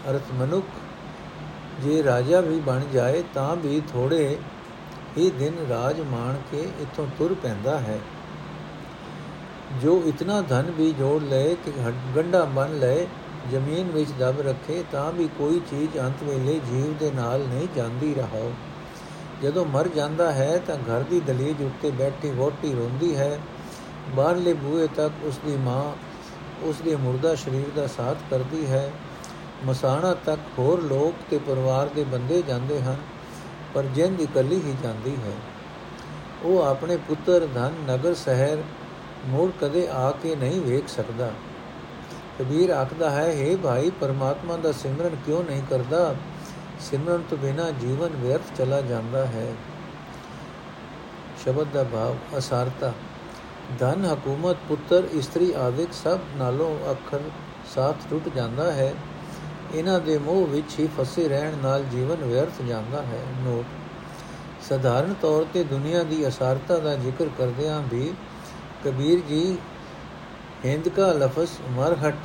ਅਰਥ 0.10 0.32
ਮਨੁੱਖ 0.34 0.85
ਜੇ 1.82 2.04
ਰਾਜਾ 2.04 2.40
ਵੀ 2.42 2.60
ਬਣ 2.60 2.80
ਜਾਏ 2.94 3.24
ਤਾਂ 3.34 3.56
ਵੀ 3.56 3.82
ਥੋੜੇ 3.94 4.38
ਹੀ 5.18 5.30
ਦਿਨ 5.30 5.54
ਰਾਜ 5.70 6.02
ਮਾਣ 6.02 6.36
ਕੇ 6.52 6.62
ਇਥੋਂ 6.82 7.08
ਤੁਰ 7.18 7.34
ਪੈਂਦਾ 7.34 7.80
ਹੈ। 7.80 8.00
ਜੋ 9.82 10.02
ਇਤਨਾ 10.06 10.42
ਧਨ 10.42 10.72
ਵੀ 10.72 10.92
ਜੋੜ 10.92 11.22
ਲਏ 11.24 11.56
ਕਿ 11.56 11.72
ਗੰਡਾ 12.16 12.44
ਬਣ 12.46 12.78
ਲਏ, 12.80 13.08
ਜ਼ਮੀਨ 13.52 13.92
ਵਿੱਚ 13.92 14.12
ਦਬ 14.20 14.42
ਰੱਖੇ 14.42 14.84
ਤਾਂ 14.92 15.12
ਵੀ 15.12 15.30
ਕੋਈ 15.38 15.60
ਚੀਜ਼ 15.60 15.98
ਅੰਤ 16.00 16.24
ਵੇਲੇ 16.24 16.60
ਜੀਵ 16.60 16.94
ਦੇ 16.98 17.12
ਨਾਲ 17.12 17.40
ਨਹੀਂ 17.40 17.68
ਜਾਂਦੀ 17.76 18.14
ਰਹਾਓ 18.14 18.52
ਜਦੋਂ 19.44 19.66
ਮਰ 19.66 19.88
ਜਾਂਦਾ 19.88 20.32
ਹੈ 20.32 20.62
ਤਾਂ 20.68 20.76
ਘਰ 20.76 21.04
ਦੀ 21.04 21.20
ਦਲੀਜ 21.20 21.62
ਉੱਤੇ 21.62 21.92
ਬੈਠੀ 21.92 22.30
ਵੋਟੀ 22.30 22.74
ਰੋਂਦੀ 22.74 23.16
ਹੈ। 23.16 23.40
ਬਾਹਰਲੇ 24.16 24.54
ਬੂਹੇ 24.54 24.88
ਤੱਕ 24.96 25.26
ਉਸ 25.26 25.40
ਦੀ 25.46 25.56
ਮਾਂ 25.56 25.84
ਉਸ 26.64 26.76
ਦੇ 26.86 26.96
ਮੁਰਦਾ 26.96 27.36
ਸਰੀਰ 27.36 27.70
ਦਾ 27.76 27.88
ਸਾਥ 27.88 28.18
ਕਰਦੀ 28.30 28.66
ਹੈ। 28.66 28.92
ਮਸਾਣਾ 29.64 30.14
ਤੱਕ 30.14 30.40
ਹੋਰ 30.60 30.82
ਲੋਕ 30.82 31.16
ਤੇ 31.30 31.38
ਪਰਿਵਾਰ 31.38 31.88
ਦੇ 31.88 32.04
ਬੰਦੇ 32.04 32.42
ਜਾਂਦੇ 32.42 32.82
ਹਨ, 32.82 32.98
ਪਰ 33.74 33.84
ਜਿੰਦ 33.84 34.22
ਇਕੱਲੀ 34.22 34.56
ਹੀ 34.56 34.76
ਜਾਂਦੀ 34.84 35.16
ਹੈ। 35.16 35.32
ਉਹ 36.44 36.64
ਆਪਣੇ 36.64 36.98
ਪੁੱਤਰ 36.98 37.48
ਧਨ 37.56 37.74
ਨਗਰ 37.90 38.14
ਸ਼ਹਿਰ 38.14 38.64
ਮੋੜ 39.26 39.52
ਕਦੇ 39.62 39.88
ਆ 39.88 40.12
ਕੇ 40.12 40.36
ਨਹੀਂ 40.36 40.62
ਵੇਖ 40.62 40.88
ਸਕਦਾ। 40.88 41.32
ਕਬੀਰ 42.40 42.70
ਆਖਦਾ 42.70 43.10
ਹੈ 43.10 43.28
हे 43.34 43.58
ਭਾਈ, 43.58 43.90
ਪਰਮਾਤਮਾ 43.90 44.58
ਦਾ 44.58 44.72
ਸਿਮਰਨ 44.72 45.16
ਕਿਉਂ 45.26 45.44
ਨਹੀਂ 45.44 45.62
ਕਰਦਾ? 45.70 46.16
ਸਿਮਰਨ 46.80 47.24
ਤੋਂ 47.30 47.38
ਬਿਨਾ 47.38 47.70
ਜੀਵਨ 47.72 48.16
ਵਿਅਰਥ 48.16 48.58
ਚਲਾ 48.58 48.82
ਜਾਂਦਾ 48.82 49.26
ਹੈ। 49.26 49.54
ਸ਼ਬਦ 51.44 51.68
ਦਾ 51.74 51.84
ਭਾਵ 51.84 52.16
ਅਸਾਰਤਾ। 52.38 52.94
ਧਨ 53.80 54.06
ਹਕੂਮਤ 54.06 54.58
ਪੁੱਤਰ, 54.68 55.04
ਇਸਤਰੀ 55.12 55.54
ਆਦਿਕ 55.54 55.94
ਸਭ 55.94 56.20
ਨਾਲੋਂ 56.38 56.92
ਅੱਖਰ 56.92 57.22
ਸਾਥ 57.76 57.96
ਟੁੱਟ 58.10 58.30
ਜਾਂਦਾ 58.36 58.72
ਹੈ। 58.72 58.94
ਇਹਨਾਂ 59.76 60.00
ਦੇ 60.00 60.18
ਮੋਹ 60.18 60.46
ਵਿੱਚ 60.48 60.80
ਹੀ 60.80 60.88
ਫਸੇ 60.98 61.28
ਰਹਿਣ 61.28 61.58
ਨਾਲ 61.64 61.84
ਜੀਵਨ 61.84 62.24
ਵਿਅਰਥ 62.24 62.62
ਜਾਂਦਾ 62.62 63.02
ਹੈ। 63.02 63.22
ਨੋਟ, 63.44 63.66
ਸਧਾਰਨ 64.70 65.14
ਤੌਰ 65.14 65.46
ਤੇ 65.54 65.64
ਦੁਨੀਆ 65.64 66.04
ਦੀ 66.04 66.28
ਅਸਾਰਤਾ 66.28 66.78
ਦਾ 66.80 66.96
ਜ਼ਿਕਰ 66.96 67.30
ਕਰਦਿਆਂ 67.38 67.82
ਵੀ 67.82 68.14
ਕਬੀਰ 68.86 69.20
ਜੀ 69.20 69.58
ਹਿੰਦ 70.66 70.88
ਕਾ 70.90 71.12
ਲਫ਼ਜ਼ 71.14 71.52
ਮਰਘਟ 71.72 72.16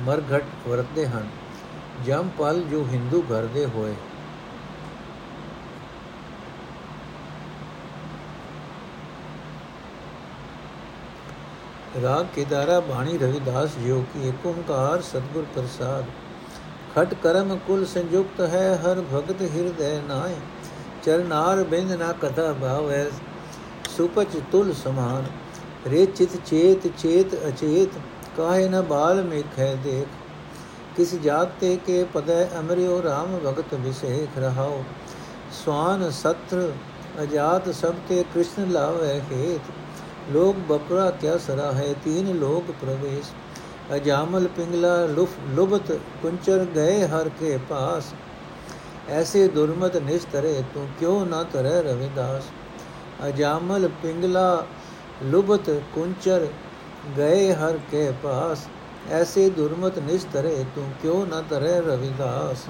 ਮਰਘਟ 0.00 0.44
ਵਰਤਦੇ 0.68 1.06
ਹਨ। 1.06 1.28
ਜੰਪਲ 2.06 2.62
ਜੋ 2.62 2.86
ਹਿੰਦੂ 2.92 3.22
ਘਰ 3.22 3.46
ਦੇ 3.46 3.66
ਹੋਏ। 3.66 3.94
ਰਾਗ 12.02 12.26
ਕੇਦਾਰਾ 12.34 12.78
ਬਾਣੀ 12.80 13.18
ਰਵਿਦਾਸ 13.18 13.76
ਜਿਉ 13.76 14.02
ਕੀ 14.14 14.28
ਏਕ 14.28 14.46
ਓੰਕਾਰ 14.46 15.02
ਸਤਗੁਰ 15.02 15.44
ਪ੍ਰਸਾਦ। 15.54 16.04
ਖਟ 16.94 17.14
ਕਰਮ 17.14 17.56
ਕੁਲ 17.66 17.84
ਸੰਯੁਕਤ 17.86 18.40
ਹੈ, 18.40 18.74
ਹਰ 18.76 19.00
ਭਗਤ 19.12 19.40
ਹਿਰਦੈ 19.54 20.00
ਨਾਏ 20.08 20.34
ਚਰਨਾਰ 21.04 21.62
ਬਿੰਦ 21.64 21.92
ਨਾ 21.92 22.12
ਕਥਾ 22.12 22.52
ਭਾਵੈ, 22.52 23.04
ਸੁਪਚ 23.96 24.36
ਤੁਲ 24.52 24.72
ਸਮਾਨ। 24.74 25.24
ਰੇ 25.88 26.04
ਚਿਤ, 26.06 26.36
ਚੇਤ 26.46 26.86
ਚੇਤ 26.98 27.34
ਅਚੇਤ, 27.48 27.98
ਕਾਹੇ 28.36 28.68
ਨ 28.68 28.82
ਬਾਲ 28.82 29.22
ਮੇਖੈ 29.24 29.74
ਦੇਖ। 29.74 30.06
ਕਿਸ 30.96 31.14
ਜਾਤ 31.14 31.52
ਤੇ 31.60 31.76
ਕੇ 31.86 32.04
ਪਦੈ 32.04 32.44
ਅਮਰਿਓ 32.58 33.00
RAM 33.00 33.38
ਭਗਤ 33.44 33.74
ਵਿਸੇਖ 33.74 34.38
ਰਹਾਓ 34.38 34.82
ਸਵਾਨ 35.54 36.10
ਸਤਰ, 36.10 36.72
ਅਜਾਤ 37.22 37.68
ਸਭ 37.74 37.94
ਤੇ 38.08 38.24
ਕ੍ਰਿਸ਼ਨ 38.34 38.70
ਲਾਵੇ 38.72 39.20
ਹੇਤ। 39.32 39.72
ਲੋਕ 40.32 40.56
ਬਪਰਾ 40.68 41.10
ਕਿਆ 41.10 41.38
ਸਰਾ 41.38 41.72
ਹੈ 41.72 41.94
ਤੀਨ 42.04 42.34
ਲੋਕ 42.38 42.70
ਪ੍ਰਵੇਸ਼। 42.80 43.32
ਅਜਾਮਲ 43.92 44.46
ਪਿੰਗਲਾ 44.48 44.94
ਲੁਫ 45.06 45.38
ਲੁਬਤ 45.54 45.92
ਕੁੰਚਰ 46.22 46.64
ਗਏ 46.74 47.06
ਹਰ 47.06 47.28
ਕੇ 47.40 47.56
ਪਾਸ 47.68 48.12
ਐਸੇ 49.10 49.46
ਦੁਰਮਤ 49.48 49.96
ਨਿਸ਼ਤਰੇ 49.96 50.62
ਤੂੰ 50.74 50.86
ਕਿਉ 51.00 51.24
ਨਾ 51.24 51.42
ਤਰੈ 51.42 51.80
ਰਵਿਦਾਸ 51.82 52.44
ਅਜਾਮਲ 53.28 53.88
ਪਿੰਗਲਾ 54.02 54.64
ਲੁਬਤ 55.24 55.70
ਕੁੰਚਰ 55.94 56.46
ਗਏ 57.18 57.52
ਹਰ 57.54 57.78
ਕੇ 57.90 58.10
ਪਾਸ 58.22 58.66
ਐਸੇ 59.10 59.48
ਦੁਰਮਤ 59.50 59.98
ਨਿਸ਼ਤਰੇ 59.98 60.64
ਤੂੰ 60.74 60.84
ਕਿਉ 61.02 61.24
ਨਾ 61.26 61.40
ਤਰੈ 61.40 61.78
ਰਵਿਦਾਸ 61.80 62.66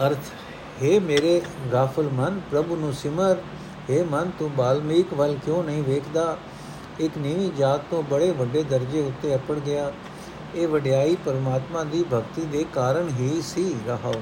ਅਰਥ 0.00 0.30
ਹੈ 0.82 0.98
ਮੇਰੇ 1.00 1.40
ਗਾਫਲ 1.72 2.08
ਮਨ 2.10 2.40
ਪ੍ਰਭੂ 2.50 2.76
ਨੂੰ 2.76 2.92
ਸਿਮਰ 2.92 3.40
ਹੈ 3.90 4.02
ਮਨ 4.04 4.30
ਤੂੰ 4.38 4.50
ਬਾਲਮੀਕ 4.56 5.12
ਵੱਲ 5.14 5.36
ਕਿਉਂ 5.44 5.62
ਨਹੀਂ 5.64 5.82
ਵੇਖਦਾ 5.82 6.36
ਇੱਕ 7.00 7.18
ਨੀਵੀਂ 7.18 7.50
ਜਾਤ 7.58 7.84
ਤੋਂ 7.90 8.02
ਬੜੇ 8.02 8.30
ਵੱਡੇ 8.30 8.62
ਦਰਜੇ 8.62 9.00
ਉੱਤੇ 9.00 9.34
ਅਪੜ 9.34 9.58
ਗਿਆ। 9.58 9.90
ਇਹ 10.54 10.68
ਵਡਿਆਈ 10.68 11.16
ਪਰਮਾਤਮਾ 11.24 11.84
ਦੀ 11.84 12.04
ਭਗਤੀ 12.12 12.44
ਦੇ 12.46 12.64
ਕਾਰਨ 12.74 13.08
ਹੀ 13.10 13.40
ਸੀ 13.44 13.74
ਰਹਾਉ 13.86 14.20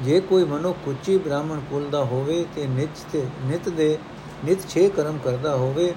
ਜੇ 0.00 0.20
ਕੋਈ 0.20 0.44
ਮਨੁ 0.44 0.72
ਕੁਚੀ 0.84 1.16
ਬ੍ਰਾਹਮਣ 1.18 1.60
ਕੁਲ 1.60 1.88
ਦਾ 1.90 2.02
ਹੋਵੇ 2.04 2.44
ਤੇ 2.54 2.66
ਨਿਤ 2.66 3.04
ਤੇ 3.12 3.24
ਨਿਤ 3.44 3.68
ਦੇ 3.68 3.96
ਨਿਤ 4.44 4.68
ਛੇ 4.68 4.88
ਕਰਮ 4.88 5.18
ਕਰਦਾ 5.18 5.54
ਹੋਵੇ, 5.56 5.92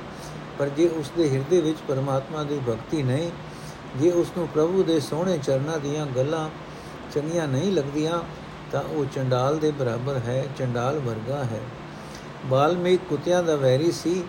ਪਰ 0.59 0.69
ਜੇ 0.69 0.87
ਉਸ 0.89 1.11
ਦੇ 1.17 1.29
ਹਿਰਦੇ 1.29 1.59
ਵਿੱਚ 1.61 1.77
ਪਰਮਾਤਮਾ 1.87 2.43
ਦੀ 2.43 2.59
ਭਗਤੀ 2.67 3.03
ਨਹੀਂ, 3.03 3.29
ਜੇ 3.99 4.11
ਉਸ 4.11 4.31
ਨੂੰ 4.37 4.47
ਪ੍ਰਭੂ 4.47 4.83
ਦੇ 4.83 4.99
ਸੋਹਣੇ 4.99 5.37
ਚਰਨਾਂ 5.37 5.77
ਦੀਆਂ 5.79 6.05
ਗੱਲਾਂ 6.05 6.49
ਚੰਗੀਆਂ 7.13 7.47
ਨਹੀਂ 7.47 7.71
ਲੱਗਦੀਆਂ, 7.71 8.19
ਤਾਂ 8.71 8.81
ਉਹ 8.83 9.05
ਚੰਡਾਲ 9.05 9.57
ਦੇ 9.57 9.71
ਬਰਾਬਰ 9.71 10.17
ਹੈ, 10.17 10.43
ਚੰਡਾਲ 10.57 10.99
ਵਰਗਾ 10.99 11.43
ਹੈ। 11.43 11.59
ਬਾਲਮੀਕ 12.45 13.01
ਕੁੱਤਿਆਂ 13.09 13.43
ਦਾ 13.43 13.55
ਵੈਰੀ 13.55 13.91
ਸੀ 13.91 14.23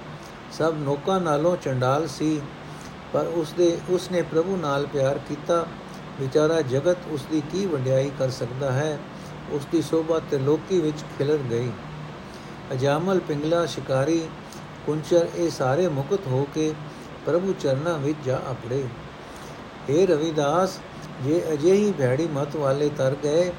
ਸਭ 0.58 0.74
ਨੋਕਾਂ 0.78 1.20
ਨਾਲੋਂ 1.20 1.56
ਚੰਡਾਲ 1.56 2.06
ਸੀ, 2.08 2.40
ਪਰ 3.12 3.26
ਉਸ 3.26 3.52
ਦੇ 3.52 3.78
ਉਸ 3.90 4.10
ਨੇ 4.10 4.22
ਪ੍ਰਭੂ 4.22 4.56
ਨਾਲ 4.56 4.86
ਪਿਆਰ 4.86 5.18
ਕੀਤਾ। 5.18 5.64
ਵਿਚਾਰਾ 6.20 6.60
ਜਗਤ 6.62 6.96
ਉਸ 7.10 7.24
ਦੀ 7.30 7.42
ਕੀ 7.52 7.66
ਵਡਿਆਈ 7.66 8.10
ਕਰ 8.18 8.30
ਸਕਦਾ 8.30 8.72
ਹੈ? 8.72 8.98
ਉਸ 9.50 9.66
ਦੀ 9.72 9.82
ਸੋਭਾ 9.82 10.20
ਤੇ 10.30 10.38
ਲੋਕੀ 10.38 10.80
ਵਿੱਚ 10.80 11.04
ਖਿਲਰ 11.18 11.38
ਗਈ। 11.50 11.70
ਅਜਾਮਲ, 12.72 13.20
ਪਿੰਗਲਾ, 13.20 13.64
ਸ਼ਿਕਾਰੀ, 13.66 14.20
ਕੁੰਚਰ, 14.86 15.28
ਇਹ 15.36 15.50
ਸਾਰੇ 15.50 15.88
ਮੁਕਤ 15.88 16.26
ਹੋ 16.26 16.46
ਕੇ 16.54 16.72
ਪ੍ਰਭੂ 17.26 17.54
ਚਰਨਾਂ 17.60 17.98
ਵਿੱਚ 17.98 18.18
ਜਾ 18.26 18.40
ਆਪੜੇ 18.46 18.84
ਏ 19.90 20.06
ਰਵਿਦਾਸ, 20.06 20.78
ਜੇ 21.22 21.42
ਅਜੇ 21.52 21.72
ਹੀ 21.72 21.92
ਭੈੜੀ 21.92 22.28
ਮਤ 22.28 22.56
ਵਾਲੇ 22.56 22.88
ਤਰ 22.88 23.16
ਗਏ, 23.24 23.52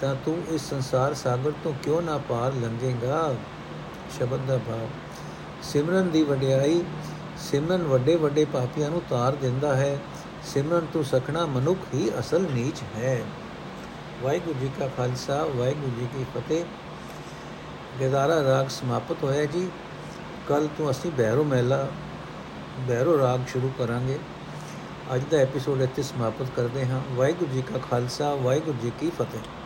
ਤਾਂ 0.00 0.14
ਤੂੰ 0.24 0.42
ਇਸ 0.50 0.68
ਸੰਸਾਰ 0.70 1.14
ਸਾਗਰ 1.14 1.52
ਤੋਂ 1.64 1.72
ਕਿਉਂ 1.82 2.02
ਨਾ 2.02 2.18
ਪਾਰ 2.28 2.52
ਲੰਘੇਗਾ? 2.52 3.34
ਸ਼ਬਦ 4.18 4.46
ਦਾ 4.48 4.56
ਭਾਵ। 4.56 4.86
ਸਿਮਰਨ 5.62 6.10
ਦੀ 6.10 6.22
ਵਡਿਆਈ 6.22 6.84
ਸਿਮਰਨ 7.38 7.82
ਵੱਡੇ 7.82 8.16
ਵੱਡੇ 8.16 8.44
ਪਾਪੀਆਂ 8.44 8.90
ਨੂੰ 8.90 9.02
ਤਾਰ 9.10 9.34
ਦਿੰਦਾ 9.34 9.76
ਹੈ। 9.76 9.98
ਸਿਮਰਨ 10.44 10.86
ਤੋਂ 10.92 11.02
ਸਖਣਾ 11.02 11.46
ਮਨੁੱਖ 11.46 11.78
ਹੀ 11.94 12.10
ਅਸਲ 12.18 12.42
ਨੀਚ 12.42 12.82
ਹੈ। 12.96 13.22
ਵਾਹਿਗੁਰੂ 14.22 14.58
ਜੀ 14.60 14.70
ਕਾ 14.78 14.88
ਖਾਲਸਾ, 14.96 15.44
ਵਾਹਿਗੁਰੂ 15.44 16.00
ਜੀ 16.00 16.08
ਕੀ 16.16 16.24
ਫਤਿਹ। 16.34 16.64
ਗਦਾਰਾ 18.02 18.42
ਰਾਗ 18.42 18.68
ਸਮਾਪਤ 18.68 19.16
ਹੋਇਆ 19.22 19.44
ਜੀ। 19.44 19.70
ਕੱਲ 20.48 20.68
ਤੋਂ 20.78 20.90
ਅਸੀਂ 20.90 21.10
ਬੈਰੋ 21.10 21.44
ਮਹਿਲਾ 21.44 21.88
ਬੈਰੋ 22.78 23.18
ਰਾਗ 23.18 23.40
ਸ਼ੁਰੂ 23.48 23.70
ਕਰਾਂਗੇ। 23.78 24.18
ਅੱਜ 25.14 25.22
ਦਾ 25.30 25.36
ਐਪੀਸੋਡ 25.36 25.80
ਇੱਥੇ 25.80 26.02
ਸਮਾਪਤ 26.02 26.46
ਕਰਦੇ 26.56 26.86
ਹਾਂ। 26.86 27.00
ਵਾਹਿਗੁਰੂ 27.10 27.52
ਜੀ 27.52 27.62
ਕਾ 27.62 27.78
ਖਾਲਸਾ, 27.78 28.34
ਵਾਹਿਗੁਰੂ 28.34 28.78
ਜੀ 28.82 28.92
ਕੀ 29.00 29.10
ਫਤਿਹ। 29.10 29.59